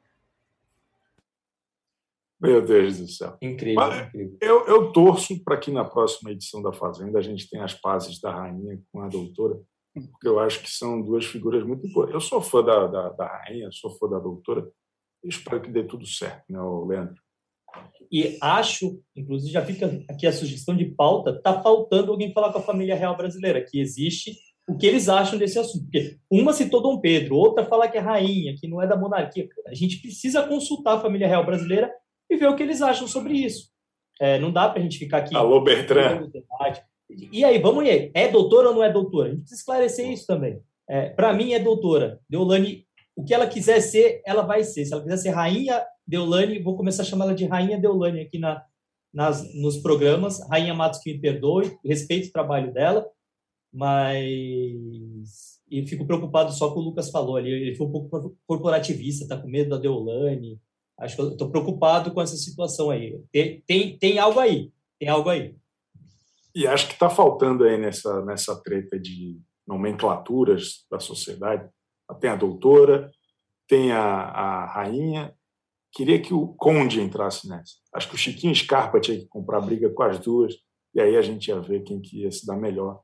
Meu 2.40 2.62
Deus 2.62 2.98
do 2.98 3.08
céu. 3.08 3.36
Incrível. 3.42 3.82
incrível. 4.06 4.38
Eu, 4.40 4.64
eu 4.68 4.92
torço 4.92 5.42
para 5.42 5.56
que 5.56 5.72
na 5.72 5.84
próxima 5.84 6.30
edição 6.30 6.62
da 6.62 6.72
Fazenda 6.72 7.18
a 7.18 7.22
gente 7.22 7.50
tenha 7.50 7.64
as 7.64 7.74
pazes 7.74 8.20
da 8.20 8.32
rainha 8.32 8.80
com 8.92 9.02
a 9.02 9.08
doutora, 9.08 9.60
porque 9.92 10.28
eu 10.28 10.38
acho 10.38 10.62
que 10.62 10.70
são 10.70 11.02
duas 11.02 11.26
figuras 11.26 11.66
muito 11.66 11.84
importantes. 11.84 12.14
Eu 12.14 12.20
sou 12.20 12.40
fã 12.40 12.62
da, 12.62 12.86
da, 12.86 13.08
da 13.08 13.26
rainha, 13.26 13.72
sou 13.72 13.90
fã 13.98 14.08
da 14.08 14.20
doutora, 14.20 14.70
e 15.24 15.28
espero 15.28 15.60
que 15.60 15.68
dê 15.68 15.82
tudo 15.82 16.06
certo, 16.06 16.44
né, 16.48 16.60
Leandro? 16.86 17.20
E 18.10 18.36
acho, 18.40 19.00
inclusive 19.14 19.52
já 19.52 19.64
fica 19.64 20.02
aqui 20.08 20.26
a 20.26 20.32
sugestão 20.32 20.76
de 20.76 20.84
pauta, 20.86 21.30
está 21.30 21.62
faltando 21.62 22.10
alguém 22.10 22.32
falar 22.32 22.52
com 22.52 22.58
a 22.58 22.62
família 22.62 22.96
real 22.96 23.16
brasileira, 23.16 23.64
que 23.64 23.80
existe 23.80 24.36
o 24.68 24.76
que 24.76 24.86
eles 24.86 25.08
acham 25.08 25.38
desse 25.38 25.58
assunto. 25.58 25.84
Porque 25.84 26.16
uma 26.30 26.52
citou 26.52 26.82
Dom 26.82 27.00
Pedro, 27.00 27.36
outra 27.36 27.64
fala 27.64 27.88
que 27.88 27.98
é 27.98 28.00
rainha, 28.00 28.54
que 28.58 28.68
não 28.68 28.82
é 28.82 28.86
da 28.86 28.96
monarquia. 28.96 29.48
A 29.66 29.74
gente 29.74 30.00
precisa 30.00 30.42
consultar 30.42 30.96
a 30.96 31.00
família 31.00 31.28
real 31.28 31.44
brasileira 31.44 31.92
e 32.28 32.36
ver 32.36 32.48
o 32.48 32.56
que 32.56 32.62
eles 32.62 32.82
acham 32.82 33.06
sobre 33.06 33.34
isso. 33.34 33.70
É, 34.20 34.38
não 34.38 34.52
dá 34.52 34.68
para 34.68 34.80
a 34.80 34.82
gente 34.82 34.98
ficar 34.98 35.18
aqui. 35.18 35.34
Alô, 35.34 35.60
Bertrand. 35.60 36.30
E 37.32 37.44
aí, 37.44 37.58
vamos 37.58 37.84
aí. 37.84 38.10
É 38.14 38.28
doutora 38.28 38.68
ou 38.68 38.74
não 38.74 38.84
é 38.84 38.92
doutora? 38.92 39.28
A 39.28 39.30
gente 39.30 39.40
precisa 39.40 39.60
esclarecer 39.60 40.08
isso 40.10 40.26
também. 40.26 40.60
É, 40.88 41.08
para 41.08 41.32
mim, 41.32 41.52
é 41.52 41.58
doutora. 41.58 42.20
Deolane, 42.28 42.86
o 43.20 43.24
que 43.24 43.34
ela 43.34 43.46
quiser 43.46 43.80
ser, 43.80 44.22
ela 44.24 44.42
vai 44.42 44.64
ser. 44.64 44.86
Se 44.86 44.92
ela 44.94 45.02
quiser 45.02 45.18
ser 45.18 45.30
rainha 45.30 45.84
Deolane, 46.06 46.58
vou 46.58 46.76
começar 46.76 47.02
a 47.02 47.06
chamar 47.06 47.26
ela 47.26 47.34
de 47.34 47.44
Rainha 47.44 47.78
Deolane 47.78 48.20
aqui 48.20 48.38
na, 48.38 48.64
nas, 49.12 49.54
nos 49.54 49.76
programas. 49.76 50.40
Rainha 50.48 50.74
Matos 50.74 51.00
que 51.00 51.12
me 51.12 51.20
perdoe, 51.20 51.78
respeito 51.84 52.28
o 52.28 52.32
trabalho 52.32 52.72
dela, 52.72 53.06
mas 53.72 55.60
e 55.70 55.86
fico 55.86 56.04
preocupado 56.04 56.50
só 56.52 56.72
com 56.72 56.80
o 56.80 56.82
Lucas 56.82 57.10
falou 57.10 57.36
ali. 57.36 57.50
Ele 57.50 57.76
foi 57.76 57.86
um 57.86 57.92
pouco 57.92 58.36
corporativista, 58.46 59.28
tá 59.28 59.36
com 59.36 59.48
medo 59.48 59.70
da 59.70 59.76
Deolane. 59.76 60.58
Acho 60.98 61.14
que 61.14 61.22
eu 61.22 61.28
estou 61.32 61.50
preocupado 61.50 62.10
com 62.10 62.20
essa 62.20 62.36
situação 62.36 62.90
aí. 62.90 63.22
Tem, 63.30 63.60
tem, 63.66 63.98
tem 63.98 64.18
algo 64.18 64.40
aí, 64.40 64.72
tem 64.98 65.08
algo 65.08 65.28
aí. 65.28 65.54
E 66.54 66.66
acho 66.66 66.88
que 66.88 66.94
está 66.94 67.08
faltando 67.08 67.64
aí 67.64 67.78
nessa, 67.78 68.24
nessa 68.24 68.60
treta 68.60 68.98
de 68.98 69.38
nomenclaturas 69.66 70.86
da 70.90 70.98
sociedade. 70.98 71.68
Tem 72.18 72.30
a 72.30 72.34
doutora, 72.36 73.10
tem 73.70 73.92
a, 73.92 74.02
a 74.02 74.66
rainha 74.66 75.34
Queria 75.92 76.20
que 76.20 76.32
o 76.32 76.48
Conde 76.54 77.00
entrasse 77.00 77.48
nessa. 77.48 77.74
Acho 77.92 78.08
que 78.08 78.14
o 78.14 78.18
Chiquinho 78.18 78.54
Scarpa 78.54 79.00
tinha 79.00 79.18
que 79.18 79.26
comprar 79.26 79.60
briga 79.60 79.90
com 79.90 80.02
as 80.02 80.18
duas, 80.18 80.54
e 80.94 81.00
aí 81.00 81.16
a 81.16 81.22
gente 81.22 81.48
ia 81.48 81.60
ver 81.60 81.82
quem 81.82 82.00
que 82.00 82.22
ia 82.22 82.30
se 82.30 82.46
dar 82.46 82.56
melhor. 82.56 83.00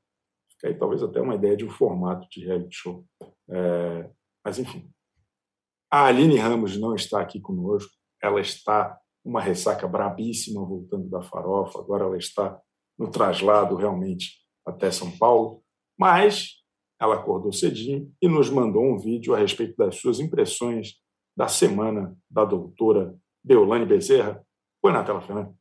Fica 0.53 0.69
aí 0.69 0.79
talvez 0.79 1.03
até 1.03 1.21
uma 1.21 1.35
ideia 1.35 1.57
de 1.57 1.65
um 1.65 1.71
formato 1.71 2.29
de 2.31 2.45
reality 2.45 2.77
show. 2.77 3.05
É, 3.51 4.11
mas, 4.45 4.59
enfim. 4.59 4.89
A 5.91 6.07
Aline 6.07 6.39
Ramos 6.39 6.77
não 6.77 6.95
está 6.95 7.21
aqui 7.21 7.41
conosco. 7.41 7.91
Ela 8.23 8.41
está 8.41 8.99
uma 9.25 9.41
ressaca 9.41 9.89
brabíssima 9.89 10.65
voltando 10.65 11.09
da 11.09 11.21
farofa, 11.23 11.81
agora 11.81 12.05
ela 12.05 12.17
está 12.17 12.61
no 12.97 13.11
traslado 13.11 13.75
realmente 13.75 14.41
até 14.65 14.91
São 14.91 15.11
Paulo, 15.19 15.63
mas 15.99 16.56
ela 16.99 17.17
acordou 17.17 17.53
cedinho 17.53 18.15
e 18.21 18.29
nos 18.29 18.49
mandou 18.51 18.85
um 18.85 18.99
vídeo 18.99 19.35
a 19.35 19.39
respeito 19.39 19.77
das 19.77 19.97
suas 19.97 20.19
impressões 20.19 21.01
da 21.37 21.49
semana 21.49 22.17
da 22.31 22.45
doutora 22.45 23.15
Deolane 23.45 23.85
Bezerra. 23.85 24.45
Põe 24.81 24.93
na 24.93 25.05
tela, 25.05 25.21
Fernanda. 25.21 25.55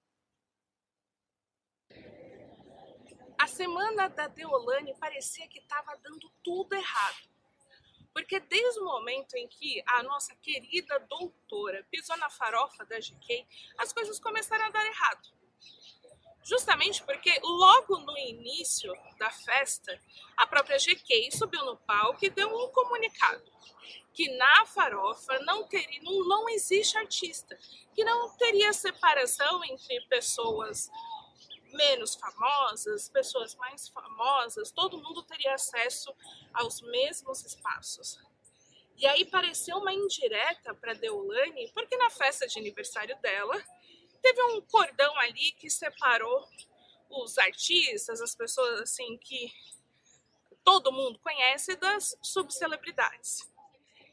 A 3.37 3.47
semana 3.47 4.07
da 4.07 4.27
Deolane 4.27 4.95
parecia 4.99 5.47
que 5.47 5.59
estava 5.59 5.97
dando 6.01 6.31
tudo 6.41 6.73
errado. 6.73 7.29
Porque 8.13 8.39
desde 8.39 8.79
o 8.79 8.85
momento 8.85 9.35
em 9.35 9.45
que 9.47 9.83
a 9.85 10.01
nossa 10.03 10.33
querida 10.35 10.97
doutora 11.09 11.85
pisou 11.91 12.15
na 12.17 12.29
farofa 12.29 12.85
da 12.85 12.97
GK, 12.97 13.45
as 13.77 13.91
coisas 13.91 14.19
começaram 14.19 14.65
a 14.65 14.69
dar 14.69 14.85
errado. 14.85 15.44
Justamente 16.45 17.03
porque 17.03 17.39
logo 17.43 17.97
no 17.97 18.15
início 18.15 18.93
da 19.17 19.31
festa, 19.31 19.99
a 20.37 20.45
própria 20.45 20.77
GK 20.77 21.31
subiu 21.31 21.65
no 21.65 21.75
palco 21.75 22.23
e 22.23 22.29
deu 22.29 22.47
um 22.47 22.69
comunicado 22.69 23.43
que 24.13 24.29
na 24.37 24.65
farofa 24.67 25.39
não, 25.39 25.67
teria, 25.67 26.01
não, 26.03 26.25
não 26.25 26.49
existe 26.49 26.97
artista, 26.97 27.57
que 27.93 28.03
não 28.03 28.29
teria 28.37 28.71
separação 28.71 29.61
entre 29.65 29.99
pessoas 30.07 30.89
menos 31.73 32.15
famosas, 32.15 33.09
pessoas 33.09 33.55
mais 33.55 33.89
famosas, 33.89 34.71
todo 34.71 35.01
mundo 35.01 35.21
teria 35.23 35.55
acesso 35.55 36.15
aos 36.53 36.79
mesmos 36.79 37.43
espaços. 37.43 38.17
E 38.97 39.05
aí 39.05 39.25
pareceu 39.25 39.77
uma 39.77 39.91
indireta 39.91 40.73
para 40.73 40.93
Deolane, 40.93 41.69
porque 41.73 41.97
na 41.97 42.09
festa 42.09 42.47
de 42.47 42.57
aniversário 42.57 43.17
dela 43.19 43.61
teve 44.25 44.41
um 44.41 44.61
cordão 44.61 45.15
ali 45.19 45.51
que 45.51 45.69
separou 45.69 46.49
os 47.11 47.37
artistas, 47.37 48.19
as 48.19 48.33
pessoas 48.33 48.81
assim 48.81 49.19
que 49.19 49.53
todo 50.63 50.91
mundo 50.91 51.19
conhece 51.19 51.75
das 51.75 52.17
subcelebridades. 52.23 53.47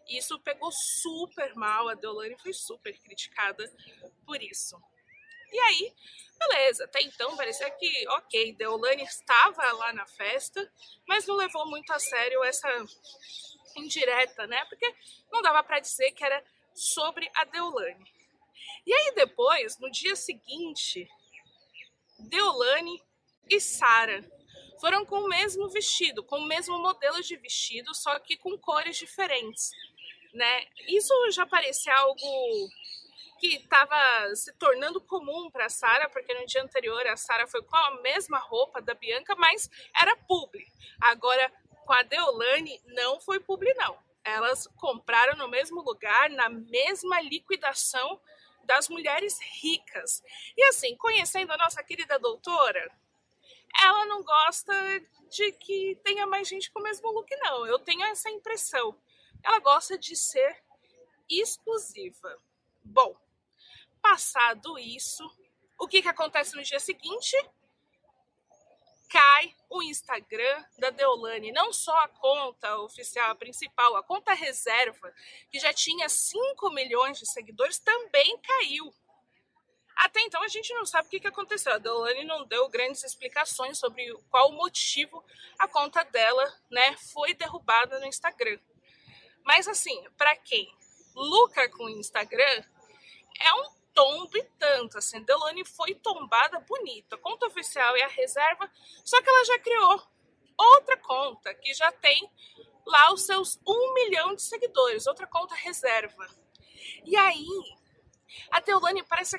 Isso 0.06 0.38
pegou 0.40 0.70
super 0.70 1.54
mal, 1.54 1.88
a 1.88 1.94
Deolane 1.94 2.36
foi 2.38 2.52
super 2.52 2.92
criticada 3.00 3.64
por 4.26 4.42
isso. 4.42 4.78
E 5.50 5.58
aí, 5.58 5.94
beleza, 6.38 6.84
até 6.84 7.00
então 7.00 7.34
parecia 7.34 7.70
que, 7.70 8.08
ok, 8.08 8.52
Deolane 8.52 9.04
estava 9.04 9.72
lá 9.72 9.94
na 9.94 10.06
festa, 10.06 10.70
mas 11.08 11.26
não 11.26 11.36
levou 11.36 11.66
muito 11.70 11.90
a 11.90 11.98
sério 11.98 12.44
essa 12.44 12.68
indireta, 13.76 14.46
né? 14.46 14.62
Porque 14.66 14.94
não 15.30 15.40
dava 15.40 15.62
para 15.62 15.80
dizer 15.80 16.12
que 16.12 16.22
era 16.22 16.44
sobre 16.74 17.30
a 17.34 17.44
Deolane. 17.44 18.21
E 18.86 18.92
aí 18.92 19.14
depois, 19.14 19.78
no 19.78 19.90
dia 19.90 20.16
seguinte, 20.16 21.08
Deolane 22.18 23.02
e 23.48 23.60
Sara 23.60 24.24
foram 24.80 25.04
com 25.04 25.20
o 25.20 25.28
mesmo 25.28 25.68
vestido, 25.68 26.24
com 26.24 26.38
o 26.38 26.46
mesmo 26.46 26.78
modelo 26.78 27.22
de 27.22 27.36
vestido, 27.36 27.94
só 27.94 28.18
que 28.18 28.36
com 28.36 28.58
cores 28.58 28.96
diferentes, 28.96 29.70
né? 30.32 30.66
Isso 30.88 31.14
já 31.30 31.46
parecia 31.46 31.94
algo 31.94 32.18
que 33.38 33.56
estava 33.56 34.34
se 34.34 34.52
tornando 34.54 35.00
comum 35.00 35.50
para 35.50 35.68
Sara, 35.68 36.08
porque 36.08 36.32
no 36.34 36.46
dia 36.46 36.62
anterior 36.62 37.06
a 37.06 37.16
Sara 37.16 37.46
foi 37.46 37.62
com 37.62 37.76
a 37.76 38.00
mesma 38.00 38.38
roupa 38.38 38.80
da 38.80 38.94
Bianca, 38.94 39.34
mas 39.36 39.68
era 40.00 40.16
publi. 40.16 40.66
Agora, 41.00 41.52
com 41.84 41.92
a 41.92 42.02
Deolane, 42.02 42.80
não 42.86 43.20
foi 43.20 43.40
publi, 43.40 43.72
não. 43.74 43.98
Elas 44.24 44.68
compraram 44.76 45.36
no 45.36 45.48
mesmo 45.48 45.82
lugar, 45.82 46.30
na 46.30 46.48
mesma 46.48 47.20
liquidação 47.20 48.20
das 48.64 48.88
mulheres 48.88 49.38
ricas. 49.60 50.22
E 50.56 50.62
assim, 50.64 50.96
conhecendo 50.96 51.52
a 51.52 51.56
nossa 51.56 51.82
querida 51.82 52.18
doutora, 52.18 52.90
ela 53.80 54.06
não 54.06 54.22
gosta 54.22 54.72
de 55.30 55.52
que 55.52 55.98
tenha 56.04 56.26
mais 56.26 56.48
gente 56.48 56.70
com 56.70 56.80
o 56.80 56.82
mesmo 56.82 57.10
look, 57.10 57.28
não. 57.36 57.66
Eu 57.66 57.78
tenho 57.78 58.04
essa 58.04 58.30
impressão. 58.30 58.96
Ela 59.42 59.58
gosta 59.60 59.98
de 59.98 60.14
ser 60.14 60.62
exclusiva. 61.28 62.38
Bom, 62.84 63.16
Passado 64.02 64.76
isso, 64.80 65.24
o 65.78 65.86
que, 65.86 66.02
que 66.02 66.08
acontece 66.08 66.56
no 66.56 66.62
dia 66.62 66.80
seguinte? 66.80 67.36
Cai 69.12 69.54
o 69.68 69.82
Instagram 69.82 70.64
da 70.78 70.88
Deolane, 70.88 71.52
não 71.52 71.70
só 71.70 71.94
a 71.98 72.08
conta 72.08 72.78
oficial, 72.78 73.30
a 73.30 73.34
principal, 73.34 73.94
a 73.94 74.02
conta 74.02 74.32
reserva, 74.32 75.12
que 75.50 75.58
já 75.58 75.70
tinha 75.70 76.08
5 76.08 76.70
milhões 76.70 77.18
de 77.18 77.26
seguidores, 77.26 77.78
também 77.78 78.38
caiu. 78.38 78.90
Até 79.96 80.22
então 80.22 80.42
a 80.42 80.48
gente 80.48 80.72
não 80.72 80.86
sabe 80.86 81.08
o 81.08 81.20
que, 81.20 81.28
aconteceu. 81.28 81.74
A 81.74 81.78
Deolane 81.78 82.24
não 82.24 82.46
deu 82.46 82.70
grandes 82.70 83.04
explicações 83.04 83.78
sobre 83.78 84.10
qual 84.30 84.50
motivo 84.52 85.22
a 85.58 85.68
conta 85.68 86.02
dela 86.04 86.50
né, 86.70 86.96
foi 87.12 87.34
derrubada 87.34 88.00
no 88.00 88.06
Instagram. 88.06 88.58
Mas 89.44 89.68
assim, 89.68 90.02
para 90.16 90.34
quem 90.36 90.74
lucra 91.14 91.68
com 91.68 91.84
o 91.84 91.90
Instagram, 91.90 92.64
é 93.38 93.54
um 93.54 93.81
tombo 93.94 94.36
e 94.36 94.44
tanto. 94.58 94.98
Assim, 94.98 95.22
Delane 95.22 95.64
foi 95.64 95.94
tombada 95.94 96.60
bonita. 96.60 97.16
A 97.16 97.18
conta 97.18 97.46
oficial 97.46 97.96
é 97.96 98.02
a 98.02 98.08
reserva, 98.08 98.70
só 99.04 99.20
que 99.22 99.28
ela 99.28 99.44
já 99.44 99.58
criou 99.58 100.02
outra 100.56 100.96
conta 100.98 101.54
que 101.54 101.72
já 101.74 101.90
tem 101.92 102.30
lá 102.86 103.12
os 103.12 103.24
seus 103.24 103.58
um 103.66 103.94
milhão 103.94 104.34
de 104.34 104.42
seguidores, 104.42 105.06
outra 105.06 105.26
conta 105.26 105.54
reserva. 105.54 106.26
E 107.04 107.16
aí, 107.16 107.46
a 108.50 108.60
Deolane 108.60 109.02
parece 109.04 109.38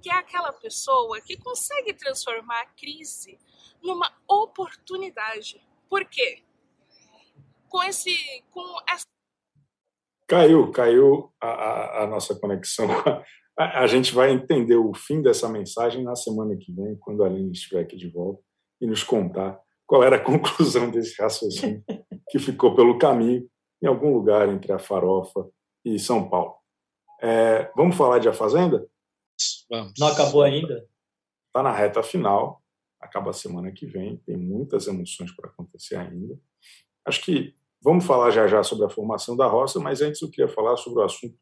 que 0.00 0.10
é 0.10 0.14
aquela 0.14 0.52
pessoa 0.52 1.20
que 1.20 1.36
consegue 1.36 1.94
transformar 1.94 2.60
a 2.60 2.66
crise 2.66 3.38
numa 3.82 4.12
oportunidade. 4.28 5.60
Por 5.88 6.04
quê? 6.04 6.42
Com 7.68 7.82
esse, 7.82 8.44
com 8.50 8.78
essa 8.88 9.06
Caiu, 10.26 10.70
caiu 10.72 11.30
a, 11.38 11.46
a, 11.46 12.02
a 12.04 12.06
nossa 12.06 12.34
conexão 12.34 12.88
a, 13.56 13.86
gente 13.86 14.14
vai 14.14 14.32
entender 14.32 14.76
o 14.76 14.94
fim 14.94 15.20
dessa 15.20 15.48
mensagem 15.48 16.02
na 16.02 16.16
semana 16.16 16.56
que 16.56 16.72
vem, 16.72 16.96
quando 16.96 17.22
a 17.22 17.26
Aline 17.26 17.52
estiver 17.52 17.80
aqui 17.80 17.96
de 17.96 18.08
volta 18.08 18.42
e 18.80 18.86
nos 18.86 19.04
contar 19.04 19.60
qual 19.86 20.02
era 20.02 20.16
a 20.16 20.20
conclusão 20.24 20.90
desse 20.90 21.20
raciocínio 21.20 21.84
que 22.30 22.38
ficou 22.38 22.74
pelo 22.74 22.98
caminho 22.98 23.46
em 23.82 23.86
algum 23.86 24.14
lugar 24.14 24.48
entre 24.48 24.72
a 24.72 24.78
Farofa 24.78 25.48
e 25.84 25.98
São 25.98 26.28
Paulo. 26.28 26.54
É, 27.20 27.70
vamos 27.76 27.96
falar 27.96 28.18
de 28.18 28.28
A 28.28 28.32
Fazenda? 28.32 28.86
Vamos. 29.68 29.92
Não 29.98 30.08
acabou 30.08 30.42
ainda? 30.42 30.86
Está 31.48 31.62
na 31.62 31.72
reta 31.72 32.02
final, 32.02 32.62
acaba 33.00 33.30
a 33.30 33.34
semana 33.34 33.70
que 33.70 33.86
vem, 33.86 34.16
tem 34.18 34.36
muitas 34.36 34.86
emoções 34.86 35.34
para 35.34 35.50
acontecer 35.50 35.96
ainda. 35.96 36.38
Acho 37.04 37.22
que 37.22 37.54
vamos 37.82 38.06
falar 38.06 38.30
já 38.30 38.46
já 38.46 38.62
sobre 38.62 38.86
a 38.86 38.90
formação 38.90 39.36
da 39.36 39.46
roça, 39.46 39.78
mas 39.78 40.00
antes 40.00 40.22
eu 40.22 40.30
queria 40.30 40.48
falar 40.48 40.76
sobre 40.76 41.00
o 41.00 41.04
assunto 41.04 41.36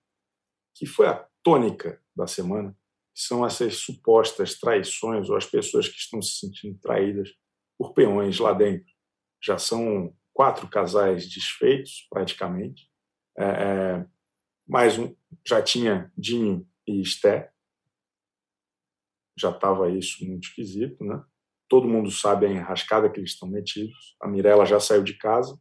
que 0.75 0.87
foi 0.87 1.07
a 1.07 1.27
tônica 1.43 2.01
da 2.14 2.27
semana, 2.27 2.77
que 3.14 3.23
são 3.23 3.45
essas 3.45 3.77
supostas 3.77 4.59
traições 4.59 5.29
ou 5.29 5.37
as 5.37 5.47
pessoas 5.47 5.89
que 5.89 5.97
estão 5.97 6.21
se 6.23 6.39
sentindo 6.39 6.79
traídas 6.79 7.31
por 7.79 7.93
peões 7.93 8.39
lá 8.39 8.53
dentro. 8.53 8.93
Já 9.43 9.59
são 9.59 10.14
quatro 10.33 10.68
casais 10.68 11.29
desfeitos, 11.29 12.07
praticamente. 12.11 12.89
É, 13.39 13.45
é, 13.45 14.07
mais 14.68 14.99
um, 14.99 15.14
já 15.47 15.62
tinha 15.62 16.12
Dinho 16.16 16.66
e 16.87 17.01
Esté. 17.01 17.51
Já 19.39 19.51
estava 19.51 19.91
isso 19.91 20.25
muito 20.27 20.49
esquisito, 20.49 21.03
né? 21.05 21.23
Todo 21.68 21.89
mundo 21.89 22.11
sabe 22.11 22.47
a 22.47 22.51
enrascada 22.51 23.09
que 23.09 23.18
eles 23.18 23.31
estão 23.31 23.49
metidos. 23.49 24.16
A 24.21 24.29
Mirella 24.29 24.66
já 24.66 24.81
saiu 24.81 25.03
de 25.03 25.14
casa. 25.14 25.59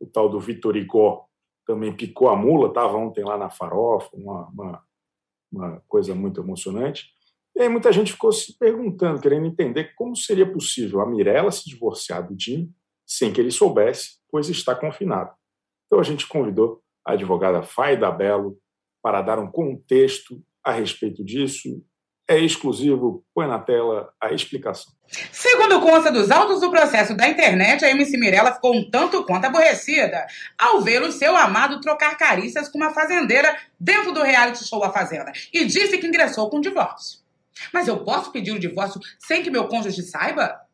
O 0.00 0.06
tal 0.06 0.28
do 0.28 0.40
Vitor 0.40 0.76
Igor 0.76 1.27
também 1.68 1.92
picou 1.92 2.30
a 2.30 2.34
mula, 2.34 2.68
estava 2.68 2.96
ontem 2.96 3.22
lá 3.22 3.36
na 3.36 3.50
farofa, 3.50 4.08
uma, 4.14 4.48
uma, 4.48 4.82
uma 5.52 5.82
coisa 5.86 6.14
muito 6.14 6.40
emocionante. 6.40 7.10
E 7.54 7.60
aí 7.60 7.68
muita 7.68 7.92
gente 7.92 8.12
ficou 8.12 8.32
se 8.32 8.56
perguntando, 8.56 9.20
querendo 9.20 9.46
entender 9.46 9.94
como 9.94 10.16
seria 10.16 10.50
possível 10.50 11.02
a 11.02 11.06
Mirella 11.06 11.50
se 11.50 11.68
divorciar 11.68 12.26
do 12.26 12.34
Jim 12.40 12.72
sem 13.06 13.30
que 13.30 13.40
ele 13.40 13.50
soubesse, 13.50 14.18
pois 14.30 14.48
está 14.48 14.74
confinado. 14.74 15.30
Então 15.86 16.00
a 16.00 16.02
gente 16.02 16.26
convidou 16.26 16.82
a 17.04 17.12
advogada 17.12 17.62
Faida 17.62 18.10
Belo 18.10 18.58
para 19.02 19.20
dar 19.20 19.38
um 19.38 19.50
contexto 19.50 20.42
a 20.64 20.72
respeito 20.72 21.22
disso 21.22 21.84
é 22.28 22.38
exclusivo. 22.38 23.24
Põe 23.34 23.48
na 23.48 23.58
tela 23.58 24.12
a 24.20 24.32
explicação. 24.32 24.92
Segundo 25.32 25.80
consta 25.80 26.12
dos 26.12 26.30
autos 26.30 26.60
do 26.60 26.70
processo 26.70 27.16
da 27.16 27.26
internet, 27.26 27.82
a 27.82 27.90
MC 27.90 28.18
Mirella 28.18 28.52
ficou 28.52 28.76
um 28.76 28.90
tanto 28.90 29.24
quanto 29.24 29.46
aborrecida 29.46 30.26
ao 30.58 30.82
ver 30.82 31.02
o 31.02 31.10
seu 31.10 31.34
amado 31.34 31.80
trocar 31.80 32.16
carícias 32.18 32.68
com 32.68 32.76
uma 32.76 32.92
fazendeira 32.92 33.56
dentro 33.80 34.12
do 34.12 34.22
reality 34.22 34.62
show 34.64 34.84
A 34.84 34.92
Fazenda 34.92 35.32
e 35.52 35.64
disse 35.64 35.96
que 35.96 36.06
ingressou 36.06 36.50
com 36.50 36.60
divórcio. 36.60 37.20
Mas 37.72 37.88
eu 37.88 38.04
posso 38.04 38.30
pedir 38.30 38.52
o 38.52 38.58
divórcio 38.58 39.00
sem 39.18 39.42
que 39.42 39.50
meu 39.50 39.66
cônjuge 39.66 40.02
saiba? 40.02 40.67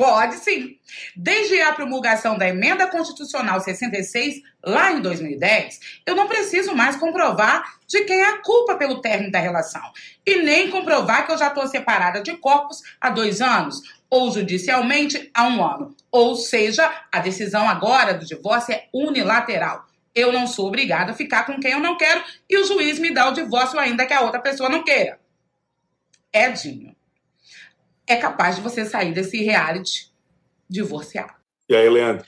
Pode 0.00 0.36
sim. 0.36 0.78
Desde 1.14 1.60
a 1.60 1.74
promulgação 1.74 2.38
da 2.38 2.48
Emenda 2.48 2.86
Constitucional 2.86 3.60
66, 3.60 4.40
lá 4.64 4.92
em 4.92 5.02
2010, 5.02 5.78
eu 6.06 6.16
não 6.16 6.26
preciso 6.26 6.74
mais 6.74 6.96
comprovar 6.96 7.62
de 7.86 8.04
quem 8.04 8.18
é 8.18 8.28
a 8.30 8.38
culpa 8.38 8.76
pelo 8.76 9.02
término 9.02 9.30
da 9.30 9.38
relação. 9.38 9.82
E 10.24 10.36
nem 10.36 10.70
comprovar 10.70 11.26
que 11.26 11.32
eu 11.32 11.36
já 11.36 11.48
estou 11.48 11.66
separada 11.66 12.22
de 12.22 12.34
corpos 12.38 12.80
há 12.98 13.10
dois 13.10 13.42
anos, 13.42 13.82
ou 14.08 14.32
judicialmente 14.32 15.30
há 15.34 15.46
um 15.46 15.62
ano. 15.62 15.94
Ou 16.10 16.34
seja, 16.34 16.90
a 17.12 17.18
decisão 17.18 17.68
agora 17.68 18.14
do 18.14 18.24
divórcio 18.24 18.72
é 18.72 18.88
unilateral. 18.94 19.84
Eu 20.14 20.32
não 20.32 20.46
sou 20.46 20.68
obrigada 20.68 21.12
a 21.12 21.14
ficar 21.14 21.44
com 21.44 21.60
quem 21.60 21.72
eu 21.72 21.80
não 21.80 21.98
quero 21.98 22.24
e 22.48 22.56
o 22.56 22.64
juiz 22.64 22.98
me 22.98 23.12
dá 23.12 23.28
o 23.28 23.34
divórcio 23.34 23.78
ainda 23.78 24.06
que 24.06 24.14
a 24.14 24.22
outra 24.22 24.40
pessoa 24.40 24.70
não 24.70 24.82
queira. 24.82 25.20
Edinho 26.32 26.96
é 28.12 28.16
capaz 28.16 28.56
de 28.56 28.62
você 28.62 28.84
sair 28.84 29.12
desse 29.12 29.42
reality 29.42 30.10
divorciado. 30.68 31.34
E 31.68 31.74
aí, 31.74 31.88
Leandro? 31.88 32.26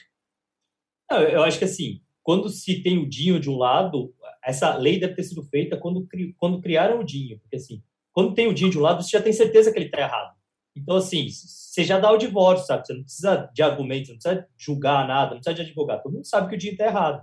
Eu 1.11 1.43
acho 1.43 1.59
que 1.59 1.65
assim, 1.65 2.01
quando 2.23 2.49
se 2.49 2.83
tem 2.83 2.99
o 2.99 3.09
Dinho 3.09 3.39
de 3.39 3.51
um 3.51 3.57
lado, 3.57 4.15
essa 4.45 4.75
lei 4.77 4.99
deve 4.99 5.15
ter 5.15 5.25
sido 5.25 5.43
feita 5.43 5.77
quando, 5.77 6.07
quando 6.39 6.61
criaram 6.61 7.01
o 7.01 7.05
Dinho. 7.05 7.39
Porque 7.41 7.57
assim, 7.57 7.83
quando 8.13 8.35
tem 8.35 8.47
o 8.47 8.55
Dinho 8.55 8.71
de 8.71 8.79
um 8.79 8.83
lado, 8.83 9.03
você 9.03 9.11
já 9.11 9.23
tem 9.23 9.33
certeza 9.33 9.73
que 9.73 9.79
ele 9.79 9.87
está 9.87 10.01
errado. 10.01 10.35
Então, 10.75 10.97
assim, 10.97 11.29
você 11.29 11.85
já 11.85 11.99
dá 11.99 12.11
o 12.11 12.17
divórcio, 12.17 12.67
sabe? 12.67 12.87
Você 12.87 12.95
não 12.95 13.03
precisa 13.03 13.51
de 13.53 13.63
argumentos, 13.63 14.09
não 14.09 14.17
precisa 14.17 14.49
julgar 14.57 15.07
nada, 15.07 15.33
não 15.33 15.41
precisa 15.41 15.55
de 15.55 15.63
advogado. 15.63 16.03
Todo 16.03 16.15
mundo 16.15 16.27
sabe 16.27 16.49
que 16.49 16.55
o 16.55 16.59
Dinho 16.59 16.73
está 16.73 16.87
errado. 16.87 17.23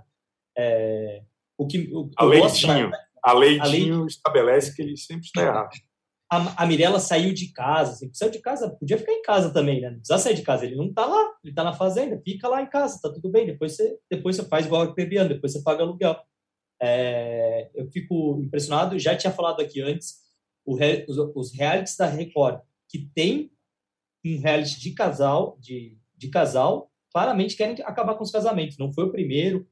É, 0.56 1.22
o 1.58 1.66
que, 1.66 1.90
o, 1.92 2.10
a, 2.16 2.24
lei 2.24 2.46
Dinho, 2.46 2.90
a 3.22 3.32
lei 3.32 3.58
Dinho 3.58 4.06
estabelece 4.06 4.74
que 4.74 4.82
ele 4.82 4.96
sempre 4.96 5.26
está 5.26 5.42
errado 5.42 5.70
a, 6.30 6.62
a 6.62 6.66
Mirella 6.66 7.00
saiu 7.00 7.34
de 7.34 7.52
casa, 7.52 7.92
assim, 7.92 8.10
saiu 8.14 8.30
de 8.30 8.38
casa, 8.38 8.70
podia 8.70 8.96
ficar 8.96 9.12
em 9.12 9.22
casa 9.22 9.52
também, 9.52 9.80
né? 9.80 9.90
Não 9.90 9.98
precisa 9.98 10.18
sair 10.18 10.36
de 10.36 10.42
casa, 10.42 10.64
ele 10.64 10.76
não 10.76 10.86
está 10.86 11.04
lá, 11.04 11.34
ele 11.42 11.50
está 11.50 11.64
na 11.64 11.72
fazenda, 11.72 12.22
fica 12.24 12.46
lá 12.46 12.62
em 12.62 12.70
casa, 12.70 13.00
tá 13.02 13.12
tudo 13.12 13.28
bem, 13.28 13.46
depois 13.46 13.74
você, 13.74 13.98
depois 14.08 14.36
você 14.36 14.44
faz 14.44 14.66
igual 14.66 14.82
a 14.82 14.94
Pebiano, 14.94 15.28
depois 15.28 15.52
você 15.52 15.62
paga 15.62 15.82
aluguel. 15.82 16.16
É, 16.80 17.68
eu 17.74 17.90
fico 17.90 18.40
impressionado, 18.40 18.98
já 18.98 19.16
tinha 19.16 19.32
falado 19.32 19.60
aqui 19.60 19.82
antes, 19.82 20.20
o, 20.64 20.76
os, 21.08 21.18
os 21.34 21.52
realities 21.52 21.96
da 21.96 22.06
Record, 22.06 22.60
que 22.88 23.10
tem 23.12 23.50
um 24.24 24.40
reality 24.40 24.78
de 24.78 24.92
casal, 24.92 25.58
de, 25.60 25.98
de 26.16 26.28
casal, 26.28 26.92
claramente 27.12 27.56
querem 27.56 27.74
acabar 27.82 28.14
com 28.14 28.22
os 28.22 28.30
casamentos. 28.30 28.78
Não 28.78 28.92
foi 28.92 29.04
o 29.04 29.12
primeiro. 29.12 29.66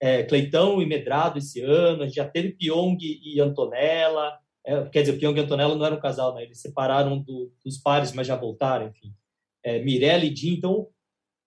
É, 0.00 0.22
Cleitão 0.22 0.80
e 0.80 0.86
Medrado 0.86 1.38
esse 1.38 1.62
ano, 1.62 2.08
já 2.08 2.28
teve 2.28 2.52
Pyong 2.52 2.98
e 3.00 3.40
Antonella, 3.40 4.38
é, 4.66 4.84
quer 4.88 5.02
dizer, 5.02 5.16
Pyong 5.16 5.36
e 5.36 5.40
Antonella 5.40 5.76
não 5.76 5.86
eram 5.86 5.96
um 5.96 6.00
casal, 6.00 6.34
né? 6.34 6.42
Eles 6.42 6.60
separaram 6.60 7.22
do, 7.22 7.52
dos 7.64 7.78
pares, 7.78 8.12
mas 8.12 8.26
já 8.26 8.34
voltaram, 8.34 8.88
enfim. 8.88 9.14
É, 9.64 9.80
Mirella 9.80 10.24
e 10.24 10.34
Jim, 10.34 10.54
então, 10.54 10.88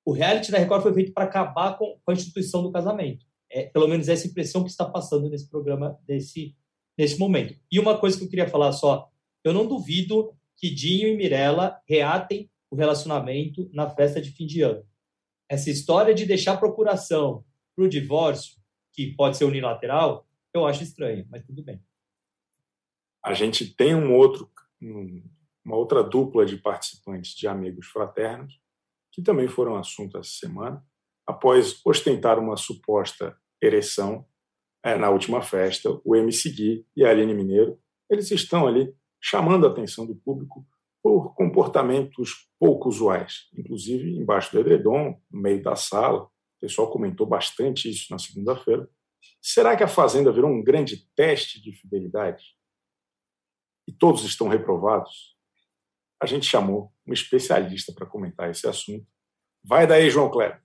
o 0.05 0.13
reality 0.13 0.49
da 0.49 0.57
Record 0.57 0.81
foi 0.81 0.93
feito 0.93 1.11
para 1.11 1.25
acabar 1.25 1.77
com, 1.77 1.99
com, 2.01 2.11
a 2.11 2.13
instituição 2.13 2.63
do 2.63 2.71
casamento. 2.71 3.25
É, 3.51 3.63
pelo 3.63 3.89
menos 3.89 4.07
essa 4.07 4.25
impressão 4.25 4.63
que 4.63 4.69
está 4.69 4.85
passando 4.85 5.29
nesse 5.29 5.49
programa, 5.49 5.99
desse, 6.07 6.55
nesse 6.97 7.19
momento. 7.19 7.59
E 7.69 7.77
uma 7.77 7.97
coisa 7.97 8.17
que 8.17 8.23
eu 8.23 8.29
queria 8.29 8.47
falar 8.47 8.71
só, 8.71 9.09
eu 9.43 9.51
não 9.51 9.67
duvido 9.67 10.33
que 10.55 10.69
Dinho 10.69 11.09
e 11.09 11.17
Mirella 11.17 11.77
reatem 11.85 12.49
o 12.71 12.75
relacionamento 12.77 13.69
na 13.73 13.89
festa 13.89 14.21
de 14.21 14.31
fim 14.31 14.45
de 14.45 14.61
ano. 14.61 14.81
Essa 15.49 15.69
história 15.69 16.13
de 16.13 16.25
deixar 16.25 16.57
procuração 16.57 17.43
para 17.75 17.83
o 17.83 17.89
divórcio, 17.89 18.57
que 18.93 19.13
pode 19.13 19.35
ser 19.35 19.43
unilateral, 19.43 20.25
eu 20.53 20.65
acho 20.65 20.83
estranho, 20.83 21.25
mas 21.29 21.43
tudo 21.43 21.63
bem 21.63 21.81
a 23.23 23.33
gente 23.33 23.73
tem 23.75 23.95
um 23.95 24.15
outro, 24.15 24.49
uma 24.81 25.75
outra 25.75 26.03
dupla 26.03 26.45
de 26.45 26.57
participantes 26.57 27.35
de 27.35 27.47
Amigos 27.47 27.87
Fraternos, 27.87 28.59
que 29.11 29.21
também 29.21 29.47
foram 29.47 29.75
assunto 29.75 30.17
essa 30.17 30.31
semana, 30.31 30.83
após 31.27 31.79
ostentar 31.85 32.39
uma 32.39 32.57
suposta 32.57 33.37
ereção 33.61 34.25
é, 34.83 34.97
na 34.97 35.09
última 35.09 35.41
festa, 35.41 35.99
o 36.03 36.15
MC 36.15 36.49
Gui 36.49 36.85
e 36.95 37.03
a 37.03 37.09
Aline 37.09 37.33
Mineiro, 37.33 37.77
eles 38.09 38.31
estão 38.31 38.65
ali 38.65 38.93
chamando 39.21 39.67
a 39.67 39.69
atenção 39.69 40.05
do 40.05 40.15
público 40.15 40.65
por 41.03 41.33
comportamentos 41.35 42.49
pouco 42.59 42.89
usuais, 42.89 43.47
inclusive 43.57 44.17
embaixo 44.17 44.51
do 44.51 44.59
edredom, 44.59 45.19
no 45.29 45.41
meio 45.41 45.61
da 45.61 45.75
sala. 45.75 46.23
O 46.23 46.29
pessoal 46.61 46.89
comentou 46.89 47.27
bastante 47.27 47.89
isso 47.89 48.07
na 48.09 48.17
segunda-feira. 48.17 48.89
Será 49.41 49.75
que 49.75 49.83
a 49.83 49.87
Fazenda 49.87 50.31
virou 50.31 50.49
um 50.49 50.63
grande 50.63 51.07
teste 51.15 51.61
de 51.61 51.73
fidelidade? 51.73 52.43
E 53.89 53.91
todos 53.91 54.23
estão 54.23 54.47
reprovados, 54.47 55.35
a 56.21 56.27
gente 56.27 56.45
chamou 56.45 56.93
um 57.07 57.11
especialista 57.11 57.91
para 57.91 58.05
comentar 58.05 58.47
esse 58.47 58.67
assunto. 58.67 59.03
Vai 59.63 59.87
daí, 59.87 60.11
João 60.11 60.29
Kleber. 60.29 60.61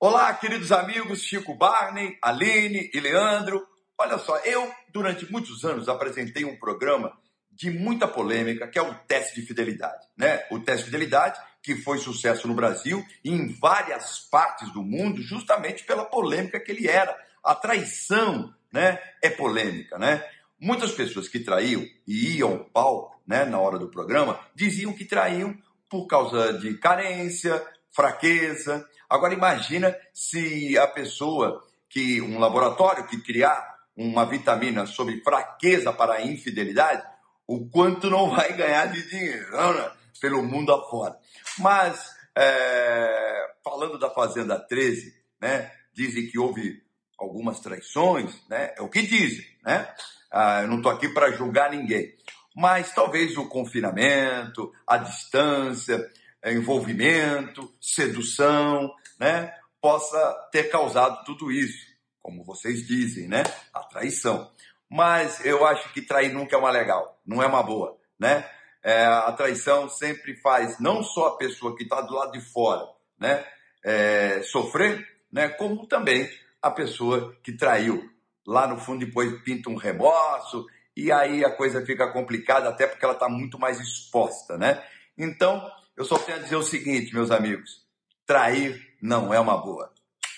Olá, 0.00 0.32
queridos 0.32 0.72
amigos 0.72 1.20
Chico 1.20 1.54
Barney, 1.54 2.16
Aline 2.22 2.90
e 2.94 3.00
Leandro. 3.00 3.66
Olha 3.98 4.16
só, 4.16 4.38
eu, 4.38 4.72
durante 4.94 5.30
muitos 5.30 5.62
anos, 5.62 5.90
apresentei 5.90 6.46
um 6.46 6.58
programa 6.58 7.12
de 7.52 7.70
muita 7.70 8.08
polêmica, 8.08 8.66
que 8.66 8.78
é 8.78 8.82
o 8.82 8.94
teste 9.06 9.38
de 9.38 9.46
fidelidade. 9.46 10.06
Né? 10.16 10.42
O 10.50 10.58
teste 10.58 10.86
de 10.86 10.90
fidelidade, 10.90 11.38
que 11.62 11.76
foi 11.76 11.98
sucesso 11.98 12.48
no 12.48 12.54
Brasil 12.54 13.04
e 13.22 13.30
em 13.30 13.52
várias 13.52 14.20
partes 14.30 14.72
do 14.72 14.82
mundo, 14.82 15.20
justamente 15.20 15.84
pela 15.84 16.06
polêmica 16.06 16.58
que 16.58 16.72
ele 16.72 16.88
era. 16.88 17.14
A 17.44 17.54
traição 17.54 18.54
né, 18.72 18.98
é 19.22 19.28
polêmica, 19.28 19.98
né? 19.98 20.26
Muitas 20.60 20.92
pessoas 20.92 21.28
que 21.28 21.40
traíam 21.40 21.84
e 22.06 22.36
iam 22.36 22.52
ao 22.52 22.64
palco 22.64 23.22
né, 23.26 23.44
na 23.44 23.58
hora 23.58 23.78
do 23.78 23.88
programa 23.88 24.38
diziam 24.54 24.92
que 24.92 25.04
traíam 25.04 25.56
por 25.88 26.06
causa 26.06 26.52
de 26.58 26.76
carência, 26.78 27.62
fraqueza. 27.90 28.86
Agora 29.08 29.34
imagina 29.34 29.94
se 30.12 30.76
a 30.78 30.86
pessoa 30.86 31.62
que 31.88 32.20
um 32.20 32.38
laboratório 32.38 33.06
que 33.06 33.22
criar 33.22 33.74
uma 33.96 34.24
vitamina 34.24 34.86
sobre 34.86 35.20
fraqueza 35.22 35.92
para 35.92 36.14
a 36.14 36.22
infidelidade, 36.22 37.06
o 37.46 37.68
quanto 37.68 38.10
não 38.10 38.30
vai 38.30 38.52
ganhar 38.56 38.86
de 38.86 39.08
dinheiro 39.08 39.74
né? 39.74 39.92
pelo 40.20 40.42
mundo 40.42 40.72
afora. 40.72 41.16
Mas 41.58 42.14
é, 42.36 43.54
falando 43.62 43.98
da 43.98 44.10
Fazenda 44.10 44.58
13, 44.58 45.14
né, 45.40 45.70
dizem 45.92 46.26
que 46.26 46.38
houve 46.38 46.82
algumas 47.18 47.60
traições, 47.60 48.34
né, 48.48 48.74
é 48.76 48.82
o 48.82 48.88
que 48.88 49.02
dizem, 49.02 49.46
né? 49.62 49.88
Ah, 50.36 50.62
eu 50.62 50.68
não 50.68 50.78
estou 50.78 50.90
aqui 50.90 51.08
para 51.08 51.30
julgar 51.30 51.70
ninguém. 51.70 52.12
Mas 52.56 52.92
talvez 52.92 53.36
o 53.36 53.48
confinamento, 53.48 54.72
a 54.84 54.96
distância, 54.96 56.10
é, 56.42 56.52
envolvimento, 56.52 57.72
sedução, 57.80 58.92
né, 59.16 59.54
possa 59.80 60.48
ter 60.50 60.64
causado 60.64 61.24
tudo 61.24 61.52
isso, 61.52 61.86
como 62.20 62.42
vocês 62.42 62.84
dizem, 62.84 63.28
né, 63.28 63.44
a 63.72 63.84
traição. 63.84 64.50
Mas 64.90 65.44
eu 65.46 65.64
acho 65.64 65.92
que 65.92 66.02
trair 66.02 66.32
nunca 66.32 66.56
é 66.56 66.58
uma 66.58 66.70
legal, 66.70 67.20
não 67.24 67.40
é 67.40 67.46
uma 67.46 67.62
boa, 67.62 67.96
né? 68.18 68.44
É, 68.82 69.04
a 69.04 69.30
traição 69.32 69.88
sempre 69.88 70.34
faz 70.40 70.80
não 70.80 71.04
só 71.04 71.28
a 71.28 71.36
pessoa 71.36 71.76
que 71.76 71.84
está 71.84 72.00
do 72.00 72.12
lado 72.12 72.32
de 72.32 72.40
fora, 72.40 72.84
né, 73.20 73.46
é, 73.84 74.42
sofrer, 74.42 75.06
né, 75.30 75.48
como 75.48 75.86
também 75.86 76.28
a 76.60 76.72
pessoa 76.72 77.36
que 77.40 77.52
traiu 77.52 78.13
lá 78.46 78.66
no 78.66 78.78
fundo 78.78 79.04
depois 79.04 79.42
pinta 79.42 79.70
um 79.70 79.76
remorso, 79.76 80.66
e 80.96 81.10
aí 81.10 81.44
a 81.44 81.50
coisa 81.50 81.84
fica 81.84 82.12
complicada, 82.12 82.68
até 82.68 82.86
porque 82.86 83.04
ela 83.04 83.14
está 83.14 83.28
muito 83.28 83.58
mais 83.58 83.80
exposta, 83.80 84.56
né? 84.56 84.82
Então, 85.18 85.68
eu 85.96 86.04
só 86.04 86.18
tenho 86.18 86.38
a 86.38 86.40
dizer 86.40 86.56
o 86.56 86.62
seguinte, 86.62 87.14
meus 87.14 87.30
amigos: 87.30 87.84
trair 88.26 88.80
não 89.02 89.32
é 89.32 89.40
uma 89.40 89.56
boa. 89.56 89.92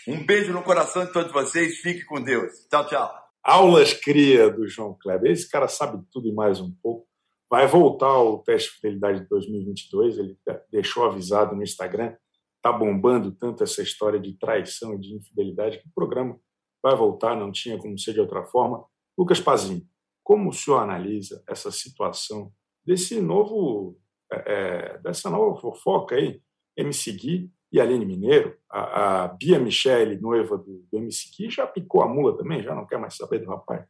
Um 0.07 0.25
beijo 0.25 0.53
no 0.53 0.63
coração 0.63 1.05
de 1.05 1.13
todos 1.13 1.33
vocês, 1.33 1.79
fique 1.79 2.05
com 2.05 2.23
Deus. 2.23 2.67
Tchau, 2.71 2.87
tchau. 2.87 3.27
Aulas 3.43 3.93
cria 3.93 4.51
do 4.51 4.67
João 4.69 4.97
Kleber. 5.01 5.31
Esse 5.31 5.49
cara 5.49 5.69
sabe 5.69 6.05
tudo 6.13 6.29
e 6.29 6.33
mais 6.33 6.61
um 6.61 6.73
pouco. 6.83 7.07
Vai 7.51 7.67
voltar 7.67 8.07
ao 8.07 8.43
teste 8.43 8.71
de 8.71 8.77
fidelidade 8.77 9.21
de 9.21 9.29
2022. 9.29 10.19
Ele 10.19 10.39
deixou 10.71 11.05
avisado 11.05 11.55
no 11.55 11.63
Instagram. 11.63 12.15
Está 12.57 12.73
bombando 12.73 13.33
tanto 13.33 13.63
essa 13.63 13.83
história 13.83 14.19
de 14.19 14.33
traição 14.33 14.95
e 14.95 14.99
de 14.99 15.15
infidelidade 15.15 15.79
que 15.79 15.89
o 15.89 15.93
programa 15.95 16.39
vai 16.87 16.97
voltar, 16.97 17.35
não 17.37 17.51
tinha 17.51 17.77
como 17.77 17.99
ser 17.99 18.13
de 18.13 18.21
outra 18.21 18.45
forma. 18.45 18.85
Lucas 19.19 19.41
Pazinho, 19.41 19.85
como 20.23 20.51
o 20.51 20.53
senhor 20.53 20.79
analisa 20.79 21.43
essa 21.49 21.71
situação 21.71 22.53
desse 22.85 23.21
novo, 23.21 23.99
é, 24.33 24.95
é 24.95 24.99
dessa 24.99 25.29
nova 25.29 25.61
fofoca 25.61 26.15
aí, 26.15 26.41
MC 26.77 27.13
Gui 27.13 27.51
e 27.73 27.81
Aline 27.81 28.07
Mineiro, 28.07 28.57
a, 28.71 29.25
a 29.25 29.29
Bia 29.29 29.59
Michele, 29.59 30.21
noiva 30.21 30.57
do, 30.57 30.87
do 30.91 30.99
MC 30.99 31.31
Gui, 31.37 31.51
já 31.51 31.67
picou 31.67 32.03
a 32.03 32.09
mula 32.09 32.37
também, 32.37 32.63
já 32.63 32.75
não 32.75 32.87
quer 32.87 32.99
mais 32.99 33.17
saber 33.17 33.41
do 33.41 33.51
rapaz? 33.51 33.85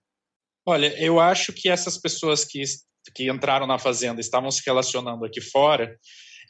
Olha, 0.67 0.87
eu 1.01 1.21
acho 1.21 1.53
que 1.53 1.69
essas 1.69 1.99
pessoas 1.99 2.45
que, 2.45 2.63
que 3.15 3.31
entraram 3.31 3.67
na 3.67 3.79
Fazenda 3.79 4.21
estavam 4.21 4.51
se 4.51 4.63
relacionando 4.65 5.25
aqui 5.25 5.41
fora, 5.41 5.97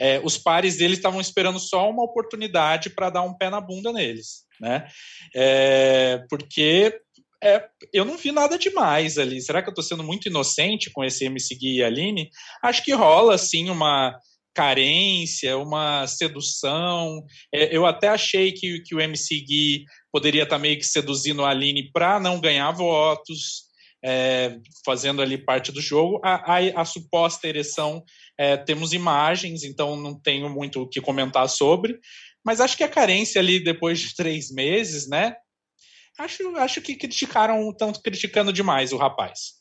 é, 0.00 0.20
os 0.22 0.38
pares 0.38 0.76
deles 0.76 0.98
estavam 0.98 1.20
esperando 1.20 1.58
só 1.58 1.88
uma 1.90 2.04
oportunidade 2.04 2.90
para 2.90 3.10
dar 3.10 3.22
um 3.22 3.34
pé 3.34 3.50
na 3.50 3.60
bunda 3.60 3.92
neles 3.92 4.46
né? 4.60 4.86
É, 5.34 6.22
porque 6.28 6.98
é, 7.42 7.64
eu 7.92 8.04
não 8.04 8.16
vi 8.16 8.32
nada 8.32 8.58
demais 8.58 9.18
ali. 9.18 9.40
Será 9.40 9.62
que 9.62 9.68
eu 9.68 9.72
estou 9.72 9.84
sendo 9.84 10.02
muito 10.02 10.28
inocente 10.28 10.90
com 10.90 11.04
esse 11.04 11.24
MC 11.24 11.54
Gui 11.54 11.76
e 11.76 11.84
Aline? 11.84 12.30
Acho 12.62 12.82
que 12.82 12.92
rola, 12.92 13.34
assim, 13.34 13.68
uma 13.70 14.18
carência, 14.54 15.58
uma 15.58 16.06
sedução. 16.06 17.22
É, 17.54 17.76
eu 17.76 17.84
até 17.84 18.08
achei 18.08 18.52
que, 18.52 18.80
que 18.80 18.94
o 18.94 19.00
MC 19.00 19.40
Gui 19.40 19.84
poderia 20.10 20.44
estar 20.44 20.56
tá 20.56 20.62
meio 20.62 20.78
que 20.78 20.86
seduzindo 20.86 21.44
a 21.44 21.50
Aline 21.50 21.90
para 21.92 22.18
não 22.18 22.40
ganhar 22.40 22.70
votos, 22.70 23.65
é, 24.06 24.60
fazendo 24.84 25.20
ali 25.20 25.36
parte 25.36 25.72
do 25.72 25.80
jogo. 25.80 26.20
A, 26.22 26.54
a, 26.54 26.82
a 26.82 26.84
suposta 26.84 27.48
ereção, 27.48 28.04
é, 28.38 28.56
temos 28.56 28.92
imagens, 28.92 29.64
então 29.64 29.96
não 29.96 30.16
tenho 30.16 30.48
muito 30.48 30.82
o 30.82 30.88
que 30.88 31.00
comentar 31.00 31.48
sobre. 31.48 31.98
Mas 32.44 32.60
acho 32.60 32.76
que 32.76 32.84
a 32.84 32.88
carência 32.88 33.40
ali 33.40 33.62
depois 33.62 33.98
de 33.98 34.14
três 34.14 34.52
meses, 34.52 35.08
né? 35.08 35.34
Acho, 36.16 36.56
acho 36.56 36.80
que 36.80 36.94
criticaram, 36.94 37.68
estão 37.68 37.92
criticando 37.92 38.52
demais 38.52 38.92
o 38.92 38.96
rapaz. 38.96 39.56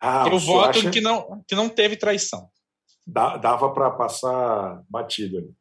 Ah, 0.00 0.26
eu 0.30 0.38
voto 0.40 0.80
acha... 0.80 0.90
que, 0.90 1.00
não, 1.00 1.42
que 1.48 1.54
não 1.54 1.68
teve 1.68 1.96
traição. 1.96 2.50
Dá, 3.06 3.36
dava 3.36 3.72
para 3.72 3.92
passar 3.92 4.82
batido 4.90 5.38
ali. 5.38 5.54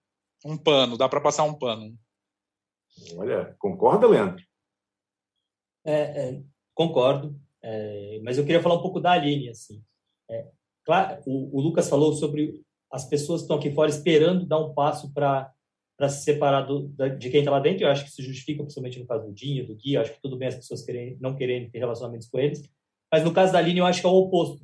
Um 0.43 0.57
pano, 0.57 0.97
dá 0.97 1.07
para 1.07 1.21
passar 1.21 1.43
um 1.43 1.53
pano. 1.53 1.95
Olha, 3.15 3.55
concorda, 3.59 4.07
Leandro? 4.07 4.43
É, 5.85 5.93
é, 5.93 6.41
concordo, 6.73 7.39
é, 7.67 8.19
mas 8.23 8.37
eu 8.37 8.45
queria 8.45 8.61
falar 8.61 8.75
um 8.75 8.81
pouco 8.81 8.99
da 8.99 9.11
Aline. 9.11 9.49
Assim. 9.49 9.81
É, 10.29 10.45
claro, 10.85 11.19
o, 11.25 11.57
o, 11.57 11.61
Lucas 11.61 11.89
falou 11.89 12.13
sobre 12.13 12.61
as 12.91 13.05
pessoas 13.05 13.41
que 13.41 13.45
estão 13.45 13.57
aqui 13.57 13.71
fora 13.71 13.89
esperando 13.89 14.45
dar 14.45 14.59
um 14.59 14.73
passo 14.73 15.11
para 15.11 15.51
se 16.07 16.23
separar 16.23 16.61
do, 16.61 16.87
da, 16.89 17.07
de 17.07 17.29
quem 17.31 17.39
está 17.39 17.49
lá 17.49 17.59
dentro. 17.59 17.83
Eu 17.83 17.89
acho 17.89 18.03
que 18.03 18.11
isso 18.11 18.21
justifica, 18.21 18.61
principalmente 18.61 18.99
no 18.99 19.07
caso 19.07 19.25
do 19.25 19.33
Dinho, 19.33 19.65
do 19.65 19.75
Gui. 19.75 19.95
Eu 19.95 20.01
acho 20.01 20.13
que 20.13 20.21
tudo 20.21 20.37
bem 20.37 20.47
as 20.47 20.55
pessoas 20.55 20.83
querem, 20.83 21.17
não 21.19 21.35
querendo 21.35 21.71
ter 21.71 21.79
relacionamentos 21.79 22.29
com 22.29 22.37
eles. 22.37 22.61
Mas 23.11 23.23
no 23.23 23.33
caso 23.33 23.51
da 23.51 23.57
Aline, 23.57 23.79
eu 23.79 23.85
acho 23.85 23.99
que 23.99 24.05
é 24.05 24.09
o 24.09 24.13
oposto. 24.13 24.63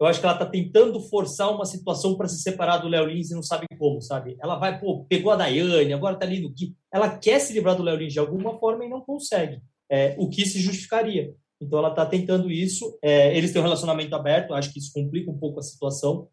Eu 0.00 0.06
acho 0.06 0.18
que 0.18 0.26
ela 0.26 0.34
está 0.34 0.46
tentando 0.46 0.98
forçar 0.98 1.54
uma 1.54 1.64
situação 1.64 2.16
para 2.16 2.26
se 2.26 2.42
separar 2.42 2.78
do 2.78 2.88
Léo 2.88 3.06
Lins 3.06 3.30
e 3.30 3.36
não 3.36 3.42
sabe 3.42 3.66
como, 3.78 4.02
sabe? 4.02 4.36
Ela 4.42 4.56
vai, 4.56 4.80
pô, 4.80 5.04
pegou 5.04 5.30
a 5.30 5.36
Daiane, 5.36 5.92
agora 5.92 6.14
está 6.14 6.26
ali 6.26 6.40
no 6.40 6.50
Gui. 6.50 6.74
Ela 6.92 7.16
quer 7.18 7.38
se 7.38 7.52
livrar 7.52 7.76
do 7.76 7.84
Léo 7.84 7.98
Lins 7.98 8.12
de 8.12 8.18
alguma 8.18 8.58
forma 8.58 8.84
e 8.84 8.88
não 8.88 9.00
consegue. 9.00 9.62
É, 9.88 10.16
o 10.18 10.28
que 10.28 10.44
se 10.44 10.58
justificaria. 10.58 11.32
Então 11.62 11.78
ela 11.78 11.90
está 11.90 12.04
tentando 12.04 12.50
isso. 12.50 12.98
É, 13.00 13.36
eles 13.36 13.52
têm 13.52 13.60
um 13.60 13.64
relacionamento 13.64 14.14
aberto, 14.16 14.52
acho 14.52 14.72
que 14.72 14.80
isso 14.80 14.92
complica 14.92 15.30
um 15.30 15.38
pouco 15.38 15.60
a 15.60 15.62
situação. 15.62 16.28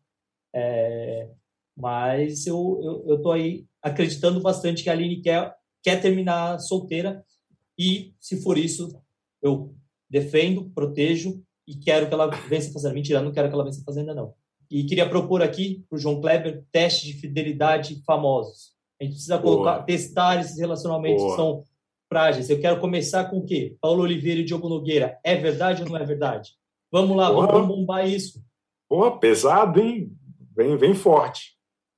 É, 0.54 1.30
mas 1.78 2.48
eu, 2.48 3.06
eu 3.06 3.32
aí 3.32 3.66
acreditando 3.82 4.42
bastante 4.42 4.84
que 4.84 4.90
a 4.90 4.94
Aline 4.94 5.22
quer, 5.22 5.56
quer 5.84 6.02
terminar 6.02 6.60
solteira 6.60 7.24
e, 7.78 8.14
se 8.20 8.42
for 8.42 8.58
isso, 8.58 8.90
eu 9.42 9.74
defendo, 10.10 10.70
protejo 10.72 11.42
e 11.68 11.76
quero 11.76 12.08
que 12.08 12.14
ela 12.14 12.28
vença 12.50 12.74
fazendo. 12.74 12.96
Mentira, 12.96 13.22
não 13.22 13.32
quero 13.32 13.48
que 13.48 13.54
ela 13.54 13.64
vença 13.64 13.84
fazenda, 13.86 14.16
não. 14.16 14.34
E 14.70 14.84
queria 14.84 15.08
propor 15.08 15.42
aqui 15.44 15.86
para 15.88 15.96
o 15.96 16.00
João 16.00 16.20
Kleber 16.20 16.64
teste 16.72 17.06
de 17.06 17.14
fidelidade 17.14 18.02
famosos. 18.04 18.74
A 19.00 19.04
gente 19.04 19.14
precisa 19.14 19.38
colocar, 19.38 19.84
testar 19.84 20.42
esses 20.42 20.60
relacionamentos 20.60 21.22
Boa. 21.22 21.36
que 21.36 21.42
são 21.42 21.64
frágeis. 22.10 22.50
Eu 22.50 22.60
quero 22.60 22.82
começar 22.82 23.30
com 23.30 23.38
o 23.38 23.46
quê? 23.46 23.78
Paulo 23.80 24.04
Oliveira 24.04 24.42
e 24.42 24.44
Diogo 24.44 24.68
Nogueira. 24.68 25.18
É 25.24 25.36
verdade 25.36 25.84
ou 25.84 25.90
não 25.90 25.96
é 25.96 26.04
verdade? 26.04 26.52
Vamos 26.92 27.16
lá, 27.16 27.32
Porra. 27.32 27.48
vamos 27.48 27.68
bombar 27.68 28.08
isso. 28.08 28.44
Pô, 28.90 29.18
pesado, 29.18 29.80
hein? 29.80 30.12
Vem, 30.58 30.76
vem 30.76 30.94
forte. 30.94 31.56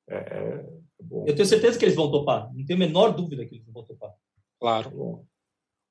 É, 0.09 0.17
é 0.17 0.81
eu 1.25 1.35
tenho 1.35 1.45
certeza 1.45 1.79
que 1.79 1.85
eles 1.85 1.95
vão 1.95 2.11
topar. 2.11 2.53
Não 2.53 2.65
tenho 2.65 2.77
a 2.77 2.85
menor 2.85 3.09
dúvida 3.09 3.45
que 3.45 3.55
eles 3.55 3.65
vão 3.73 3.83
topar. 3.83 4.11
Claro. 4.59 4.91
Bom 4.91 5.25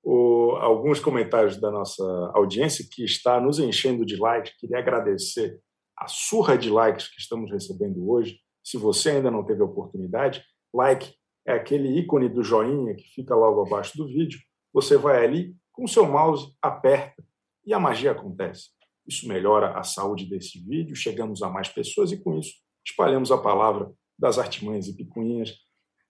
o, 0.03 0.57
alguns 0.61 1.01
comentários 1.01 1.57
da 1.59 1.71
nossa 1.71 2.03
audiência 2.35 2.85
que 2.91 3.05
está 3.05 3.41
nos 3.41 3.59
enchendo 3.59 4.05
de 4.05 4.17
likes. 4.17 4.57
Queria 4.59 4.79
agradecer 4.79 5.61
a 5.97 6.09
surra 6.09 6.57
de 6.57 6.71
likes 6.71 7.09
que 7.09 7.21
estamos 7.21 7.51
recebendo 7.51 8.11
hoje. 8.11 8.39
Se 8.65 8.77
você 8.77 9.11
ainda 9.11 9.31
não 9.31 9.45
teve 9.45 9.63
a 9.63 9.67
oportunidade, 9.67 10.43
like 10.73 11.15
é 11.47 11.53
aquele 11.53 11.99
ícone 11.99 12.29
do 12.29 12.43
joinha 12.43 12.95
que 12.95 13.09
fica 13.15 13.35
logo 13.35 13.65
abaixo 13.65 13.97
do 13.97 14.07
vídeo. 14.07 14.41
Você 14.73 14.97
vai 14.97 15.25
ali 15.25 15.57
com 15.73 15.87
seu 15.87 16.07
mouse, 16.07 16.55
aperta 16.61 17.25
e 17.65 17.73
a 17.73 17.81
magia 17.81 18.13
acontece. 18.13 18.69
Isso 19.07 19.27
melhora 19.27 19.79
a 19.79 19.83
saúde 19.83 20.27
desse 20.27 20.61
vídeo, 20.61 20.95
chegamos 20.95 21.43
a 21.43 21.49
mais 21.49 21.69
pessoas 21.69 22.13
e 22.13 22.23
com 22.23 22.39
isso 22.39 22.55
espalhamos 22.87 23.31
a 23.31 23.39
palavra 23.39 23.93
das 24.19 24.39
artimanhas 24.39 24.87
e 24.89 24.97
picuinhas. 24.97 25.57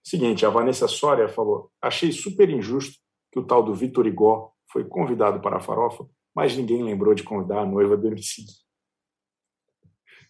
Seguinte, 0.02 0.44
a 0.44 0.50
Vanessa 0.50 0.88
Soria 0.88 1.28
falou: 1.28 1.70
achei 1.80 2.10
super 2.12 2.48
injusto 2.50 2.98
que 3.32 3.38
o 3.38 3.46
tal 3.46 3.62
do 3.62 3.74
Vitor 3.74 4.06
Igor 4.06 4.52
foi 4.70 4.84
convidado 4.84 5.40
para 5.40 5.58
a 5.58 5.60
farofa, 5.60 6.06
mas 6.34 6.56
ninguém 6.56 6.82
lembrou 6.82 7.14
de 7.14 7.22
convidar 7.22 7.60
a 7.60 7.66
noiva 7.66 7.96
do 7.96 8.06
MC. 8.08 8.44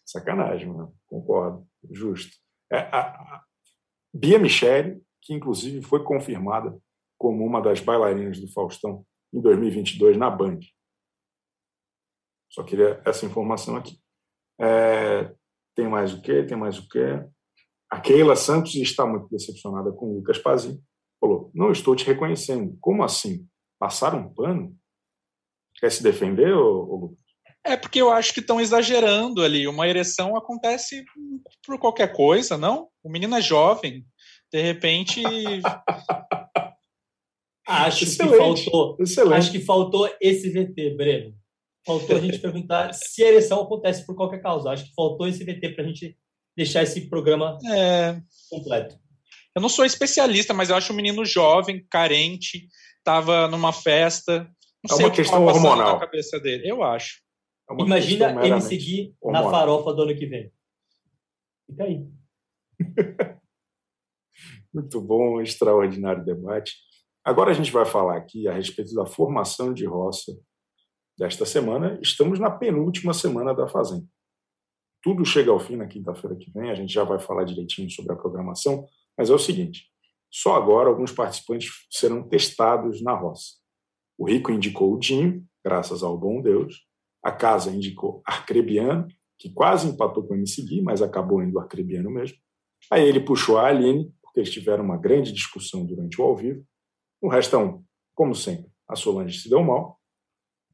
Sacanagem, 0.05 0.69
mano. 0.69 0.95
concordo, 1.07 1.67
justo. 1.91 2.37
É, 2.71 2.79
a, 2.79 3.43
Bia 4.13 4.39
Michele, 4.39 5.03
que 5.23 5.35
inclusive 5.35 5.83
foi 5.83 6.03
confirmada 6.03 6.77
como 7.19 7.45
uma 7.45 7.61
das 7.61 7.81
bailarinas 7.81 8.41
do 8.41 8.51
Faustão 8.53 9.05
em 9.33 9.41
2022 9.41 10.17
na 10.17 10.31
Band. 10.31 10.61
Só 12.49 12.65
queria 12.65 13.01
essa 13.05 13.27
informação 13.27 13.77
aqui. 13.77 13.99
É, 14.59 15.35
tem 15.75 15.89
mais 15.89 16.13
o 16.13 16.21
quê? 16.21 16.43
Tem 16.43 16.57
mais 16.57 16.79
o 16.79 16.89
quê? 16.89 17.25
A 17.89 18.01
Keila 18.01 18.37
Santos 18.37 18.75
está 18.75 19.07
muito 19.07 19.29
decepcionada 19.29 19.93
com 19.93 20.07
o 20.07 20.17
Lucas 20.17 20.39
Pazin, 20.39 20.83
Falou: 21.21 21.51
Não 21.55 21.71
estou 21.71 21.95
te 21.95 22.07
reconhecendo. 22.07 22.77
Como 22.81 23.05
assim? 23.05 23.47
Passaram 23.79 24.21
um 24.21 24.35
pano? 24.35 24.75
Quer 25.79 25.93
se 25.93 26.03
defender, 26.03 26.53
ô, 26.55 26.89
ô 26.89 26.97
Lucas? 26.97 27.19
É 27.65 27.77
porque 27.77 28.01
eu 28.01 28.11
acho 28.11 28.33
que 28.33 28.41
estão 28.41 28.61
exagerando 28.61 29.43
ali. 29.43 29.69
Uma 29.69 29.87
ereção 29.87 30.37
acontece 30.37 31.05
por 31.65 31.79
qualquer 31.79 32.13
coisa, 32.13 32.57
não? 32.57 32.89
O 33.03 33.11
menino 33.11 33.37
é 33.37 33.43
jovem. 33.43 34.05
De 34.53 34.61
repente. 34.61 35.23
acho 37.69 38.05
excelente, 38.05 38.65
que 38.65 38.71
faltou. 38.71 38.97
Excelente. 38.99 39.35
Acho 39.35 39.53
que 39.53 39.61
faltou 39.61 40.11
esse 40.21 40.51
VT, 40.51 40.97
Breno. 40.97 41.35
Faltou 41.87 42.17
a 42.17 42.21
gente 42.21 42.39
perguntar 42.41 42.95
se 42.95 43.23
a 43.23 43.29
ereção 43.29 43.61
acontece 43.61 44.07
por 44.07 44.17
qualquer 44.17 44.41
causa. 44.41 44.71
Acho 44.71 44.87
que 44.87 44.95
faltou 44.95 45.29
esse 45.29 45.45
VT 45.45 45.75
para 45.75 45.85
a 45.85 45.87
gente 45.87 46.17
deixar 46.57 46.83
esse 46.83 47.09
programa 47.09 47.59
é... 47.71 48.19
completo. 48.49 48.99
Eu 49.55 49.61
não 49.61 49.69
sou 49.69 49.85
especialista, 49.85 50.55
mas 50.55 50.71
eu 50.71 50.77
acho 50.77 50.93
um 50.93 50.97
menino 50.97 51.25
jovem, 51.25 51.85
carente, 51.91 52.69
estava 52.99 53.49
numa 53.49 53.73
festa. 53.73 54.49
Não 54.89 54.99
é 54.99 55.05
uma 55.05 55.11
questão 55.11 55.45
hormonal. 55.45 55.95
Na 55.95 56.01
cabeça 56.01 56.41
dele. 56.41 56.69
Eu 56.69 56.83
acho. 56.83 57.21
É 57.71 57.83
Imagina 57.83 58.47
ele 58.47 58.61
seguir 58.61 59.15
na 59.23 59.43
farofa 59.45 59.93
do 59.93 60.03
ano 60.03 60.17
que 60.17 60.27
vem. 60.27 60.53
Fica 61.67 61.85
aí. 61.85 62.07
Muito 64.75 65.01
bom, 65.01 65.41
extraordinário 65.41 66.25
debate. 66.25 66.75
Agora 67.25 67.51
a 67.51 67.55
gente 67.55 67.71
vai 67.71 67.85
falar 67.85 68.17
aqui 68.17 68.49
a 68.49 68.53
respeito 68.53 68.95
da 68.95 69.07
formação 69.07 69.73
de 69.73 69.85
roça 69.85 70.33
desta 71.19 71.45
semana. 71.45 71.99
Estamos 72.03 72.41
na 72.41 72.51
penúltima 72.51 73.13
semana 73.13 73.55
da 73.55 73.69
Fazenda. 73.69 74.07
Tudo 75.03 75.25
chega 75.25 75.51
ao 75.51 75.61
fim 75.61 75.77
na 75.77 75.87
quinta-feira 75.87 76.37
que 76.37 76.51
vem, 76.51 76.71
a 76.71 76.75
gente 76.75 76.93
já 76.93 77.05
vai 77.05 77.19
falar 77.19 77.45
direitinho 77.45 77.91
sobre 77.91 78.13
a 78.13 78.17
programação. 78.17 78.87
Mas 79.17 79.31
é 79.31 79.35
o 79.35 79.39
seguinte: 79.39 79.87
só 80.31 80.57
agora 80.57 80.89
alguns 80.89 81.13
participantes 81.13 81.71
serão 81.91 82.29
testados 82.29 83.03
na 83.03 83.15
roça. 83.15 83.61
O 84.19 84.29
Rico 84.29 84.51
indicou 84.51 84.93
o 84.93 84.99
Dinho, 84.99 85.45
graças 85.65 86.03
ao 86.03 86.17
bom 86.19 86.41
Deus. 86.41 86.90
A 87.23 87.31
casa 87.31 87.71
indicou 87.71 88.23
Arcrebiano, 88.25 89.09
que 89.39 89.51
quase 89.51 89.89
empatou 89.89 90.27
com 90.27 90.35
o 90.35 90.37
MC 90.37 90.63
Gui, 90.63 90.83
mas 90.83 91.03
acabou 91.03 91.43
indo 91.43 91.59
Arcrebiano 91.59 92.11
mesmo. 92.11 92.37
Aí 92.91 93.07
ele 93.07 93.21
puxou 93.21 93.59
a 93.59 93.67
Aline, 93.67 94.13
porque 94.23 94.41
eles 94.41 94.51
tiveram 94.51 94.85
uma 94.85 94.97
grande 94.97 95.33
discussão 95.33 95.85
durante 95.85 96.21
o 96.21 96.25
ao 96.25 96.37
vivo. 96.37 96.65
O 97.21 97.29
restão, 97.29 97.85
como 98.15 98.35
sempre, 98.35 98.71
a 98.89 98.97
Solange 98.97 99.39
se 99.39 99.49
deu 99.49 99.63
mal. 99.63 100.01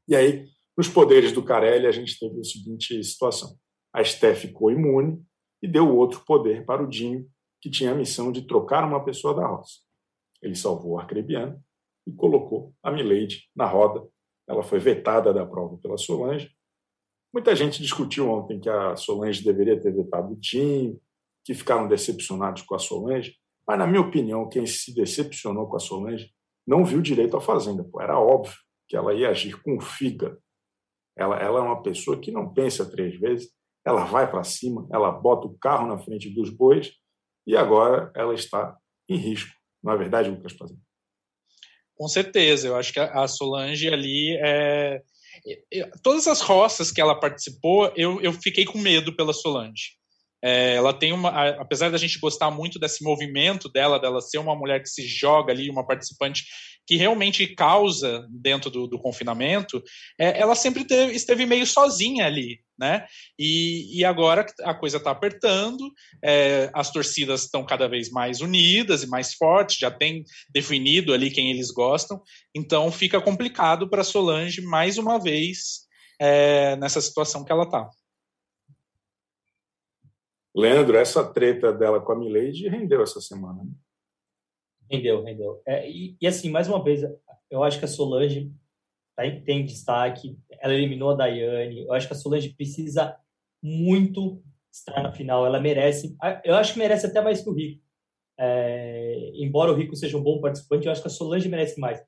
E 0.07 0.15
aí, 0.15 0.47
nos 0.77 0.87
poderes 0.87 1.31
do 1.31 1.43
Carelli, 1.43 1.87
a 1.87 1.91
gente 1.91 2.17
teve 2.19 2.39
a 2.39 2.43
seguinte 2.43 3.03
situação. 3.03 3.57
A 3.93 4.01
Esté 4.01 4.35
ficou 4.35 4.71
imune 4.71 5.21
e 5.61 5.67
deu 5.67 5.95
outro 5.95 6.23
poder 6.25 6.65
para 6.65 6.83
o 6.83 6.87
Dinho, 6.87 7.27
que 7.59 7.69
tinha 7.69 7.91
a 7.91 7.95
missão 7.95 8.31
de 8.31 8.43
trocar 8.43 8.87
uma 8.87 9.03
pessoa 9.03 9.33
da 9.33 9.47
roça. 9.47 9.79
Ele 10.41 10.55
salvou 10.55 10.93
o 10.93 10.99
arcrebiano 10.99 11.59
e 12.05 12.11
colocou 12.11 12.73
a 12.83 12.91
Milady 12.91 13.49
na 13.55 13.65
roda. 13.65 14.07
Ela 14.47 14.63
foi 14.63 14.79
vetada 14.79 15.33
da 15.33 15.45
prova 15.45 15.77
pela 15.77 15.97
Solange. 15.97 16.51
Muita 17.33 17.55
gente 17.55 17.81
discutiu 17.81 18.29
ontem 18.29 18.59
que 18.59 18.69
a 18.69 18.95
Solange 18.95 19.43
deveria 19.43 19.79
ter 19.79 19.93
vetado 19.93 20.33
o 20.33 20.39
Tim, 20.39 20.99
que 21.43 21.53
ficaram 21.53 21.87
decepcionados 21.87 22.61
com 22.61 22.75
a 22.75 22.79
Solange. 22.79 23.35
Mas, 23.67 23.77
na 23.77 23.85
minha 23.85 24.01
opinião, 24.01 24.47
quem 24.47 24.65
se 24.65 24.93
decepcionou 24.93 25.67
com 25.67 25.75
a 25.75 25.79
Solange 25.79 26.31
não 26.65 26.85
viu 26.85 27.01
direito 27.01 27.35
à 27.37 27.41
Fazenda. 27.41 27.83
Pô, 27.83 28.01
era 28.01 28.19
óbvio 28.19 28.55
que 28.87 28.95
ela 28.95 29.13
ia 29.13 29.29
agir 29.29 29.61
com 29.61 29.79
figa. 29.79 30.37
Ela, 31.17 31.37
ela 31.37 31.59
é 31.59 31.61
uma 31.61 31.81
pessoa 31.81 32.19
que 32.19 32.31
não 32.31 32.53
pensa 32.53 32.89
três 32.89 33.19
vezes, 33.19 33.51
ela 33.85 34.05
vai 34.05 34.29
para 34.29 34.43
cima, 34.43 34.87
ela 34.91 35.11
bota 35.11 35.47
o 35.47 35.57
carro 35.57 35.87
na 35.87 35.97
frente 35.97 36.29
dos 36.29 36.49
bois 36.49 36.93
e 37.45 37.55
agora 37.55 38.11
ela 38.15 38.33
está 38.33 38.77
em 39.09 39.15
risco. 39.15 39.51
Não 39.81 39.93
é 39.93 39.97
verdade, 39.97 40.29
Lucas 40.29 40.53
Pazin? 40.53 40.79
Com 41.97 42.07
certeza, 42.07 42.67
eu 42.67 42.75
acho 42.75 42.93
que 42.93 42.99
a 42.99 43.27
Solange 43.27 43.89
ali 43.89 44.37
é... 44.37 45.01
Todas 46.03 46.27
as 46.27 46.41
roças 46.41 46.91
que 46.91 47.01
ela 47.01 47.19
participou, 47.19 47.91
eu, 47.95 48.21
eu 48.21 48.33
fiquei 48.33 48.65
com 48.65 48.77
medo 48.77 49.15
pela 49.15 49.33
Solange. 49.33 49.97
É, 50.43 50.75
ela 50.75 50.93
tem 50.93 51.11
uma, 51.13 51.49
apesar 51.59 51.89
da 51.89 51.97
gente 51.97 52.19
gostar 52.19 52.51
muito 52.51 52.79
desse 52.79 53.03
movimento 53.03 53.69
dela, 53.69 53.99
dela 53.99 54.21
ser 54.21 54.37
uma 54.37 54.55
mulher 54.55 54.81
que 54.81 54.89
se 54.89 55.05
joga 55.07 55.51
ali, 55.51 55.69
uma 55.69 55.85
participante 55.85 56.43
que 56.87 56.95
realmente 56.95 57.45
causa 57.47 58.25
dentro 58.29 58.71
do, 58.71 58.87
do 58.87 58.97
confinamento, 58.97 59.83
é, 60.17 60.39
ela 60.39 60.55
sempre 60.55 60.85
teve, 60.85 61.13
esteve 61.13 61.45
meio 61.45 61.67
sozinha 61.67 62.25
ali, 62.25 62.61
né? 62.79 63.05
E, 63.37 63.99
e 63.99 64.05
agora 64.05 64.45
a 64.63 64.73
coisa 64.73 64.95
está 64.95 65.11
apertando, 65.11 65.91
é, 66.23 66.71
as 66.73 66.89
torcidas 66.89 67.43
estão 67.43 67.65
cada 67.65 67.89
vez 67.89 68.09
mais 68.09 68.39
unidas 68.39 69.03
e 69.03 69.07
mais 69.07 69.33
fortes, 69.33 69.77
já 69.77 69.91
tem 69.91 70.23
definido 70.53 71.13
ali 71.13 71.29
quem 71.29 71.51
eles 71.51 71.71
gostam, 71.71 72.21
então 72.55 72.89
fica 72.89 73.19
complicado 73.19 73.89
para 73.89 74.03
Solange 74.03 74.61
mais 74.61 74.97
uma 74.97 75.19
vez 75.19 75.87
é, 76.21 76.77
nessa 76.77 77.01
situação 77.01 77.43
que 77.43 77.51
ela 77.51 77.63
está. 77.63 77.89
Leandro, 80.57 80.97
essa 80.97 81.23
treta 81.23 81.71
dela 81.71 82.01
com 82.01 82.11
a 82.11 82.15
Milady 82.15 82.67
rendeu 82.67 83.03
essa 83.03 83.21
semana. 83.21 83.63
Né? 83.63 83.69
Rendeu, 84.89 85.23
rendeu. 85.23 85.61
É, 85.67 85.87
e, 85.87 86.17
e, 86.19 86.25
assim, 86.25 86.49
mais 86.49 86.67
uma 86.67 86.83
vez, 86.83 87.03
eu 87.51 87.63
acho 87.63 87.77
que 87.77 87.85
a 87.85 87.87
Solange 87.87 88.51
tá, 89.15 89.21
tem 89.45 89.63
destaque. 89.63 90.35
Ela 90.59 90.73
eliminou 90.73 91.11
a 91.11 91.15
Daiane. 91.15 91.85
Eu 91.85 91.93
acho 91.93 92.07
que 92.07 92.13
a 92.13 92.17
Solange 92.17 92.49
precisa 92.49 93.15
muito 93.61 94.41
estar 94.71 95.03
na 95.03 95.11
final. 95.11 95.45
Ela 95.45 95.59
merece. 95.59 96.17
Eu 96.43 96.55
acho 96.55 96.73
que 96.73 96.79
merece 96.79 97.05
até 97.05 97.21
mais 97.21 97.41
que 97.41 97.49
o 97.49 97.53
Rico. 97.53 97.83
É, 98.39 99.31
embora 99.35 99.71
o 99.71 99.75
Rico 99.75 99.95
seja 99.95 100.17
um 100.17 100.23
bom 100.23 100.41
participante, 100.41 100.87
eu 100.87 100.91
acho 100.91 101.01
que 101.01 101.07
a 101.07 101.11
Solange 101.11 101.47
merece 101.47 101.79
mais. 101.79 102.03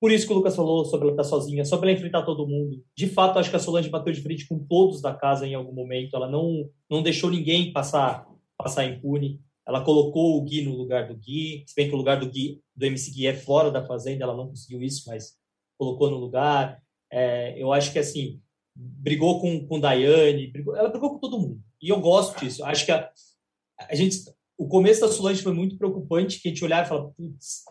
Por 0.00 0.10
isso 0.10 0.26
que 0.26 0.32
o 0.32 0.36
Lucas 0.36 0.56
falou 0.56 0.82
sobre 0.86 1.08
ela 1.08 1.12
estar 1.12 1.24
sozinha, 1.24 1.62
sobre 1.62 1.90
ela 1.90 1.98
enfrentar 1.98 2.22
todo 2.22 2.48
mundo. 2.48 2.82
De 2.96 3.06
fato, 3.06 3.38
acho 3.38 3.50
que 3.50 3.56
a 3.56 3.58
Solange 3.58 3.90
bateu 3.90 4.12
de 4.14 4.22
frente 4.22 4.48
com 4.48 4.58
todos 4.58 5.02
da 5.02 5.14
casa 5.14 5.46
em 5.46 5.54
algum 5.54 5.74
momento. 5.74 6.16
Ela 6.16 6.28
não, 6.28 6.70
não 6.88 7.02
deixou 7.02 7.30
ninguém 7.30 7.70
passar, 7.70 8.26
passar 8.56 8.86
impune. 8.86 9.38
Ela 9.68 9.84
colocou 9.84 10.38
o 10.38 10.42
Gui 10.42 10.62
no 10.62 10.74
lugar 10.74 11.06
do 11.06 11.14
Gui. 11.14 11.64
Se 11.66 11.74
bem 11.74 11.86
que 11.86 11.94
o 11.94 11.98
lugar 11.98 12.18
do 12.18 12.30
Gui, 12.30 12.62
do 12.74 12.86
MC 12.86 13.10
Gui 13.10 13.26
é 13.26 13.34
fora 13.34 13.70
da 13.70 13.86
Fazenda, 13.86 14.24
ela 14.24 14.34
não 14.34 14.48
conseguiu 14.48 14.82
isso, 14.82 15.04
mas 15.06 15.36
colocou 15.76 16.10
no 16.10 16.16
lugar. 16.16 16.82
É, 17.12 17.62
eu 17.62 17.70
acho 17.70 17.92
que, 17.92 17.98
assim, 17.98 18.40
brigou 18.74 19.38
com, 19.38 19.66
com 19.66 19.78
Daiane, 19.78 20.46
brigou, 20.46 20.74
ela 20.74 20.88
brigou 20.88 21.10
com 21.10 21.18
todo 21.18 21.38
mundo. 21.38 21.62
E 21.80 21.90
eu 21.90 22.00
gosto 22.00 22.40
disso. 22.40 22.64
Acho 22.64 22.86
que 22.86 22.92
a, 22.92 23.10
a 23.78 23.94
gente... 23.94 24.16
O 24.56 24.66
começo 24.66 25.02
da 25.02 25.08
Solange 25.08 25.42
foi 25.42 25.52
muito 25.52 25.76
preocupante, 25.76 26.40
que 26.40 26.48
a 26.48 26.50
gente 26.50 26.64
olhava 26.64 26.86
e 26.86 26.88
falava, 26.88 27.12
putz, 27.16 27.64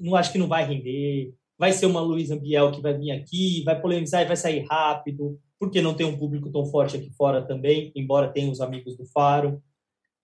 não 0.00 0.16
acho 0.16 0.32
que 0.32 0.38
não 0.38 0.46
vai 0.46 0.64
render, 0.64 1.32
vai 1.58 1.72
ser 1.72 1.86
uma 1.86 2.00
Luísa 2.00 2.36
Biel 2.36 2.72
que 2.72 2.80
vai 2.80 2.96
vir 2.96 3.10
aqui, 3.10 3.62
vai 3.64 3.80
polemizar 3.80 4.22
e 4.22 4.26
vai 4.26 4.36
sair 4.36 4.64
rápido, 4.68 5.38
porque 5.58 5.80
não 5.80 5.94
tem 5.94 6.06
um 6.06 6.18
público 6.18 6.50
tão 6.50 6.66
forte 6.66 6.96
aqui 6.96 7.10
fora 7.16 7.46
também, 7.46 7.92
embora 7.94 8.32
tenha 8.32 8.50
os 8.50 8.60
amigos 8.60 8.96
do 8.96 9.06
Faro. 9.06 9.62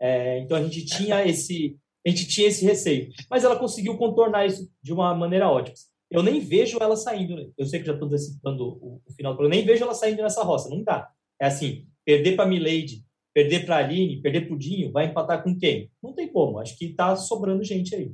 É, 0.01 0.39
então 0.41 0.57
a 0.57 0.62
gente 0.62 0.85
tinha 0.85 1.26
esse 1.26 1.76
a 2.05 2.09
gente 2.09 2.26
tinha 2.26 2.49
esse 2.49 2.64
receio, 2.64 3.11
mas 3.31 3.45
ela 3.45 3.59
conseguiu 3.59 3.95
contornar 3.99 4.47
isso 4.47 4.70
de 4.83 4.91
uma 4.91 5.14
maneira 5.14 5.51
ótima. 5.51 5.76
Eu 6.11 6.22
nem 6.22 6.41
vejo 6.41 6.78
ela 6.81 6.97
saindo, 6.97 7.37
né? 7.37 7.51
eu 7.59 7.66
sei 7.66 7.78
que 7.78 7.87
já 7.87 7.93
estou 7.93 8.09
antecipando 8.09 8.64
o, 8.64 9.03
o 9.07 9.12
final, 9.12 9.37
eu 9.39 9.49
nem 9.51 9.64
vejo 9.64 9.85
ela 9.85 9.95
saindo 9.95 10.22
nessa 10.22 10.43
roça, 10.43 10.70
não 10.70 10.83
dá. 10.83 11.11
É 11.39 11.47
assim, 11.47 11.87
perder 12.05 12.37
para 12.37 12.49
Milady, 12.49 13.05
perder 13.35 13.66
para 13.66 13.76
Aline, 13.76 14.20
perder 14.20 14.49
para 14.49 14.57
Dinho, 14.57 14.91
vai 14.91 15.07
empatar 15.07 15.43
com 15.43 15.57
quem? 15.57 15.91
Não 16.03 16.14
tem 16.14 16.26
como, 16.26 16.59
acho 16.59 16.76
que 16.76 16.87
está 16.87 17.14
sobrando 17.14 17.62
gente 17.62 17.95
aí. 17.95 18.12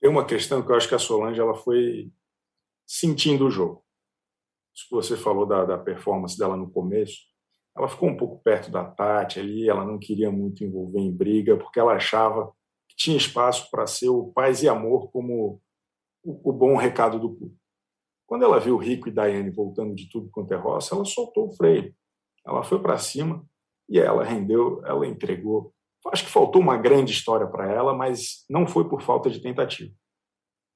Tem 0.00 0.10
uma 0.10 0.24
questão 0.24 0.62
que 0.62 0.70
eu 0.70 0.76
acho 0.76 0.88
que 0.88 0.94
a 0.94 0.98
Solange 0.98 1.40
ela 1.40 1.54
foi 1.54 2.10
sentindo 2.90 3.46
o 3.46 3.50
jogo. 3.50 3.84
Isso 4.74 4.88
que 4.88 4.94
você 4.94 5.16
falou 5.16 5.46
da, 5.46 5.64
da 5.64 5.78
performance 5.78 6.36
dela 6.36 6.56
no 6.56 6.68
começo, 6.68 7.18
ela 7.76 7.88
ficou 7.88 8.08
um 8.08 8.16
pouco 8.16 8.42
perto 8.42 8.68
da 8.68 8.84
Tati 8.84 9.38
ali, 9.38 9.68
ela 9.68 9.84
não 9.84 9.96
queria 9.96 10.30
muito 10.32 10.64
envolver 10.64 10.98
em 10.98 11.12
briga, 11.12 11.56
porque 11.56 11.78
ela 11.78 11.92
achava 11.92 12.52
que 12.88 12.96
tinha 12.96 13.16
espaço 13.16 13.70
para 13.70 13.86
ser 13.86 14.08
o 14.08 14.32
paz 14.32 14.64
e 14.64 14.68
amor 14.68 15.08
como 15.12 15.62
o, 16.24 16.50
o 16.50 16.52
bom 16.52 16.74
recado 16.76 17.20
do 17.20 17.30
público. 17.30 17.60
Quando 18.26 18.44
ela 18.44 18.58
viu 18.58 18.76
Rico 18.76 19.08
e 19.08 19.12
Daiane 19.12 19.50
voltando 19.50 19.94
de 19.94 20.08
tudo 20.10 20.28
quanto 20.28 20.52
é 20.52 20.56
roça, 20.56 20.94
ela 20.94 21.04
soltou 21.04 21.46
o 21.46 21.54
freio. 21.54 21.94
Ela 22.44 22.64
foi 22.64 22.82
para 22.82 22.98
cima 22.98 23.44
e 23.88 24.00
ela 24.00 24.24
rendeu, 24.24 24.84
ela 24.84 25.06
entregou. 25.06 25.72
Acho 26.08 26.24
que 26.24 26.30
faltou 26.30 26.60
uma 26.60 26.76
grande 26.76 27.12
história 27.12 27.46
para 27.46 27.70
ela, 27.70 27.94
mas 27.94 28.44
não 28.50 28.66
foi 28.66 28.88
por 28.88 29.00
falta 29.00 29.30
de 29.30 29.40
tentativa. 29.40 29.94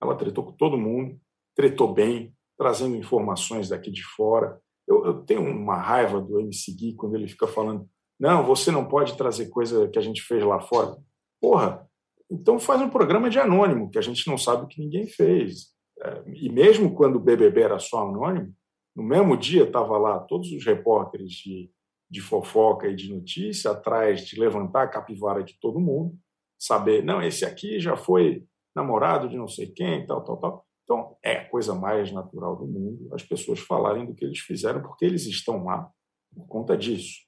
Ela 0.01 0.17
tretou 0.17 0.45
com 0.45 0.53
todo 0.53 0.79
mundo, 0.79 1.19
tretou 1.55 1.93
bem, 1.93 2.35
trazendo 2.59 2.97
informações 2.97 3.69
daqui 3.69 3.91
de 3.91 4.03
fora. 4.03 4.61
Eu, 4.87 5.05
eu 5.07 5.15
tenho 5.23 5.43
uma 5.43 5.77
raiva 5.77 6.21
do 6.21 6.41
MC 6.41 6.73
Gui 6.73 6.95
quando 6.95 7.15
ele 7.15 7.29
fica 7.29 7.47
falando: 7.47 7.89
não, 8.19 8.45
você 8.45 8.71
não 8.71 8.87
pode 8.87 9.17
trazer 9.17 9.49
coisa 9.49 9.89
que 9.89 9.99
a 9.99 10.03
gente 10.03 10.23
fez 10.23 10.43
lá 10.45 10.61
fora. 10.61 10.97
Porra, 11.41 11.87
então 12.31 12.59
faz 12.59 12.81
um 12.81 12.89
programa 12.89 13.29
de 13.29 13.39
anônimo, 13.39 13.91
que 13.91 13.99
a 13.99 14.03
gente 14.03 14.27
não 14.29 14.39
sabe 14.39 14.65
o 14.65 14.67
que 14.67 14.81
ninguém 14.81 15.07
fez. 15.07 15.75
É, 16.01 16.23
e 16.35 16.49
mesmo 16.51 16.95
quando 16.95 17.17
o 17.17 17.21
BBB 17.21 17.63
era 17.63 17.79
só 17.79 18.09
anônimo, 18.09 18.53
no 18.95 19.03
mesmo 19.03 19.37
dia 19.37 19.65
estava 19.65 19.99
lá 19.99 20.21
todos 20.21 20.53
os 20.53 20.65
repórteres 20.65 21.33
de, 21.33 21.71
de 22.11 22.21
fofoca 22.21 22.89
e 22.89 22.95
de 22.95 23.13
notícia 23.13 23.73
atrás 23.73 24.25
de 24.25 24.39
levantar 24.39 24.85
a 24.85 24.89
capivara 24.89 25.43
de 25.43 25.59
todo 25.61 25.81
mundo, 25.81 26.17
saber, 26.59 27.05
não, 27.05 27.21
esse 27.21 27.45
aqui 27.45 27.81
já 27.81 27.97
foi 27.97 28.45
namorado 28.75 29.29
de 29.29 29.37
não 29.37 29.49
sei 29.49 29.67
quem, 29.67 30.07
tal, 30.07 30.23
tal, 30.25 30.37
tal. 30.37 30.67
Então, 30.85 31.17
é 31.23 31.39
a 31.39 31.49
coisa 31.49 31.75
mais 31.75 32.13
natural 32.13 32.57
do 32.57 32.67
mundo 32.67 33.09
as 33.13 33.23
pessoas 33.23 33.59
falarem 33.61 34.07
do 34.07 34.15
que 34.15 34.25
eles 34.25 34.39
fizeram, 34.39 34.83
porque 34.83 35.05
eles 35.05 35.27
estão 35.27 35.65
lá 35.65 35.91
por 36.35 36.47
conta 36.47 36.77
disso. 36.77 37.21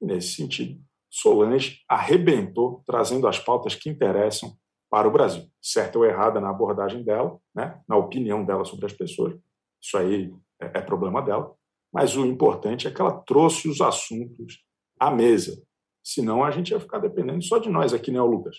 E, 0.00 0.06
nesse 0.06 0.34
sentido, 0.34 0.80
Solange 1.10 1.80
arrebentou, 1.88 2.84
trazendo 2.86 3.26
as 3.26 3.38
pautas 3.38 3.74
que 3.74 3.90
interessam 3.90 4.56
para 4.88 5.08
o 5.08 5.10
Brasil. 5.10 5.44
Certa 5.60 5.98
ou 5.98 6.04
errada 6.04 6.40
na 6.40 6.50
abordagem 6.50 7.02
dela, 7.02 7.36
né? 7.54 7.80
na 7.88 7.96
opinião 7.96 8.44
dela 8.44 8.64
sobre 8.64 8.86
as 8.86 8.92
pessoas, 8.92 9.36
isso 9.82 9.98
aí 9.98 10.32
é, 10.60 10.78
é 10.78 10.80
problema 10.80 11.20
dela. 11.20 11.52
Mas 11.92 12.16
o 12.16 12.24
importante 12.24 12.86
é 12.86 12.92
que 12.92 13.00
ela 13.00 13.20
trouxe 13.22 13.68
os 13.68 13.80
assuntos 13.80 14.64
à 14.98 15.10
mesa. 15.10 15.60
Senão 16.02 16.44
a 16.44 16.50
gente 16.52 16.70
ia 16.70 16.78
ficar 16.78 17.00
dependendo 17.00 17.42
só 17.42 17.58
de 17.58 17.68
nós 17.68 17.92
aqui, 17.92 18.12
né, 18.12 18.20
Lucas? 18.20 18.56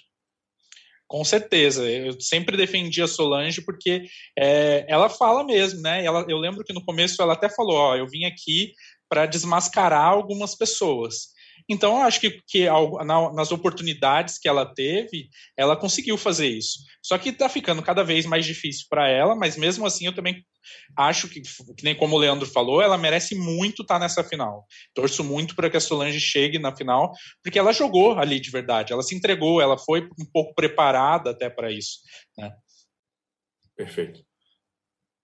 Com 1.12 1.26
certeza, 1.26 1.84
eu 1.90 2.16
sempre 2.22 2.56
defendi 2.56 3.02
a 3.02 3.08
Solange 3.08 3.62
porque 3.62 4.04
é, 4.40 4.86
ela 4.88 5.10
fala 5.10 5.44
mesmo, 5.44 5.82
né? 5.82 6.06
Ela, 6.06 6.26
eu 6.30 6.38
lembro 6.38 6.64
que 6.64 6.72
no 6.72 6.86
começo 6.86 7.22
ela 7.22 7.34
até 7.34 7.50
falou: 7.50 7.76
Ó, 7.76 7.98
eu 7.98 8.08
vim 8.08 8.24
aqui 8.24 8.72
para 9.10 9.26
desmascarar 9.26 10.06
algumas 10.06 10.56
pessoas. 10.56 11.34
Então, 11.70 12.02
acho 12.04 12.20
que, 12.20 12.42
que 12.48 12.68
nas 13.04 13.52
oportunidades 13.52 14.38
que 14.38 14.48
ela 14.48 14.66
teve, 14.66 15.30
ela 15.58 15.76
conseguiu 15.76 16.18
fazer 16.18 16.48
isso. 16.48 16.80
Só 17.02 17.18
que 17.18 17.30
está 17.30 17.50
ficando 17.50 17.82
cada 17.82 18.04
vez 18.04 18.26
mais 18.26 18.46
difícil 18.46 18.86
para 18.90 19.08
ela, 19.08 19.36
mas 19.36 19.58
mesmo 19.58 19.86
assim 19.86 20.06
eu 20.06 20.14
também 20.14 20.46
acho 20.96 21.28
que, 21.28 21.42
que 21.42 21.84
nem 21.84 21.96
como 21.96 22.16
o 22.16 22.20
Leandro 22.20 22.48
falou, 22.48 22.82
ela 22.82 22.98
merece 22.98 23.36
muito 23.36 23.82
estar 23.82 23.96
tá 23.96 24.00
nessa 24.00 24.24
final. 24.24 24.66
Torço 24.94 25.24
muito 25.24 25.56
para 25.56 25.70
que 25.70 25.78
a 25.78 25.82
Solange 25.82 26.20
chegue 26.20 26.60
na 26.60 26.76
final, 26.76 27.12
porque 27.44 27.58
ela 27.58 27.74
jogou 27.74 28.18
ali 28.18 28.40
de 28.40 28.52
verdade, 28.52 28.94
ela 28.94 29.04
se 29.04 29.16
entregou, 29.16 29.62
ela 29.62 29.78
foi 29.78 30.08
um 30.20 30.26
pouco 30.32 30.54
preparada 30.54 31.32
até 31.32 31.50
para 31.50 31.72
isso. 31.72 32.00
Né? 32.38 32.52
Perfeito. 33.76 34.24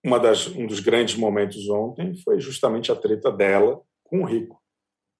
Uma 0.03 0.19
das, 0.19 0.47
um 0.47 0.65
dos 0.65 0.79
grandes 0.79 1.15
momentos 1.15 1.67
ontem 1.69 2.15
foi 2.23 2.39
justamente 2.39 2.91
a 2.91 2.95
treta 2.95 3.31
dela 3.31 3.81
com 4.03 4.21
o 4.21 4.25
Rico. 4.25 4.61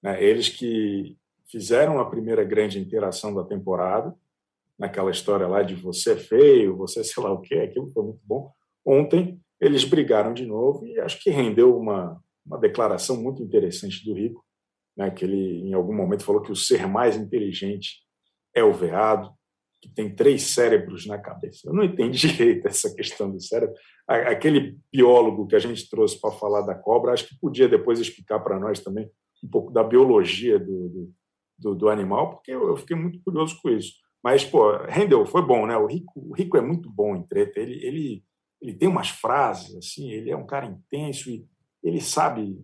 Né? 0.02 0.22
Eles 0.22 0.48
que 0.48 1.16
fizeram 1.50 1.98
a 1.98 2.08
primeira 2.08 2.44
grande 2.44 2.78
interação 2.78 3.34
da 3.34 3.44
temporada, 3.44 4.14
naquela 4.78 5.10
história 5.10 5.46
lá 5.46 5.62
de 5.62 5.74
você 5.74 6.12
é 6.12 6.16
feio, 6.16 6.76
você 6.76 7.02
sei 7.04 7.22
lá 7.22 7.32
o 7.32 7.40
que, 7.40 7.54
aquilo 7.54 7.90
foi 7.90 8.04
muito 8.04 8.20
bom. 8.24 8.52
Ontem 8.84 9.40
eles 9.60 9.84
brigaram 9.84 10.32
de 10.32 10.46
novo 10.46 10.86
e 10.86 11.00
acho 11.00 11.20
que 11.20 11.30
rendeu 11.30 11.76
uma, 11.76 12.22
uma 12.46 12.58
declaração 12.58 13.20
muito 13.20 13.42
interessante 13.42 14.04
do 14.04 14.14
Rico, 14.14 14.44
né, 14.96 15.10
que 15.10 15.24
ele 15.24 15.68
em 15.68 15.74
algum 15.74 15.94
momento 15.94 16.24
falou 16.24 16.40
que 16.40 16.52
o 16.52 16.56
ser 16.56 16.86
mais 16.86 17.16
inteligente 17.16 18.04
é 18.54 18.62
o 18.62 18.72
veado, 18.72 19.32
que 19.80 19.88
tem 19.88 20.12
três 20.12 20.42
cérebros 20.42 21.06
na 21.06 21.18
cabeça. 21.18 21.68
Eu 21.68 21.72
não 21.72 21.84
entendi 21.84 22.18
direito 22.28 22.66
essa 22.66 22.92
questão 22.94 23.30
do 23.30 23.40
cérebro. 23.40 23.74
Aquele 24.06 24.76
biólogo 24.92 25.46
que 25.46 25.54
a 25.54 25.58
gente 25.58 25.88
trouxe 25.88 26.20
para 26.20 26.32
falar 26.32 26.62
da 26.62 26.74
cobra, 26.74 27.12
acho 27.12 27.28
que 27.28 27.38
podia 27.38 27.68
depois 27.68 28.00
explicar 28.00 28.40
para 28.40 28.58
nós 28.58 28.80
também 28.80 29.08
um 29.42 29.48
pouco 29.48 29.72
da 29.72 29.82
biologia 29.82 30.58
do, 30.58 31.12
do, 31.58 31.74
do 31.74 31.88
animal, 31.88 32.30
porque 32.30 32.52
eu, 32.52 32.76
fiquei 32.76 32.96
muito 32.96 33.20
curioso 33.22 33.58
com 33.60 33.70
isso. 33.70 33.94
Mas, 34.22 34.44
pô, 34.44 34.76
rendeu, 34.86 35.24
foi 35.24 35.42
bom, 35.42 35.66
né? 35.66 35.76
O 35.76 35.86
Rico, 35.86 36.12
o 36.16 36.34
Rico 36.34 36.56
é 36.56 36.60
muito 36.60 36.90
bom 36.90 37.16
em 37.16 37.22
treta. 37.22 37.60
Ele, 37.60 37.84
ele, 37.84 38.24
ele 38.60 38.74
tem 38.74 38.88
umas 38.88 39.08
frases, 39.08 39.76
assim, 39.76 40.10
ele 40.10 40.30
é 40.30 40.36
um 40.36 40.46
cara 40.46 40.66
intenso 40.66 41.30
e 41.30 41.46
ele 41.82 42.00
sabe 42.00 42.58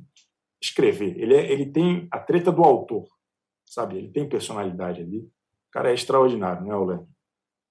escrever. 0.61 1.19
Ele, 1.19 1.35
é, 1.35 1.53
ele 1.53 1.67
tem 1.67 2.09
a 2.11 2.19
treta 2.19 2.51
do 2.51 2.63
autor, 2.63 3.07
sabe? 3.65 3.99
Ele 3.99 4.09
tem 4.09 4.29
personalidade 4.29 5.01
ali. 5.01 5.19
O 5.19 5.31
cara 5.71 5.91
é 5.91 5.95
extraordinário, 5.95 6.65
né, 6.65 6.75
Olé? 6.75 7.01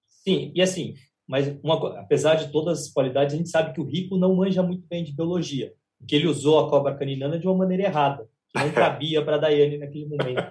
Sim, 0.07 0.51
e 0.55 0.61
assim, 0.61 0.95
mas 1.27 1.47
uma, 1.63 1.99
apesar 1.99 2.35
de 2.35 2.51
todas 2.51 2.81
as 2.81 2.89
qualidades, 2.89 3.33
a 3.33 3.37
gente 3.37 3.49
sabe 3.49 3.73
que 3.73 3.81
o 3.81 3.85
Rico 3.85 4.17
não 4.17 4.35
manja 4.35 4.61
muito 4.63 4.87
bem 4.87 5.03
de 5.03 5.13
biologia, 5.13 5.73
porque 5.97 6.15
ele 6.15 6.27
usou 6.27 6.59
a 6.59 6.69
cobra 6.69 6.95
caninana 6.95 7.39
de 7.39 7.47
uma 7.47 7.57
maneira 7.57 7.83
errada, 7.83 8.29
não 8.55 8.71
cabia 8.71 9.23
para 9.23 9.35
a 9.35 9.39
Daiane 9.39 9.77
naquele 9.77 10.05
momento. 10.05 10.43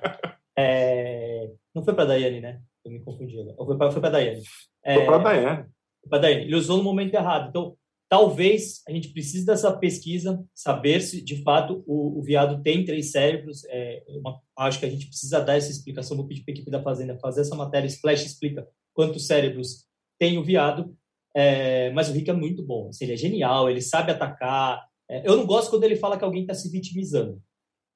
É, 0.57 1.50
não 1.74 1.84
foi 1.84 1.94
para 1.94 2.05
Daiane, 2.07 2.40
né? 2.40 2.61
Eu 2.84 2.90
me 2.90 3.00
confundi. 3.00 3.36
Ou 3.57 3.66
foi 3.66 3.76
para 3.76 3.90
foi 3.90 4.03
Daiane. 4.03 4.42
É, 4.84 4.94
Foi 4.96 5.05
para 5.07 5.18
Daiane. 5.18 5.66
Para 6.09 6.18
Daiane. 6.18 6.44
Ele 6.44 6.57
usou 6.57 6.76
no 6.76 6.82
momento 6.82 7.14
errado. 7.14 7.48
Então, 7.48 7.76
talvez 8.09 8.82
a 8.86 8.92
gente 8.92 9.09
precise 9.09 9.46
dessa 9.46 9.72
pesquisa, 9.72 10.44
saber 10.55 11.00
se 11.00 11.24
de 11.24 11.42
fato 11.42 11.82
o, 11.86 12.18
o 12.18 12.22
viado 12.22 12.62
tem 12.62 12.84
três 12.84 13.11
cérebros. 13.11 13.64
É, 13.68 14.03
uma, 14.09 14.40
acho 14.59 14.78
que 14.78 14.86
a 14.86 14.90
gente 14.90 15.07
precisa 15.07 15.40
dar 15.40 15.57
essa 15.57 15.70
explicação. 15.70 16.16
Vou 16.16 16.26
pedir 16.26 16.42
para 16.42 16.53
a 16.53 16.55
equipe 16.55 16.70
da 16.70 16.82
Fazenda 16.82 17.18
fazer 17.18 17.42
essa 17.42 17.55
matéria. 17.55 17.86
Splash 17.86 18.26
explica 18.26 18.66
quantos 18.92 19.26
cérebros 19.26 19.86
tem 20.18 20.36
o 20.38 20.44
viado. 20.44 20.94
É, 21.34 21.90
mas 21.92 22.11
o 22.11 22.12
Rick 22.12 22.28
é 22.28 22.34
muito 22.34 22.62
bom. 22.62 22.88
Assim, 22.88 23.05
ele 23.05 23.14
é 23.14 23.16
genial, 23.16 23.70
ele 23.70 23.80
sabe 23.80 24.11
atacar. 24.11 24.84
É, 25.09 25.26
eu 25.26 25.36
não 25.36 25.46
gosto 25.46 25.70
quando 25.70 25.84
ele 25.84 25.96
fala 25.96 26.18
que 26.18 26.24
alguém 26.24 26.42
está 26.42 26.53
se 26.53 26.70
vitimizando. 26.70 27.40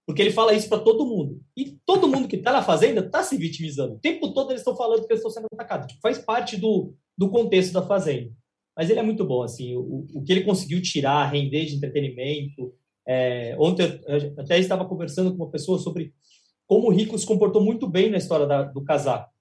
Porque 0.06 0.22
ele 0.22 0.30
fala 0.30 0.54
isso 0.54 0.68
para 0.68 0.78
todo 0.78 1.04
mundo. 1.04 1.42
E 1.56 1.78
todo 1.84 2.06
mundo 2.06 2.28
que 2.28 2.36
está 2.36 2.52
na 2.52 2.62
fazenda 2.62 3.00
está 3.00 3.24
se 3.24 3.36
vitimizando. 3.36 3.94
O 3.94 3.98
tempo 3.98 4.32
todo 4.32 4.52
eles 4.52 4.60
estão 4.60 4.76
falando 4.76 5.00
que 5.04 5.12
eles 5.12 5.18
estão 5.18 5.30
sendo 5.30 5.48
atacados. 5.52 5.88
Tipo, 5.88 6.00
faz 6.00 6.18
parte 6.18 6.56
do, 6.56 6.94
do 7.18 7.28
contexto 7.28 7.72
da 7.72 7.82
fazenda. 7.82 8.30
Mas 8.76 8.88
ele 8.88 9.00
é 9.00 9.02
muito 9.02 9.24
bom, 9.24 9.42
assim, 9.42 9.74
o, 9.74 10.06
o 10.14 10.22
que 10.22 10.30
ele 10.30 10.44
conseguiu 10.44 10.80
tirar, 10.80 11.32
render 11.32 11.64
de 11.64 11.74
entretenimento. 11.74 12.72
É, 13.04 13.56
ontem 13.58 14.00
eu 14.06 14.34
até 14.38 14.58
estava 14.58 14.84
conversando 14.84 15.30
com 15.30 15.42
uma 15.42 15.50
pessoa 15.50 15.78
sobre 15.78 16.14
como 16.66 16.88
o 16.88 16.92
Rico 16.92 17.18
se 17.18 17.26
comportou 17.26 17.62
muito 17.62 17.88
bem 17.88 18.10
na 18.10 18.18
história 18.18 18.46
da, 18.46 18.62
do 18.62 18.84
casaco. 18.84 19.32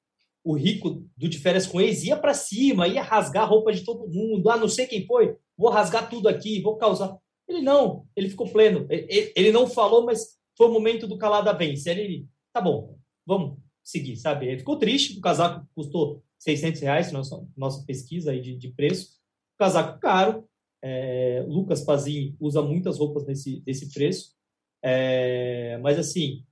O 0.44 0.54
Rico, 0.54 1.04
do 1.18 1.28
de 1.28 1.38
férias 1.38 1.68
com 1.68 1.82
ex, 1.82 2.04
ia 2.04 2.16
para 2.16 2.34
cima, 2.34 2.88
ia 2.88 3.02
rasgar 3.02 3.44
a 3.44 3.48
roupa 3.48 3.74
de 3.74 3.84
todo 3.84 4.08
mundo. 4.08 4.50
Ah, 4.50 4.58
não 4.58 4.70
sei 4.70 4.86
quem 4.88 5.06
foi, 5.06 5.36
vou 5.58 5.70
rasgar 5.70 6.10
tudo 6.10 6.28
aqui, 6.28 6.62
vou 6.62 6.78
causar. 6.78 7.18
Ele 7.48 7.62
não, 7.62 8.06
ele 8.16 8.30
ficou 8.30 8.48
pleno. 8.48 8.86
Ele, 8.90 9.34
ele 9.36 9.52
não 9.52 9.68
falou, 9.68 10.06
mas 10.06 10.36
foi 10.58 10.68
o 10.68 10.72
momento 10.72 11.08
do 11.08 11.18
calada 11.18 11.54
vence. 11.54 11.90
Ele, 11.90 12.28
tá 12.54 12.62
bom, 12.62 12.98
vamos 13.26 13.58
seguir, 13.84 14.16
sabe? 14.18 14.48
Ele 14.48 14.60
ficou 14.60 14.78
triste, 14.78 15.18
o 15.18 15.22
casaco 15.22 15.68
custou 15.76 16.24
600 16.40 16.82
reais, 16.82 17.12
nossa, 17.12 17.48
nossa 17.56 17.86
pesquisa 17.86 18.32
aí 18.32 18.42
de, 18.42 18.56
de 18.56 18.70
preço. 18.70 19.20
Casaco 19.58 20.00
caro. 20.00 20.48
É, 20.84 21.44
Lucas 21.48 21.82
Pazin 21.82 22.36
usa 22.40 22.62
muitas 22.62 23.00
roupas 23.00 23.26
nesse, 23.26 23.60
desse 23.62 23.92
preço. 23.92 24.36
É, 24.84 25.78
mas, 25.80 25.98
assim, 25.98 26.46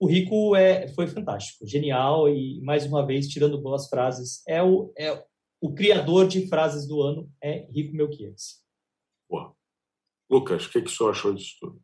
o 0.00 0.06
Rico 0.06 0.54
é, 0.54 0.86
foi 0.88 1.08
fantástico, 1.08 1.66
genial 1.66 2.28
e, 2.28 2.60
mais 2.60 2.86
uma 2.86 3.04
vez, 3.04 3.26
tirando 3.26 3.60
boas 3.60 3.88
frases. 3.88 4.42
É 4.46 4.62
o, 4.62 4.92
é 4.96 5.24
o 5.60 5.74
criador 5.74 6.28
de 6.28 6.46
frases 6.46 6.86
do 6.86 7.02
ano, 7.02 7.30
é 7.42 7.66
Rico 7.72 7.96
Melquiades. 7.96 8.62
Boa. 9.28 9.52
Lucas, 10.30 10.66
o 10.66 10.70
que, 10.70 10.82
que 10.82 10.88
o 10.88 10.90
senhor 10.90 11.10
achou 11.10 11.34
disso 11.34 11.56
tudo? 11.60 11.82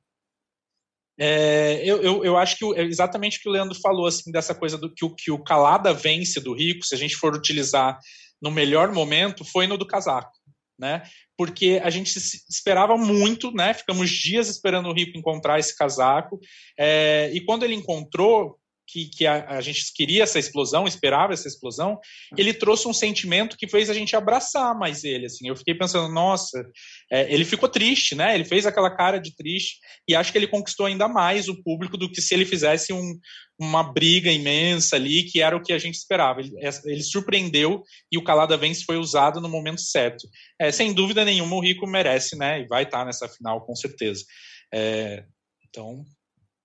É, 1.18 1.80
eu, 1.84 2.02
eu, 2.02 2.24
eu, 2.24 2.36
acho 2.36 2.56
que 2.56 2.64
é 2.78 2.82
exatamente 2.82 3.38
o 3.38 3.40
que 3.40 3.48
o 3.48 3.52
Leandro 3.52 3.78
falou, 3.80 4.06
assim, 4.06 4.32
dessa 4.32 4.54
coisa 4.54 4.76
do 4.76 4.92
que 4.92 5.04
o, 5.04 5.14
que 5.14 5.30
o 5.30 5.42
calada 5.42 5.92
vence 5.92 6.40
do 6.40 6.54
rico, 6.54 6.84
se 6.84 6.94
a 6.94 6.98
gente 6.98 7.14
for 7.14 7.34
utilizar 7.34 7.98
no 8.42 8.50
melhor 8.50 8.92
momento, 8.92 9.44
foi 9.44 9.66
no 9.66 9.78
do 9.78 9.86
casaco, 9.86 10.32
né? 10.78 11.02
Porque 11.36 11.80
a 11.82 11.90
gente 11.90 12.16
esperava 12.48 12.96
muito, 12.96 13.52
né? 13.52 13.72
Ficamos 13.74 14.10
dias 14.10 14.48
esperando 14.48 14.88
o 14.88 14.92
rico 14.92 15.16
encontrar 15.16 15.58
esse 15.58 15.76
casaco, 15.76 16.40
é, 16.78 17.30
e 17.32 17.40
quando 17.44 17.64
ele 17.64 17.74
encontrou, 17.74 18.58
que, 18.86 19.06
que 19.06 19.26
a, 19.26 19.56
a, 19.56 19.60
gente 19.60 19.92
queria 19.94 20.22
essa 20.22 20.38
explosão, 20.38 20.86
esperava 20.86 21.32
essa 21.32 21.48
explosão, 21.48 21.98
ele 22.36 22.52
trouxe 22.52 22.86
um 22.86 22.92
sentimento 22.92 23.56
que 23.56 23.68
fez 23.68 23.88
a 23.88 23.94
gente 23.94 24.14
abraçar 24.14 24.78
mais 24.78 25.04
ele. 25.04 25.26
Assim, 25.26 25.48
eu 25.48 25.56
fiquei 25.56 25.74
pensando, 25.74 26.12
nossa, 26.12 26.64
é, 27.10 27.32
ele 27.32 27.44
ficou 27.44 27.68
triste, 27.68 28.14
né? 28.14 28.34
Ele 28.34 28.44
fez 28.44 28.66
aquela 28.66 28.94
cara 28.94 29.18
de 29.18 29.34
triste 29.34 29.78
e 30.08 30.14
acho 30.14 30.30
que 30.30 30.38
ele 30.38 30.46
conquistou 30.46 30.86
ainda 30.86 31.08
mais 31.08 31.48
o 31.48 31.62
público 31.62 31.96
do 31.96 32.10
que 32.10 32.20
se 32.20 32.34
ele 32.34 32.44
fizesse 32.44 32.92
um, 32.92 33.18
uma 33.58 33.82
briga 33.82 34.30
imensa 34.30 34.96
ali, 34.96 35.24
que 35.24 35.40
era 35.40 35.56
o 35.56 35.62
que 35.62 35.72
a 35.72 35.78
gente 35.78 35.94
esperava. 35.94 36.40
Ele, 36.40 36.52
ele 36.84 37.02
surpreendeu 37.02 37.82
e 38.10 38.18
o 38.18 38.24
Calada 38.24 38.56
Vence 38.56 38.84
foi 38.84 38.96
usado 38.96 39.40
no 39.40 39.48
momento 39.48 39.80
certo. 39.80 40.28
É, 40.60 40.70
sem 40.70 40.92
dúvida 40.92 41.24
nenhuma, 41.24 41.56
o 41.56 41.60
Rico 41.60 41.86
merece, 41.86 42.36
né? 42.36 42.60
E 42.60 42.66
vai 42.66 42.84
estar 42.84 43.04
nessa 43.04 43.28
final 43.28 43.64
com 43.64 43.74
certeza. 43.74 44.24
É, 44.72 45.24
então, 45.68 46.04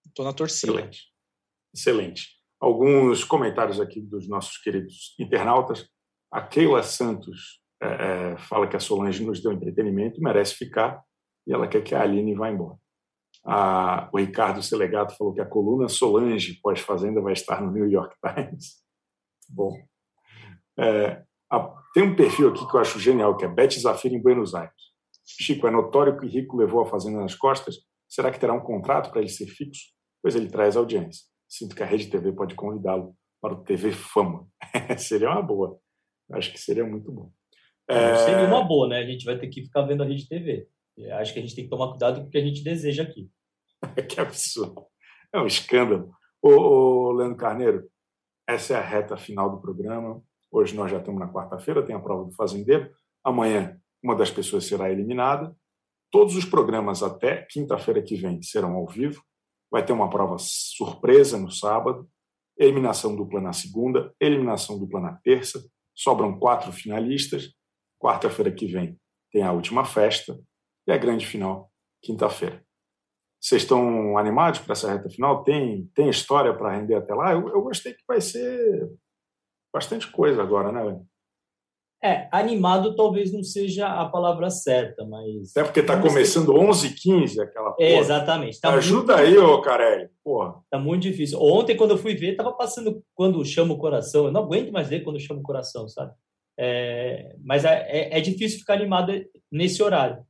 estou 0.07 0.25
na 0.25 0.33
torcida. 0.33 0.73
Excelente. 0.73 1.08
Excelente. 1.79 2.27
Alguns 2.59 3.23
comentários 3.23 3.79
aqui 3.79 4.01
dos 4.01 4.27
nossos 4.27 4.57
queridos 4.57 5.15
internautas. 5.17 5.87
A 6.29 6.41
Keila 6.41 6.83
Santos 6.83 7.61
é, 7.81 7.87
é, 8.33 8.37
fala 8.37 8.67
que 8.67 8.75
a 8.75 8.81
Solange 8.81 9.25
nos 9.25 9.41
deu 9.41 9.53
entretenimento, 9.53 10.21
merece 10.21 10.55
ficar, 10.55 11.01
e 11.47 11.53
ela 11.53 11.69
quer 11.69 11.81
que 11.81 11.95
a 11.95 12.01
Aline 12.01 12.35
vá 12.35 12.49
embora. 12.49 12.77
A, 13.45 14.09
o 14.11 14.17
Ricardo 14.17 14.61
Selegato 14.61 15.15
falou 15.15 15.33
que 15.33 15.39
a 15.39 15.45
coluna 15.45 15.87
Solange 15.87 16.59
pós-fazenda 16.61 17.21
vai 17.21 17.31
estar 17.31 17.61
no 17.61 17.71
New 17.71 17.89
York 17.89 18.13
Times. 18.21 18.83
Bom. 19.47 19.81
É, 20.77 21.23
a, 21.49 21.59
tem 21.93 22.03
um 22.03 22.15
perfil 22.15 22.49
aqui 22.49 22.67
que 22.67 22.75
eu 22.75 22.81
acho 22.81 22.99
genial, 22.99 23.37
que 23.37 23.45
é 23.45 23.47
Beth 23.47 23.79
Zafira 23.79 24.13
em 24.13 24.21
Buenos 24.21 24.53
Aires. 24.53 24.75
Chico, 25.25 25.65
é 25.65 25.71
notório 25.71 26.19
que 26.19 26.27
Rico 26.27 26.57
levou 26.57 26.81
a 26.81 26.85
fazenda 26.85 27.21
nas 27.21 27.35
costas. 27.35 27.77
Será 28.05 28.31
que 28.31 28.39
terá 28.39 28.51
um 28.51 28.59
contrato 28.59 29.11
para 29.11 29.21
ele 29.21 29.29
ser 29.29 29.47
fixo? 29.47 29.93
Pois 30.21 30.35
ele 30.35 30.49
traz 30.49 30.75
audiência. 30.75 31.28
Sinto 31.49 31.75
que 31.75 31.81
a 31.81 31.85
Rede 31.85 32.07
TV 32.07 32.31
pode 32.31 32.53
convidá-lo 32.53 33.15
para 33.41 33.53
o 33.53 33.63
TV 33.63 33.91
Fama. 33.91 34.47
seria 34.97 35.31
uma 35.31 35.41
boa. 35.41 35.79
Acho 36.31 36.51
que 36.51 36.59
seria 36.59 36.85
muito 36.85 37.11
bom. 37.11 37.31
É... 37.87 38.15
Seria 38.17 38.47
uma 38.47 38.63
boa, 38.63 38.87
né? 38.87 38.99
A 38.99 39.05
gente 39.05 39.25
vai 39.25 39.37
ter 39.37 39.47
que 39.47 39.63
ficar 39.63 39.81
vendo 39.81 40.03
a 40.03 40.05
Rede 40.05 40.27
TV. 40.27 40.67
Acho 41.13 41.33
que 41.33 41.39
a 41.39 41.41
gente 41.41 41.55
tem 41.55 41.63
que 41.63 41.69
tomar 41.69 41.89
cuidado 41.89 42.21
com 42.21 42.27
o 42.27 42.29
que 42.29 42.37
a 42.37 42.43
gente 42.43 42.63
deseja 42.63 43.03
aqui. 43.03 43.29
que 44.07 44.19
absurdo. 44.19 44.85
É 45.33 45.39
um 45.39 45.47
escândalo. 45.47 46.11
Ô, 46.41 46.49
ô, 46.49 47.11
Leandro 47.13 47.37
Carneiro, 47.37 47.89
essa 48.47 48.73
é 48.73 48.77
a 48.77 48.81
reta 48.81 49.17
final 49.17 49.49
do 49.49 49.61
programa. 49.61 50.21
Hoje 50.51 50.75
nós 50.75 50.91
já 50.91 50.97
estamos 50.97 51.19
na 51.19 51.31
quarta-feira, 51.31 51.85
tem 51.85 51.95
a 51.95 51.99
prova 51.99 52.25
do 52.25 52.31
fazendeiro. 52.33 52.91
Amanhã, 53.23 53.79
uma 54.03 54.15
das 54.15 54.29
pessoas 54.31 54.65
será 54.65 54.91
eliminada. 54.91 55.55
Todos 56.11 56.35
os 56.35 56.45
programas 56.45 57.03
até 57.03 57.43
quinta-feira 57.49 58.01
que 58.01 58.15
vem 58.15 58.41
serão 58.41 58.75
ao 58.75 58.87
vivo. 58.87 59.23
Vai 59.71 59.85
ter 59.85 59.93
uma 59.93 60.09
prova 60.09 60.37
surpresa 60.39 61.37
no 61.37 61.51
sábado, 61.51 62.09
eliminação 62.57 63.15
dupla 63.15 63.39
na 63.39 63.53
segunda, 63.53 64.13
eliminação 64.19 64.79
dupla 64.79 64.99
na 64.99 65.13
terça. 65.23 65.63
Sobram 65.95 66.37
quatro 66.39 66.71
finalistas. 66.71 67.53
Quarta-feira 68.01 68.51
que 68.51 68.65
vem 68.65 68.97
tem 69.31 69.43
a 69.43 69.51
última 69.51 69.85
festa 69.85 70.39
e 70.87 70.91
a 70.91 70.97
grande 70.97 71.25
final, 71.25 71.71
quinta-feira. 72.01 72.63
Vocês 73.39 73.61
estão 73.61 74.17
animados 74.17 74.59
para 74.59 74.73
essa 74.73 74.91
reta 74.91 75.09
final? 75.09 75.43
Tem, 75.43 75.85
tem 75.95 76.09
história 76.09 76.53
para 76.53 76.75
render 76.75 76.95
até 76.95 77.13
lá? 77.13 77.31
Eu, 77.31 77.47
eu 77.49 77.61
gostei 77.61 77.93
que 77.93 78.03
vai 78.07 78.19
ser 78.19 78.89
bastante 79.73 80.11
coisa 80.11 80.41
agora, 80.41 80.71
né, 80.71 80.83
Léo? 80.83 81.08
É, 82.01 82.29
animado 82.31 82.95
talvez 82.95 83.33
não 83.33 83.43
seja 83.43 83.87
a 83.87 84.05
palavra 84.05 84.49
certa, 84.49 85.05
mas. 85.05 85.51
Até 85.51 85.65
porque 85.65 85.81
está 85.81 86.01
começando 86.01 86.55
11 86.55 86.95
15 86.95 87.41
aquela 87.41 87.71
porra. 87.71 87.89
É, 87.89 87.97
exatamente. 87.97 88.61
Tá 88.61 88.73
Ajuda 88.73 89.17
muito... 89.17 89.27
aí, 89.27 89.37
ô 89.37 89.61
Carelli. 89.61 90.09
Porra. 90.23 90.55
Tá 90.69 90.79
muito 90.79 91.03
difícil. 91.03 91.37
Ontem, 91.41 91.75
quando 91.75 91.91
eu 91.91 91.97
fui 91.97 92.15
ver, 92.15 92.37
tava 92.37 92.53
passando 92.53 93.03
quando 93.13 93.43
chama 93.43 93.73
o 93.73 93.77
coração. 93.77 94.25
Eu 94.25 94.31
não 94.31 94.43
aguento 94.43 94.71
mais 94.71 94.87
ver 94.87 95.01
quando 95.01 95.19
chama 95.19 95.41
o 95.41 95.43
coração, 95.43 95.89
sabe? 95.89 96.13
É... 96.57 97.35
mas 97.41 97.63
é, 97.63 97.87
é, 97.89 98.17
é, 98.17 98.21
difícil 98.21 98.59
ficar 98.59 98.75
animado 98.75 99.13
nesse 99.51 99.83
horário. 99.83 100.23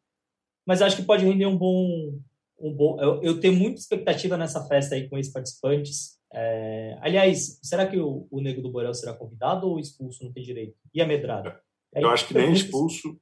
Mas 0.66 0.82
acho 0.82 0.96
que 0.96 1.04
pode 1.04 1.24
render 1.24 1.46
um 1.46 1.58
bom. 1.58 2.14
Um 2.60 2.74
bom... 2.74 3.00
Eu, 3.00 3.22
eu 3.22 3.40
tenho 3.40 3.54
muita 3.54 3.80
expectativa 3.80 4.36
nessa 4.38 4.66
festa 4.68 4.96
aí 4.96 5.08
com 5.08 5.20
esses 5.20 5.32
participantes. 5.32 6.19
É... 6.34 6.98
Aliás, 7.02 7.60
será 7.64 7.88
que 7.88 8.00
o, 8.00 8.28
o 8.30 8.42
Nego 8.42 8.62
do 8.62 8.72
Borel 8.72 8.94
será 8.94 9.14
convidado 9.14 9.68
ou 9.68 9.80
expulso? 9.80 10.24
Não 10.24 10.32
tem 10.32 10.44
direito? 10.44 10.76
E 10.94 11.02
a 11.02 11.08
medrada? 11.08 11.60
É, 11.94 12.04
eu 12.04 12.10
acho 12.10 12.28
que 12.28 12.34
nem 12.34 12.54
expulso, 12.54 13.20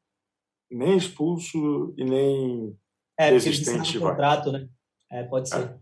nem 0.69 0.97
expulso 0.97 1.93
e 1.97 2.03
nem 2.03 2.77
é, 3.17 3.31
desistente 3.31 3.97
vai. 3.97 4.11
contrato, 4.11 4.51
né? 4.51 4.67
É, 5.09 5.23
pode 5.23 5.49
ser. 5.49 5.79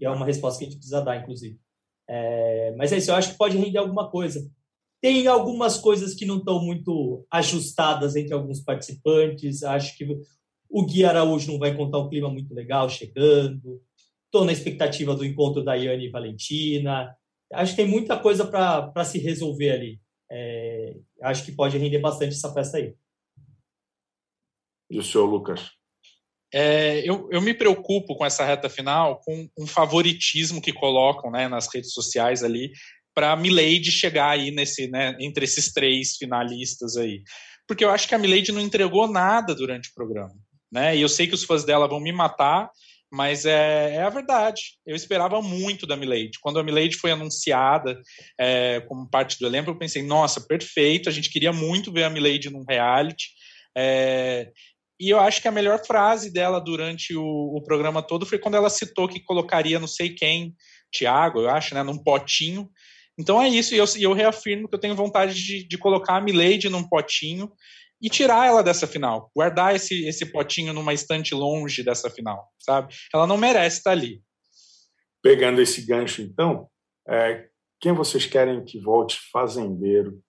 É. 0.00 0.04
é 0.04 0.10
uma 0.10 0.26
resposta 0.26 0.58
que 0.58 0.64
a 0.64 0.68
gente 0.68 0.78
precisa 0.78 1.00
dar, 1.00 1.20
inclusive. 1.20 1.58
É, 2.08 2.74
mas 2.76 2.92
é 2.92 2.98
isso, 2.98 3.10
eu 3.10 3.14
acho 3.14 3.32
que 3.32 3.38
pode 3.38 3.56
render 3.56 3.78
alguma 3.78 4.10
coisa. 4.10 4.50
Tem 5.00 5.26
algumas 5.26 5.78
coisas 5.78 6.14
que 6.14 6.24
não 6.24 6.38
estão 6.38 6.62
muito 6.62 7.26
ajustadas 7.30 8.16
entre 8.16 8.32
alguns 8.32 8.60
participantes. 8.60 9.62
Acho 9.62 9.96
que 9.96 10.18
o 10.68 10.86
Gui 10.86 11.04
Araújo 11.04 11.52
não 11.52 11.58
vai 11.58 11.76
contar 11.76 11.98
um 11.98 12.08
clima 12.08 12.30
muito 12.30 12.54
legal 12.54 12.88
chegando. 12.88 13.82
Estou 14.34 14.44
na 14.44 14.50
expectativa 14.50 15.14
do 15.14 15.24
encontro 15.24 15.62
da 15.62 15.74
Yane 15.74 16.06
e 16.06 16.10
Valentina. 16.10 17.16
Acho 17.52 17.70
que 17.70 17.76
tem 17.76 17.86
muita 17.86 18.18
coisa 18.18 18.44
para 18.44 19.04
se 19.04 19.16
resolver 19.20 19.70
ali. 19.70 20.00
É, 20.28 20.96
acho 21.22 21.44
que 21.44 21.52
pode 21.52 21.78
render 21.78 22.00
bastante 22.00 22.34
essa 22.34 22.52
festa 22.52 22.78
aí. 22.78 22.96
E 24.90 24.98
o 24.98 25.04
senhor, 25.04 25.26
Lucas? 25.26 25.70
É, 26.52 27.08
eu, 27.08 27.28
eu, 27.30 27.40
me 27.40 27.54
preocupo 27.54 28.16
com 28.16 28.26
essa 28.26 28.44
reta 28.44 28.68
final, 28.68 29.20
com 29.20 29.48
um 29.56 29.68
favoritismo 29.68 30.60
que 30.60 30.72
colocam 30.72 31.30
né, 31.30 31.46
nas 31.46 31.72
redes 31.72 31.92
sociais 31.92 32.42
ali 32.42 32.72
para 33.14 33.30
a 33.30 33.36
Milady 33.36 33.92
chegar 33.92 34.30
aí 34.30 34.50
nesse, 34.50 34.90
né, 34.90 35.16
entre 35.20 35.44
esses 35.44 35.72
três 35.72 36.16
finalistas 36.16 36.96
aí. 36.96 37.22
Porque 37.68 37.84
eu 37.84 37.90
acho 37.90 38.08
que 38.08 38.16
a 38.16 38.18
Milady 38.18 38.50
não 38.50 38.60
entregou 38.60 39.06
nada 39.06 39.54
durante 39.54 39.90
o 39.90 39.94
programa. 39.94 40.34
Né? 40.72 40.96
E 40.96 41.02
eu 41.02 41.08
sei 41.08 41.28
que 41.28 41.36
os 41.36 41.44
fãs 41.44 41.62
dela 41.62 41.86
vão 41.86 42.00
me 42.00 42.10
matar, 42.10 42.68
Mas 43.14 43.44
é, 43.44 43.94
é 43.94 44.02
a 44.02 44.10
verdade. 44.10 44.60
Eu 44.84 44.96
esperava 44.96 45.40
muito 45.40 45.86
da 45.86 45.96
Milady. 45.96 46.40
Quando 46.40 46.58
a 46.58 46.64
Milady 46.64 46.96
foi 46.96 47.12
anunciada 47.12 48.00
é, 48.36 48.80
como 48.88 49.08
parte 49.08 49.38
do 49.38 49.46
elenco, 49.46 49.70
eu 49.70 49.78
pensei, 49.78 50.02
nossa, 50.02 50.40
perfeito, 50.40 51.08
a 51.08 51.12
gente 51.12 51.30
queria 51.30 51.52
muito 51.52 51.92
ver 51.92 52.02
a 52.02 52.10
Milady 52.10 52.50
num 52.50 52.64
reality. 52.68 53.28
É, 53.78 54.50
e 54.98 55.10
eu 55.10 55.20
acho 55.20 55.40
que 55.40 55.46
a 55.46 55.52
melhor 55.52 55.86
frase 55.86 56.32
dela 56.32 56.58
durante 56.58 57.14
o, 57.14 57.22
o, 57.24 57.62
programa 57.62 58.02
todo 58.02 58.26
foi 58.26 58.36
quando 58.36 58.56
ela 58.56 58.68
citou 58.68 59.06
que 59.06 59.20
colocaria 59.20 59.78
não 59.78 59.86
sei 59.86 60.10
quem, 60.10 60.52
Tiago, 60.90 61.40
eu 61.40 61.50
acho, 61.50 61.72
né, 61.72 61.84
num 61.84 62.02
potinho. 62.02 62.68
Então 63.16 63.40
é 63.40 63.48
isso, 63.48 63.76
e 63.76 63.78
eu, 63.78 63.84
eu 64.00 64.12
reafirmo 64.12 64.68
que 64.68 64.74
eu 64.74 64.80
tenho 64.80 64.96
vontade 64.96 65.34
de, 65.34 65.62
de 65.62 65.78
colocar 65.78 66.16
a 66.16 66.20
Milady 66.20 66.68
num 66.68 66.82
potinho 66.82 67.48
e 68.04 68.10
tirar 68.10 68.46
ela 68.46 68.62
dessa 68.62 68.86
final, 68.86 69.30
guardar 69.34 69.74
esse, 69.74 70.06
esse 70.06 70.26
potinho 70.26 70.74
numa 70.74 70.92
estante 70.92 71.34
longe 71.34 71.82
dessa 71.82 72.10
final, 72.10 72.52
sabe? 72.58 72.94
Ela 73.12 73.26
não 73.26 73.38
merece 73.38 73.78
estar 73.78 73.92
ali. 73.92 74.22
Pegando 75.22 75.62
esse 75.62 75.80
gancho, 75.86 76.20
então, 76.20 76.68
é, 77.08 77.48
quem 77.80 77.94
vocês 77.94 78.26
querem 78.26 78.62
que 78.62 78.78
volte 78.78 79.18
fazendeiro 79.32 80.22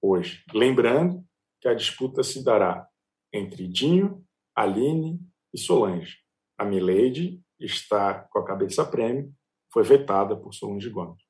hoje? 0.00 0.44
Lembrando 0.54 1.24
que 1.60 1.66
a 1.66 1.74
disputa 1.74 2.22
se 2.22 2.44
dará 2.44 2.86
entre 3.32 3.66
Dinho, 3.66 4.24
Aline 4.54 5.18
e 5.52 5.58
Solange. 5.58 6.18
A 6.56 6.64
Milady 6.64 7.42
está 7.58 8.14
com 8.30 8.38
a 8.38 8.46
cabeça 8.46 8.84
prêmio, 8.84 9.34
foi 9.72 9.82
vetada 9.82 10.36
por 10.36 10.54
Solange 10.54 10.88
Gomes. 10.90 11.24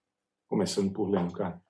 Começando 0.46 0.92
por 0.92 1.08
Leandro 1.08 1.38
Carlos. 1.38 1.65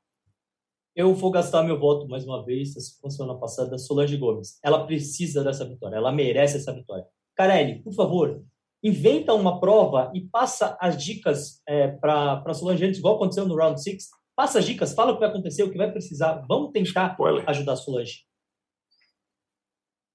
Eu 0.96 1.14
vou 1.14 1.30
gastar 1.30 1.62
meu 1.62 1.78
voto 1.78 2.08
mais 2.08 2.24
uma 2.24 2.42
vez, 2.42 2.74
assim 2.74 2.98
como 2.98 3.10
semana 3.10 3.38
passada, 3.38 3.76
Solange 3.76 4.16
Gomes. 4.16 4.58
Ela 4.64 4.86
precisa 4.86 5.44
dessa 5.44 5.68
vitória, 5.68 5.96
ela 5.96 6.10
merece 6.10 6.56
essa 6.56 6.72
vitória. 6.72 7.04
Carelli, 7.36 7.82
por 7.82 7.92
favor, 7.92 8.42
inventa 8.82 9.34
uma 9.34 9.60
prova 9.60 10.10
e 10.14 10.22
passa 10.22 10.74
as 10.80 10.96
dicas 10.96 11.60
é, 11.68 11.88
para 11.88 12.54
Solange 12.54 12.86
antes, 12.86 12.98
igual 12.98 13.16
aconteceu 13.16 13.46
no 13.46 13.54
Round 13.54 13.82
6. 13.82 14.08
Passa 14.34 14.58
as 14.58 14.64
dicas, 14.64 14.94
fala 14.94 15.10
o 15.10 15.14
que 15.14 15.20
vai 15.20 15.28
acontecer, 15.28 15.64
o 15.64 15.70
que 15.70 15.76
vai 15.76 15.92
precisar. 15.92 16.42
Vamos 16.48 16.72
tentar 16.72 17.10
Spoiler. 17.10 17.44
ajudar 17.46 17.72
a 17.74 17.76
Solange. 17.76 18.24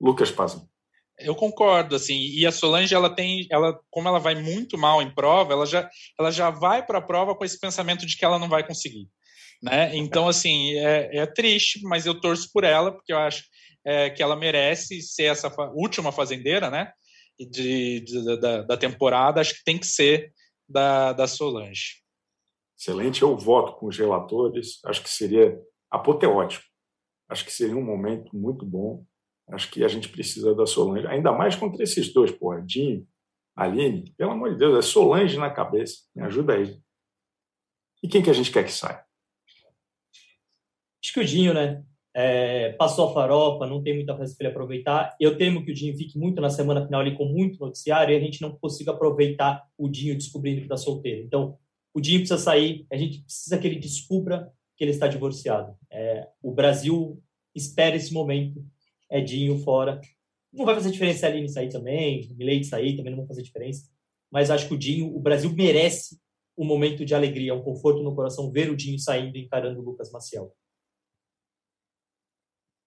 Lucas 0.02 0.32
Pazzi. 0.32 0.68
Eu 1.20 1.36
concordo, 1.36 1.96
assim, 1.96 2.18
e 2.18 2.44
a 2.48 2.52
Solange, 2.52 2.96
ela 2.96 3.10
tem, 3.10 3.46
ela, 3.52 3.80
como 3.92 4.08
ela 4.08 4.18
vai 4.18 4.34
muito 4.34 4.80
mal 4.80 5.00
em 5.00 5.14
prova, 5.14 5.54
ela 5.54 5.68
já, 5.68 5.88
ela 6.20 6.32
já 6.32 6.50
vai 6.50 6.84
para 6.84 6.98
a 6.98 7.02
prova 7.02 7.36
com 7.36 7.46
esse 7.46 7.60
pensamento 7.60 8.04
de 8.08 8.18
que 8.18 8.26
ela 8.26 8.40
não 8.40 8.50
vai 8.50 8.66
conseguir, 8.66 9.08
né? 9.62 9.96
Então, 9.96 10.28
assim, 10.28 10.74
é, 10.76 11.18
é 11.18 11.26
triste, 11.26 11.82
mas 11.84 12.06
eu 12.06 12.20
torço 12.20 12.50
por 12.54 12.64
ela, 12.64 12.92
porque 12.92 13.14
eu 13.14 13.18
acho 13.18 13.44
é, 13.86 14.10
que 14.10 14.22
ela 14.22 14.36
merece 14.36 15.02
ser 15.02 15.26
essa 15.26 15.50
fa 15.50 15.70
última 15.74 16.12
fazendeira, 16.12 16.70
né? 16.70 16.92
De, 17.40 18.02
de 18.02 18.38
da, 18.40 18.62
da, 18.62 18.78
temporada, 18.78 19.42
acho 19.42 19.56
que 19.56 19.64
tem 19.64 19.78
que 19.78 19.88
ser 19.88 20.32
da, 20.68 21.12
da 21.14 21.28
Solange. 21.28 22.02
Excelente, 22.78 23.22
eu 23.22 23.36
voto 23.38 23.74
com 23.78 23.88
os 23.88 23.98
relatores, 23.98 24.80
acho 24.86 25.02
que 25.02 25.10
seria 25.10 25.58
apoteótico, 25.90 26.66
acho 27.30 27.46
que 27.46 27.52
seria 27.52 27.76
um 27.76 27.84
momento 27.84 28.36
muito 28.36 28.66
bom 28.66 29.06
Acho 29.52 29.70
que 29.70 29.84
a 29.84 29.88
gente 29.88 30.10
precisa 30.10 30.56
da 30.56 30.66
Solange, 30.66 31.08
ainda 31.08 31.32
mais 31.32 31.56
contra 31.56 31.84
esses 31.84 32.14
dois, 32.14 32.32
porra, 32.32 32.62
Dinho, 32.62 33.06
Aline, 33.56 34.14
pelo 34.18 34.32
amor 34.32 34.52
de 34.52 34.58
Deus, 34.58 34.78
é 34.78 34.82
Solange 34.82 35.38
na 35.38 35.50
cabeça, 35.50 36.06
me 36.16 36.24
ajuda 36.24 36.54
aí. 36.54 36.80
E 38.02 38.08
quem 38.08 38.24
que 38.24 38.30
a 38.30 38.34
gente 38.34 38.52
quer 38.52 38.64
que 38.64 38.72
saia? 38.72 39.04
Acho 41.04 41.14
que 41.14 41.20
o 41.20 41.26
Dinho, 41.26 41.54
né? 41.54 41.84
É, 42.14 42.74
passou 42.74 43.10
a 43.10 43.14
farofa, 43.14 43.66
não 43.66 43.82
tem 43.82 43.96
muita 43.96 44.16
coisa 44.16 44.36
para 44.36 44.48
ele 44.48 44.52
aproveitar. 44.52 45.16
Eu 45.20 45.38
temo 45.38 45.64
que 45.64 45.72
o 45.72 45.74
Dinho 45.74 45.96
fique 45.96 46.18
muito 46.18 46.42
na 46.42 46.50
semana 46.50 46.86
final 46.86 47.02
ali 47.02 47.16
com 47.16 47.26
muito 47.26 47.60
noticiário 47.60 48.14
e 48.14 48.18
a 48.18 48.20
gente 48.20 48.42
não 48.42 48.52
consiga 48.52 48.92
aproveitar 48.92 49.64
o 49.78 49.88
Dinho 49.88 50.16
descobrindo 50.16 50.60
que 50.60 50.66
está 50.66 50.78
solteiro. 50.78 51.24
Então, 51.24 51.58
o 51.94 52.02
Dinho 52.02 52.20
precisa 52.20 52.40
sair, 52.40 52.86
a 52.92 52.98
gente 52.98 53.22
precisa 53.22 53.58
que 53.58 53.68
ele 53.68 53.80
descubra 53.80 54.52
que 54.78 54.84
ele 54.84 54.92
está 54.92 55.08
divorciado. 55.08 55.76
É, 55.90 56.28
o 56.42 56.52
Brasil 56.52 57.22
espera 57.56 57.96
esse 57.96 58.14
momento 58.14 58.64
Edinho 59.10 59.58
fora. 59.60 60.00
Não 60.54 60.66
vai 60.66 60.76
fazer 60.76 60.92
diferença 60.92 61.28
ali 61.28 61.48
sair 61.50 61.70
também, 61.70 62.22
o 62.22 62.64
sair 62.64 62.96
também 62.96 63.12
não 63.12 63.20
vai 63.20 63.28
fazer 63.28 63.42
diferença. 63.42 63.90
Mas 64.32 64.50
acho 64.50 64.68
que 64.68 64.74
o 64.74 64.78
Dinho, 64.78 65.16
o 65.16 65.20
Brasil 65.20 65.52
merece 65.54 66.18
um 66.58 66.66
momento 66.66 67.06
de 67.06 67.14
alegria, 67.14 67.54
um 67.54 67.62
conforto 67.62 68.02
no 68.04 68.16
coração 68.16 68.52
ver 68.52 68.70
o 68.70 68.76
Dinho 68.76 68.98
saindo 69.00 69.38
e 69.38 69.42
encarando 69.42 69.80
o 69.80 69.84
Lucas 69.84 70.12
Maciel. 70.12 70.54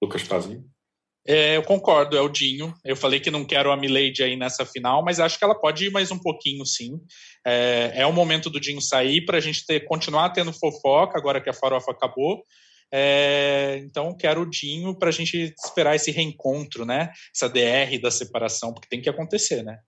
Lucas 0.02 0.22
Pazinho. 0.22 0.64
É, 1.26 1.56
eu 1.56 1.62
concordo, 1.62 2.16
é 2.16 2.20
o 2.20 2.28
Dinho. 2.28 2.74
Eu 2.84 2.96
falei 2.96 3.18
que 3.18 3.30
não 3.30 3.46
quero 3.46 3.72
a 3.72 3.76
Milady 3.76 4.22
aí 4.22 4.36
nessa 4.36 4.66
final, 4.66 5.02
mas 5.02 5.18
acho 5.18 5.38
que 5.38 5.44
ela 5.44 5.58
pode 5.58 5.86
ir 5.86 5.90
mais 5.90 6.10
um 6.10 6.18
pouquinho, 6.18 6.66
sim. 6.66 7.00
É, 7.46 7.92
é 7.94 8.06
o 8.06 8.12
momento 8.12 8.50
do 8.50 8.60
Dinho 8.60 8.80
sair 8.80 9.24
para 9.24 9.38
a 9.38 9.40
gente 9.40 9.64
ter, 9.64 9.86
continuar 9.86 10.30
tendo 10.30 10.52
fofoca, 10.52 11.18
agora 11.18 11.40
que 11.40 11.48
a 11.48 11.54
farofa 11.54 11.92
acabou, 11.92 12.44
é, 12.96 13.78
então, 13.78 14.16
quero 14.16 14.42
o 14.42 14.48
Dinho 14.48 14.96
para 14.96 15.08
a 15.08 15.12
gente 15.12 15.52
esperar 15.58 15.96
esse 15.96 16.12
reencontro, 16.12 16.84
né? 16.84 17.10
Essa 17.34 17.48
DR 17.48 17.98
da 18.00 18.08
separação, 18.08 18.72
porque 18.72 18.88
tem 18.88 19.00
que 19.00 19.10
acontecer, 19.10 19.64
né? 19.64 19.80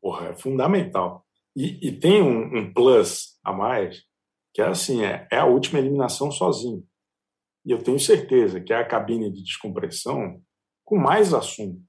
Porra, 0.00 0.28
é 0.28 0.32
fundamental. 0.32 1.26
E, 1.54 1.88
e 1.88 1.92
tem 1.92 2.22
um, 2.22 2.56
um, 2.56 2.72
plus 2.72 3.38
a 3.44 3.52
mais, 3.52 4.02
que 4.54 4.62
é 4.62 4.66
assim, 4.66 5.04
é, 5.04 5.28
é 5.30 5.36
a 5.36 5.44
última 5.44 5.78
eliminação 5.78 6.30
sozinho. 6.30 6.82
E 7.66 7.72
eu 7.72 7.82
tenho 7.82 7.98
certeza 7.98 8.60
que 8.60 8.72
é 8.72 8.76
a 8.76 8.86
cabine 8.86 9.30
de 9.30 9.42
descompressão 9.42 10.40
com 10.84 10.96
mais 10.96 11.34
assunto. 11.34 11.82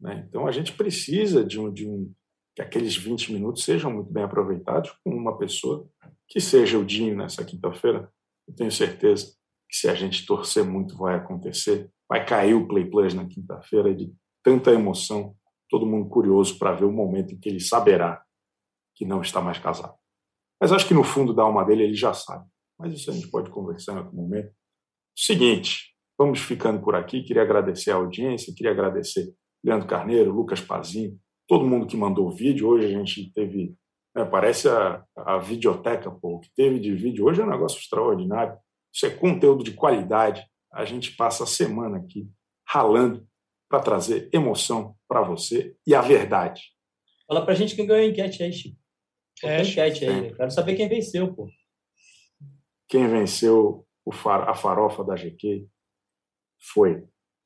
Né? 0.00 0.26
Então, 0.28 0.46
a 0.46 0.50
gente 0.50 0.72
precisa 0.72 1.44
de 1.44 1.60
um, 1.60 1.72
de 1.72 1.88
um 1.88 2.12
que 2.54 2.60
aqueles 2.60 2.96
20 2.96 3.32
minutos 3.32 3.64
sejam 3.64 3.92
muito 3.92 4.12
bem 4.12 4.24
aproveitados 4.24 4.90
com 5.04 5.10
uma 5.10 5.38
pessoa 5.38 5.88
que 6.26 6.40
seja 6.40 6.78
o 6.78 6.84
Dinho 6.84 7.16
nessa 7.16 7.44
quinta-feira. 7.44 8.10
Eu 8.48 8.54
tenho 8.54 8.72
certeza 8.72 9.32
que 9.68 9.76
se 9.76 9.88
a 9.88 9.94
gente 9.94 10.26
torcer 10.26 10.64
muito 10.64 10.96
vai 10.96 11.14
acontecer. 11.14 11.88
Vai 12.08 12.26
cair 12.26 12.54
o 12.54 12.66
Play 12.66 12.90
Plus 12.90 13.14
na 13.14 13.24
quinta-feira 13.24 13.94
de 13.94 14.12
tanta 14.42 14.72
emoção, 14.72 15.36
todo 15.68 15.86
mundo 15.86 16.08
curioso 16.08 16.58
para 16.58 16.72
ver 16.72 16.86
o 16.86 16.92
momento 16.92 17.34
em 17.34 17.38
que 17.38 17.48
ele 17.48 17.60
saberá 17.60 18.20
que 18.96 19.04
não 19.04 19.22
está 19.22 19.40
mais 19.40 19.58
casado. 19.58 19.94
Mas 20.60 20.72
acho 20.72 20.88
que 20.88 20.94
no 20.94 21.04
fundo 21.04 21.32
da 21.32 21.44
alma 21.44 21.64
dele 21.64 21.84
ele 21.84 21.94
já 21.94 22.12
sabe. 22.12 22.48
Mas 22.76 22.92
isso 22.94 23.10
a 23.10 23.14
gente 23.14 23.28
pode 23.28 23.48
conversar 23.50 23.92
em 23.92 23.98
outro 23.98 24.14
momento. 24.14 24.52
Seguinte, 25.16 25.94
vamos 26.18 26.40
ficando 26.40 26.80
por 26.82 26.94
aqui. 26.94 27.22
Queria 27.22 27.42
agradecer 27.42 27.90
a 27.90 27.96
audiência, 27.96 28.54
queria 28.54 28.72
agradecer 28.72 29.32
Leandro 29.62 29.86
Carneiro, 29.86 30.32
Lucas 30.32 30.60
Pazinho, 30.60 31.18
todo 31.46 31.66
mundo 31.66 31.86
que 31.86 31.96
mandou 31.96 32.26
o 32.26 32.34
vídeo. 32.34 32.68
Hoje 32.68 32.86
a 32.86 32.98
gente 32.98 33.32
teve, 33.32 33.74
né, 34.14 34.24
parece 34.24 34.68
a, 34.68 35.04
a 35.16 35.38
videoteca, 35.38 36.10
pô, 36.10 36.36
o 36.36 36.40
que 36.40 36.50
teve 36.54 36.78
de 36.78 36.94
vídeo 36.94 37.26
hoje 37.26 37.40
é 37.40 37.44
um 37.44 37.50
negócio 37.50 37.78
extraordinário. 37.78 38.56
Isso 38.92 39.06
é 39.06 39.10
conteúdo 39.10 39.62
de 39.62 39.72
qualidade. 39.72 40.44
A 40.72 40.84
gente 40.84 41.14
passa 41.16 41.44
a 41.44 41.46
semana 41.46 41.98
aqui 41.98 42.28
ralando 42.66 43.26
para 43.68 43.80
trazer 43.80 44.28
emoção 44.32 44.96
para 45.08 45.22
você 45.22 45.76
e 45.86 45.94
a 45.94 46.00
verdade. 46.00 46.62
Fala 47.26 47.44
para 47.44 47.52
a 47.52 47.56
gente 47.56 47.76
quem 47.76 47.86
ganhou 47.86 48.04
a 48.04 48.08
enquete 48.08 48.42
aí, 48.42 48.52
Chico. 48.52 48.76
É, 49.44 49.62
enquete 49.62 50.04
aí. 50.04 50.34
Quero 50.34 50.50
saber 50.50 50.74
quem 50.74 50.88
venceu, 50.88 51.32
pô. 51.32 51.48
Quem 52.88 53.06
venceu 53.08 53.86
far, 54.12 54.48
a 54.48 54.54
farofa 54.54 55.04
da 55.04 55.14
GQ 55.14 55.66
foi 56.72 57.04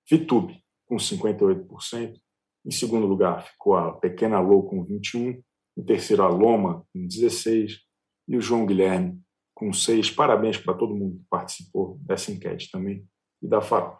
Vitube, 0.08 0.62
com 0.86 0.96
58%. 0.96 2.20
Em 2.66 2.70
segundo 2.70 3.06
lugar, 3.06 3.46
ficou 3.46 3.76
a 3.76 3.92
Pequena 3.92 4.40
Lou, 4.40 4.64
com 4.66 4.84
21%. 4.84 5.42
Em 5.76 5.84
terceiro, 5.84 6.22
a 6.22 6.28
Loma, 6.28 6.86
com 6.92 7.06
16%. 7.06 7.78
E 8.26 8.36
o 8.36 8.40
João 8.40 8.64
Guilherme, 8.64 9.20
com 9.54 9.70
seis. 9.72 10.10
Parabéns 10.10 10.56
para 10.56 10.72
todo 10.72 10.96
mundo 10.96 11.18
que 11.18 11.24
participou 11.28 11.98
dessa 12.00 12.32
enquete 12.32 12.70
também 12.70 13.06
e 13.42 13.46
da 13.46 13.60
FARO. 13.60 13.98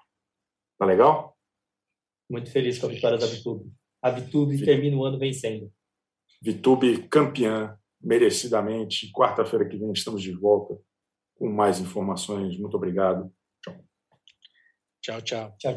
Tá 0.78 0.86
legal? 0.86 1.36
Muito 2.30 2.50
feliz 2.50 2.78
com 2.78 2.86
a 2.86 2.88
vitória 2.88 3.18
da 3.18 3.26
Vitube. 3.26 3.70
A 4.02 4.10
Vitube 4.10 4.56
Vit... 4.56 4.64
termina 4.64 4.96
o 4.96 5.04
ano 5.04 5.18
vencendo. 5.18 5.70
Vitube 6.40 7.06
campeã, 7.08 7.78
merecidamente. 8.00 9.12
Quarta-feira 9.12 9.68
que 9.68 9.76
vem 9.76 9.92
estamos 9.92 10.22
de 10.22 10.32
volta 10.32 10.78
com 11.34 11.50
mais 11.50 11.80
informações. 11.80 12.58
Muito 12.58 12.76
obrigado. 12.76 13.32
Tchau. 13.62 13.84
Tchau, 15.00 15.22
tchau. 15.22 15.56
Tchau, 15.58 15.74